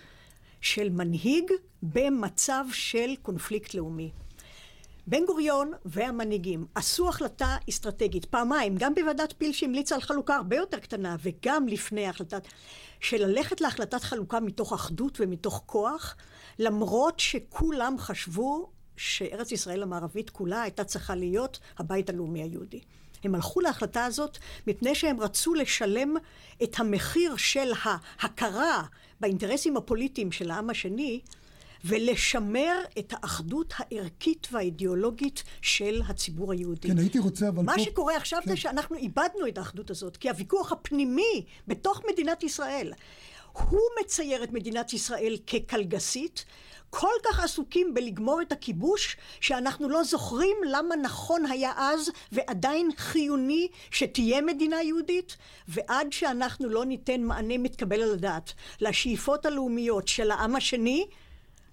של 0.62 0.90
מנהיג 0.90 1.44
במצב 1.82 2.64
של 2.72 3.14
קונפליקט 3.22 3.74
לאומי. 3.74 4.10
בן 5.06 5.26
גוריון 5.26 5.72
והמנהיגים 5.84 6.66
עשו 6.74 7.08
החלטה 7.08 7.56
אסטרטגית 7.68 8.24
פעמיים, 8.24 8.74
גם 8.78 8.94
בוועדת 8.94 9.34
פיל 9.38 9.52
שהמליצה 9.52 9.94
על 9.94 10.00
חלוקה 10.00 10.36
הרבה 10.36 10.56
יותר 10.56 10.78
קטנה 10.78 11.16
וגם 11.22 11.68
לפני 11.68 12.08
החלטת, 12.08 12.42
של 13.00 13.26
ללכת 13.26 13.60
להחלטת 13.60 14.02
חלוקה 14.02 14.40
מתוך 14.40 14.72
אחדות 14.72 15.18
ומתוך 15.20 15.62
כוח, 15.66 16.16
למרות 16.58 17.20
שכולם 17.20 17.98
חשבו 17.98 18.70
שארץ 18.96 19.52
ישראל 19.52 19.82
המערבית 19.82 20.30
כולה 20.30 20.62
הייתה 20.62 20.84
צריכה 20.84 21.14
להיות 21.14 21.58
הבית 21.78 22.10
הלאומי 22.10 22.42
היהודי. 22.42 22.80
הם 23.24 23.34
הלכו 23.34 23.60
להחלטה 23.60 24.04
הזאת 24.04 24.38
מפני 24.66 24.94
שהם 24.94 25.20
רצו 25.20 25.54
לשלם 25.54 26.14
את 26.62 26.80
המחיר 26.80 27.36
של 27.36 27.72
ההכרה 27.82 28.82
באינטרסים 29.22 29.76
הפוליטיים 29.76 30.32
של 30.32 30.50
העם 30.50 30.70
השני, 30.70 31.20
ולשמר 31.84 32.78
את 32.98 33.12
האחדות 33.16 33.74
הערכית 33.78 34.48
והאידיאולוגית 34.52 35.42
של 35.62 36.02
הציבור 36.08 36.52
היהודי. 36.52 36.88
כן, 36.88 36.98
הייתי 36.98 37.18
רוצה, 37.18 37.48
אבל 37.48 37.62
מה 37.62 37.74
פה... 37.76 37.82
שקורה 37.82 38.16
עכשיו 38.16 38.40
כן. 38.44 38.50
זה 38.50 38.56
שאנחנו 38.56 38.96
איבדנו 38.96 39.46
את 39.48 39.58
האחדות 39.58 39.90
הזאת, 39.90 40.16
כי 40.16 40.28
הוויכוח 40.28 40.72
הפנימי 40.72 41.44
בתוך 41.68 42.02
מדינת 42.12 42.42
ישראל, 42.42 42.92
הוא 43.52 43.80
מצייר 44.00 44.44
את 44.44 44.52
מדינת 44.52 44.92
ישראל 44.92 45.36
כקלגסית, 45.46 46.44
כל 46.94 47.12
כך 47.24 47.40
עסוקים 47.40 47.94
בלגמור 47.94 48.42
את 48.42 48.52
הכיבוש, 48.52 49.16
שאנחנו 49.40 49.88
לא 49.88 50.04
זוכרים 50.04 50.56
למה 50.66 50.96
נכון 50.96 51.46
היה 51.46 51.72
אז 51.76 52.10
ועדיין 52.32 52.90
חיוני 52.96 53.68
שתהיה 53.90 54.40
מדינה 54.42 54.82
יהודית, 54.82 55.36
ועד 55.68 56.12
שאנחנו 56.12 56.68
לא 56.68 56.84
ניתן 56.84 57.22
מענה 57.22 57.58
מתקבל 57.58 58.02
על 58.02 58.12
הדעת 58.12 58.52
לשאיפות 58.80 59.46
הלאומיות 59.46 60.08
של 60.08 60.30
העם 60.30 60.56
השני, 60.56 61.06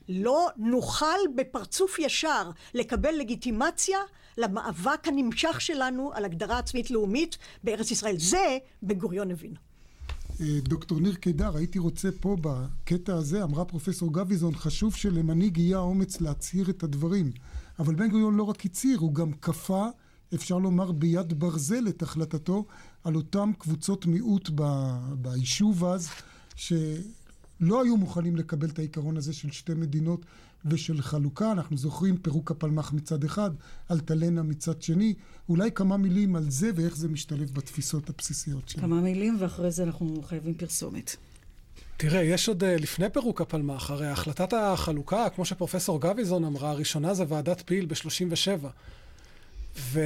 לא 0.09 0.49
נוכל 0.57 1.20
בפרצוף 1.36 1.99
ישר 1.99 2.49
לקבל 2.74 3.15
לגיטימציה 3.15 3.99
למאבק 4.38 5.07
הנמשך 5.07 5.61
שלנו 5.61 6.11
על 6.13 6.26
הגדרה 6.26 6.59
עצמית 6.59 6.91
לאומית 6.91 7.38
בארץ 7.63 7.91
ישראל. 7.91 8.15
זה 8.17 8.57
בן 8.82 8.95
גוריון 8.95 9.32
הבין. 9.32 9.68
דוקטור 10.42 11.00
ניר 11.00 11.16
קידר, 11.16 11.58
הייתי 11.58 11.80
רוצה 11.80 12.10
פה 12.20 12.38
בקטע 12.42 13.16
הזה, 13.16 13.44
אמרה 13.44 13.66
פרופסור 13.66 14.14
גביזון, 14.14 14.56
חשוב 14.56 14.96
שלמנהיג 14.96 15.58
יהיה 15.58 15.78
האומץ 15.78 16.22
להצהיר 16.22 16.70
את 16.70 16.84
הדברים. 16.84 17.32
אבל 17.80 17.96
בן 17.96 18.10
גוריון 18.10 18.36
לא 18.36 18.44
רק 18.44 18.66
הצהיר, 18.66 19.00
הוא 19.00 19.14
גם 19.14 19.32
כפה, 19.34 19.88
אפשר 20.34 20.58
לומר, 20.58 20.92
ביד 20.92 21.40
ברזל 21.40 21.88
את 21.88 22.02
החלטתו 22.02 22.66
על 23.04 23.16
אותם 23.16 23.52
קבוצות 23.58 24.06
מיעוט 24.06 24.50
ביישוב 25.22 25.86
אז, 25.86 26.10
שלא 26.56 27.84
היו 27.84 27.98
מוכנים 27.98 28.36
לקבל 28.36 28.70
את 28.70 28.80
העיקרון 28.80 29.18
הזה 29.18 29.34
של 29.34 29.52
שתי 29.52 29.74
מדינות 29.74 30.26
ושל 30.66 31.01
חלוקה. 31.01 31.51
אנחנו 31.51 31.78
זוכרים 31.78 32.18
פירוק 32.18 32.51
הפלמ"ח 32.51 32.93
מצד 32.93 33.24
אחד, 33.24 33.51
אלטלנה 33.91 34.43
מצד 34.43 34.82
שני. 34.82 35.14
אולי 35.49 35.72
כמה 35.72 35.97
מילים 35.97 36.36
על 36.36 36.49
זה 36.49 36.72
ואיך 36.76 36.95
זה 36.95 37.07
משתלב 37.07 37.51
בתפיסות 37.53 38.10
הבסיסיות 38.10 38.70
שלנו. 38.70 38.88
כמה 38.88 39.01
מילים 39.01 39.38
ואחרי 39.39 39.72
זה 39.72 39.84
אנחנו 39.84 40.24
חייבים 40.28 40.53
פרסומת. 40.53 41.16
תראה, 41.97 42.24
יש 42.24 42.47
עוד 42.47 42.64
אה, 42.64 42.78
לפני 42.78 43.10
פירוק 43.10 43.41
הפלמ"ח, 43.41 43.91
הרי 43.91 44.07
החלטת 44.07 44.53
החלוקה, 44.53 45.30
כמו 45.36 45.45
שפרופסור 45.45 46.01
גביזון 46.01 46.43
אמרה, 46.43 46.70
הראשונה 46.70 47.14
זה 47.14 47.24
ועדת 47.28 47.64
פיל 47.66 47.86
ב-37. 47.86 48.66
ו... 49.78 49.99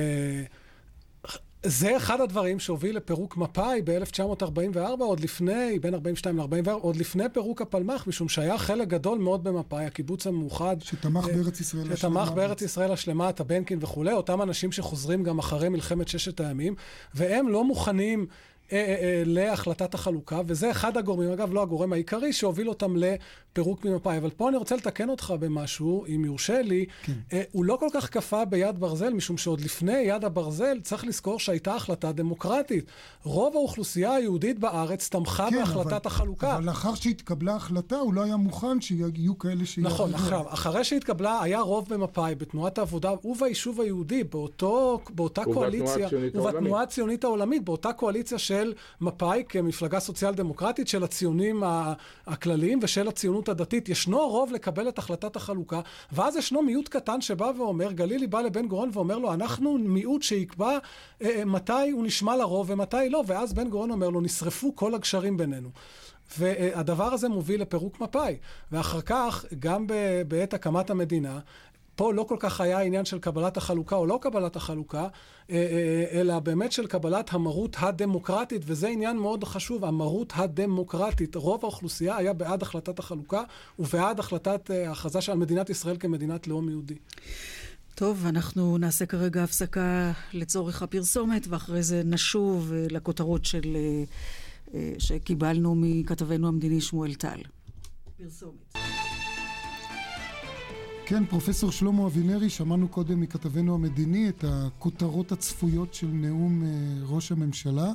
זה 1.65 1.97
אחד 1.97 2.21
הדברים 2.21 2.59
שהוביל 2.59 2.95
לפירוק 2.97 3.37
מפא"י 3.37 3.81
ב-1944, 3.81 4.79
עוד 4.99 5.19
לפני, 5.19 5.79
בין 5.81 5.93
42 5.93 6.37
ל-44, 6.37 6.71
עוד 6.71 6.95
לפני 6.95 7.23
פירוק 7.33 7.61
הפלמ"ח, 7.61 8.07
משום 8.07 8.29
שהיה 8.29 8.57
חלק 8.57 8.87
גדול 8.87 9.19
מאוד 9.19 9.43
במפא"י, 9.43 9.85
הקיבוץ 9.85 10.27
המאוחד. 10.27 10.77
שתמך 10.81 11.27
אה, 11.29 11.33
בארץ 11.33 11.59
ישראל 11.59 11.91
השלמה. 11.91 12.25
שתמך 12.25 12.35
בארץ 12.35 12.61
ישראל 12.61 12.91
השלמה, 12.91 13.29
את 13.29 13.39
הבנקין 13.39 13.79
וכולי, 13.81 14.13
אותם 14.13 14.41
אנשים 14.41 14.71
שחוזרים 14.71 15.23
גם 15.23 15.39
אחרי 15.39 15.69
מלחמת 15.69 16.07
ששת 16.07 16.39
הימים, 16.39 16.75
והם 17.13 17.49
לא 17.49 17.63
מוכנים 17.63 18.25
להחלטת 19.25 19.93
החלוקה, 19.93 20.41
וזה 20.45 20.71
אחד 20.71 20.97
הגורמים, 20.97 21.31
אגב, 21.31 21.53
לא 21.53 21.61
הגורם 21.61 21.93
העיקרי, 21.93 22.33
שהוביל 22.33 22.69
אותם 22.69 22.95
לפירוק 22.97 23.85
ממפא"י. 23.85 24.17
אבל 24.17 24.29
פה 24.29 24.49
אני 24.49 24.57
רוצה 24.57 24.75
לתקן 24.75 25.09
אותך 25.09 25.33
במשהו, 25.39 26.05
אם 26.07 26.25
יורשה 26.25 26.61
לי. 26.61 26.85
כן. 27.03 27.13
הוא 27.51 27.65
לא 27.65 27.77
כל 27.79 27.87
כך 27.93 28.13
כפה 28.13 28.45
ביד 28.45 28.79
ברזל, 28.79 29.13
משום 29.13 29.37
שעוד 29.37 29.61
לפני 29.61 29.97
יד 29.97 30.25
הברזל 30.25 30.79
צריך 30.81 31.05
לזכור 31.05 31.39
שהייתה 31.39 31.75
החלטה 31.75 32.11
דמוקרטית. 32.11 32.85
רוב 33.23 33.55
האוכלוסייה 33.55 34.13
היהודית 34.13 34.59
בארץ 34.59 35.09
תמכה 35.09 35.49
כן, 35.49 35.59
בהחלטת 35.59 35.87
אבל, 35.87 35.99
החלוקה. 36.05 36.55
אבל 36.55 36.65
לאחר 36.65 36.95
שהתקבלה 36.95 37.55
החלטה, 37.55 37.95
הוא 37.95 38.13
לא 38.13 38.23
היה 38.23 38.37
מוכן 38.37 38.81
שיהיו 38.81 39.37
כאלה 39.37 39.65
שיהיו... 39.65 39.87
נכון, 39.87 40.13
עכשיו, 40.13 40.43
אחרי 40.47 40.83
שהתקבלה, 40.83 41.41
היה 41.41 41.59
רוב 41.59 41.89
במפא"י, 41.89 42.35
בתנועת 42.35 42.77
העבודה 42.77 43.11
וביישוב 43.25 43.81
היהודי, 43.81 44.23
באותו, 44.23 44.99
באותה 45.09 45.43
קואליציה, 45.45 46.07
ובתנועה 46.33 46.83
הציונית 46.83 47.23
העולמית, 47.23 47.63
באותה 47.63 47.93
קואליציה 47.93 48.37
של 48.37 48.62
של 48.63 48.73
מפא"י 49.01 49.43
כמפלגה 49.49 49.99
סוציאל 49.99 50.33
דמוקרטית 50.33 50.87
של 50.87 51.03
הציונים 51.03 51.63
הכלליים 52.27 52.79
ושל 52.81 53.07
הציונות 53.07 53.49
הדתית. 53.49 53.89
ישנו 53.89 54.29
רוב 54.29 54.51
לקבל 54.51 54.89
את 54.89 54.97
החלטת 54.97 55.35
החלוקה, 55.35 55.81
ואז 56.11 56.35
ישנו 56.35 56.61
מיעוט 56.61 56.89
קטן 56.89 57.21
שבא 57.21 57.51
ואומר, 57.57 57.91
גלילי 57.91 58.27
בא 58.27 58.41
לבן 58.41 58.67
גורן 58.67 58.89
ואומר 58.93 59.17
לו, 59.17 59.33
אנחנו 59.33 59.77
מיעוט 59.77 60.23
שיקבע 60.23 60.69
אה, 60.69 60.77
אה, 61.21 61.45
מתי 61.45 61.89
הוא 61.91 62.05
נשמע 62.05 62.35
לרוב 62.35 62.69
ומתי 62.69 63.09
לא, 63.09 63.23
ואז 63.27 63.53
בן 63.53 63.69
גורן 63.69 63.91
אומר 63.91 64.09
לו, 64.09 64.21
נשרפו 64.21 64.75
כל 64.75 64.95
הגשרים 64.95 65.37
בינינו. 65.37 65.69
והדבר 66.37 67.13
הזה 67.13 67.29
מוביל 67.29 67.61
לפירוק 67.61 68.01
מפא"י. 68.01 68.37
ואחר 68.71 69.01
כך, 69.01 69.45
גם 69.59 69.87
בעת 70.27 70.53
הקמת 70.53 70.89
המדינה, 70.89 71.39
פה 71.95 72.13
לא 72.13 72.23
כל 72.23 72.35
כך 72.39 72.61
היה 72.61 72.81
עניין 72.81 73.05
של 73.05 73.19
קבלת 73.19 73.57
החלוקה 73.57 73.95
או 73.95 74.05
לא 74.05 74.19
קבלת 74.21 74.55
החלוקה, 74.55 75.01
אה, 75.01 75.07
אה, 75.49 76.19
אלא 76.19 76.39
באמת 76.39 76.71
של 76.71 76.87
קבלת 76.87 77.33
המרות 77.33 77.75
הדמוקרטית, 77.79 78.61
וזה 78.65 78.87
עניין 78.87 79.17
מאוד 79.17 79.43
חשוב, 79.43 79.85
המרות 79.85 80.33
הדמוקרטית. 80.35 81.35
רוב 81.35 81.59
האוכלוסייה 81.63 82.17
היה 82.17 82.33
בעד 82.33 82.61
החלטת 82.61 82.99
החלוקה 82.99 83.43
ובעד 83.79 84.19
החלטת 84.19 84.69
ההכרזה 84.69 85.21
של 85.21 85.33
מדינת 85.33 85.69
ישראל 85.69 85.97
כמדינת 85.99 86.47
לאום 86.47 86.69
יהודי. 86.69 86.95
טוב, 87.95 88.25
אנחנו 88.25 88.77
נעשה 88.77 89.05
כרגע 89.05 89.43
הפסקה 89.43 90.11
לצורך 90.33 90.81
הפרסומת, 90.81 91.47
ואחרי 91.49 91.83
זה 91.83 92.01
נשוב 92.05 92.73
לכותרות 92.89 93.45
של, 93.45 93.77
שקיבלנו 94.97 95.75
מכתבנו 95.75 96.47
המדיני 96.47 96.81
שמואל 96.81 97.13
טל. 97.13 97.39
פרסומת. 98.17 98.92
כן, 101.05 101.25
פרופסור 101.25 101.71
שלמה 101.71 102.07
אבינרי, 102.07 102.49
שמענו 102.49 102.87
קודם 102.87 103.21
מכתבנו 103.21 103.73
המדיני 103.73 104.29
את 104.29 104.43
הכותרות 104.47 105.31
הצפויות 105.31 105.93
של 105.93 106.07
נאום 106.07 106.63
ראש 107.03 107.31
הממשלה. 107.31 107.91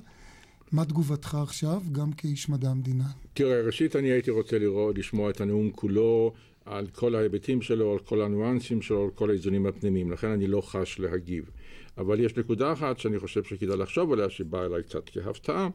מה 0.73 0.85
תגובתך 0.85 1.35
עכשיו, 1.43 1.83
גם 1.93 2.13
כאיש 2.13 2.49
מדע 2.49 2.71
המדינה? 2.71 3.05
תראה, 3.35 3.61
ראשית 3.61 3.97
אני 3.97 4.09
הייתי 4.09 4.31
רוצה 4.31 4.59
לראות, 4.59 4.99
לשמוע 4.99 5.31
את 5.31 5.41
הנאום 5.41 5.71
כולו, 5.71 6.33
על 6.65 6.87
כל 6.87 7.15
ההיבטים 7.15 7.63
שלו, 7.63 7.93
על 7.93 7.99
כל 7.99 8.23
הניואנסים 8.23 8.83
שלו, 8.83 9.05
על 9.05 9.11
כל 9.11 9.31
האיזונים 9.31 9.67
הפנימיים, 9.67 10.11
לכן 10.11 10.29
אני 10.29 10.47
לא 10.47 10.61
חש 10.61 10.99
להגיב. 10.99 11.51
אבל 11.99 12.21
יש 12.21 12.37
נקודה 12.37 12.73
אחת 12.73 12.99
שאני 12.99 13.19
חושב 13.19 13.45
שכדאי 13.45 13.77
לחשוב 13.77 14.13
עליה, 14.13 14.31
שבאה 14.31 14.67
אליי 14.67 14.83
קצת 14.83 15.11
כהפתעה, 15.11 15.69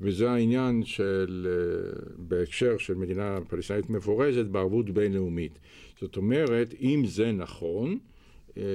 וזה 0.00 0.30
העניין 0.30 0.84
של, 0.84 1.46
בהקשר 2.16 2.78
של 2.78 2.94
מדינה 2.94 3.38
פלסטינית 3.48 3.90
מפורזת 3.90 4.46
בערבות 4.46 4.90
בינלאומית. 4.90 5.58
זאת 6.02 6.16
אומרת, 6.16 6.74
אם 6.80 7.02
זה 7.06 7.32
נכון, 7.32 7.98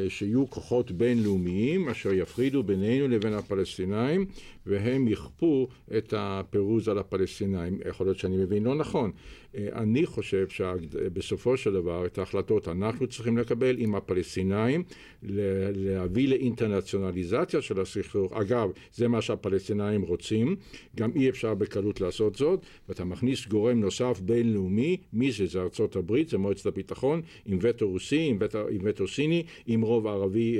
שיהיו 0.09 0.49
כוחות 0.49 0.91
בינלאומיים 0.91 1.89
אשר 1.89 2.13
יפרידו 2.13 2.63
בינינו 2.63 3.07
לבין 3.07 3.33
הפלסטינאים 3.33 4.25
והם 4.67 5.07
יכפו 5.07 5.67
את 5.97 6.13
הפירוז 6.17 6.87
על 6.87 6.97
הפלסטינאים. 6.97 7.79
יכול 7.89 8.07
להיות 8.07 8.17
שאני 8.17 8.37
מבין 8.37 8.63
לא 8.63 8.75
נכון. 8.75 9.11
אני 9.55 10.05
חושב 10.05 10.47
שבסופו 10.49 11.57
של 11.57 11.73
דבר 11.73 12.05
את 12.05 12.17
ההחלטות 12.17 12.67
אנחנו 12.67 13.07
צריכים 13.07 13.37
לקבל 13.37 13.75
עם 13.79 13.95
הפלסטינאים, 13.95 14.83
להביא 15.23 16.27
לאינטרנציונליזציה 16.27 17.61
של 17.61 17.79
הסכסוך. 17.81 18.33
אגב, 18.33 18.69
זה 18.93 19.07
מה 19.07 19.21
שהפלסטינאים 19.21 20.01
רוצים, 20.01 20.55
גם 20.95 21.11
אי 21.15 21.29
אפשר 21.29 21.53
בקלות 21.53 22.01
לעשות 22.01 22.35
זאת, 22.35 22.59
ואתה 22.89 23.05
מכניס 23.05 23.47
גורם 23.47 23.79
נוסף 23.79 24.19
בינלאומי, 24.21 24.97
מי 25.13 25.31
זה? 25.31 25.45
זה 25.45 25.61
ארצות 25.61 25.95
הברית, 25.95 26.29
זה 26.29 26.37
מועצת 26.37 26.65
הביטחון, 26.65 27.21
עם 27.45 27.57
וטו 27.61 27.89
רוסי, 27.89 28.27
עם 28.29 28.37
וטו, 28.39 28.67
עם 28.67 28.81
וטו 28.83 29.07
סיני, 29.07 29.43
עם 29.67 29.81
רוב 29.81 30.07
ערבי 30.07 30.57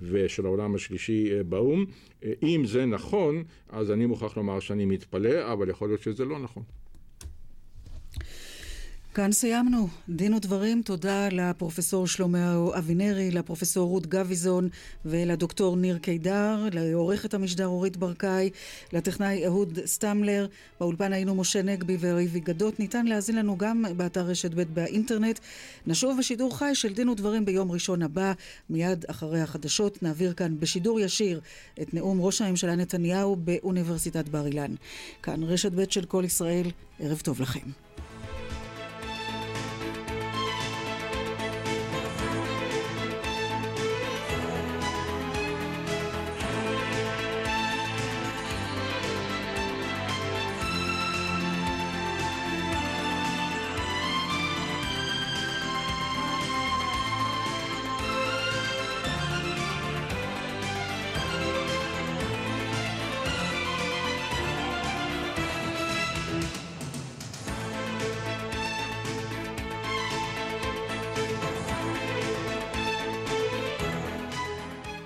ושל 0.00 0.46
העולם 0.46 0.74
השלישי 0.74 1.42
באו"ם. 1.48 1.84
אם 2.42 2.62
זה 2.80 2.86
נכון, 2.86 3.44
אז 3.68 3.90
אני 3.90 4.06
מוכרח 4.06 4.36
לומר 4.36 4.60
שאני 4.60 4.84
מתפלא, 4.84 5.52
אבל 5.52 5.68
יכול 5.68 5.88
להיות 5.88 6.02
שזה 6.02 6.24
לא 6.24 6.38
נכון. 6.38 6.62
כאן 9.14 9.32
סיימנו. 9.32 9.88
דין 10.08 10.34
ודברים, 10.34 10.82
תודה 10.82 11.28
לפרופסור 11.28 12.06
שלמה 12.06 12.56
אבינרי, 12.78 13.30
לפרופסור 13.30 13.88
רות 13.88 14.06
גביזון 14.06 14.68
ולדוקטור 15.04 15.76
ניר 15.76 15.98
קידר, 15.98 16.68
לעורכת 16.72 17.34
המשדר 17.34 17.66
אורית 17.66 17.96
ברקאי, 17.96 18.50
לטכנאי 18.92 19.46
אהוד 19.46 19.78
סטמלר. 19.86 20.46
באולפן 20.80 21.12
היינו 21.12 21.34
משה 21.34 21.62
נגבי 21.62 21.96
וריבי 22.00 22.40
גדות. 22.40 22.80
ניתן 22.80 23.06
להאזין 23.06 23.36
לנו 23.36 23.58
גם 23.58 23.84
באתר 23.96 24.20
רשת 24.20 24.54
ב' 24.54 24.62
באינטרנט. 24.74 25.38
נשוב 25.86 26.18
בשידור 26.18 26.58
חי 26.58 26.70
של 26.74 26.94
דין 26.94 27.08
ודברים 27.08 27.44
ביום 27.44 27.72
ראשון 27.72 28.02
הבא, 28.02 28.32
מיד 28.70 29.04
אחרי 29.08 29.40
החדשות. 29.40 30.02
נעביר 30.02 30.32
כאן 30.32 30.60
בשידור 30.60 31.00
ישיר 31.00 31.40
את 31.82 31.94
נאום 31.94 32.20
ראש 32.20 32.42
הממשלה 32.42 32.76
נתניהו 32.76 33.36
באוניברסיטת 33.36 34.28
בר 34.28 34.46
אילן. 34.46 34.74
כאן 35.22 35.42
רשת 35.42 35.72
ב' 35.72 35.90
של 35.90 36.04
כל 36.04 36.22
ישראל, 36.26 36.70
ערב 37.00 37.20
טוב 37.20 37.40
לכם. 37.40 37.70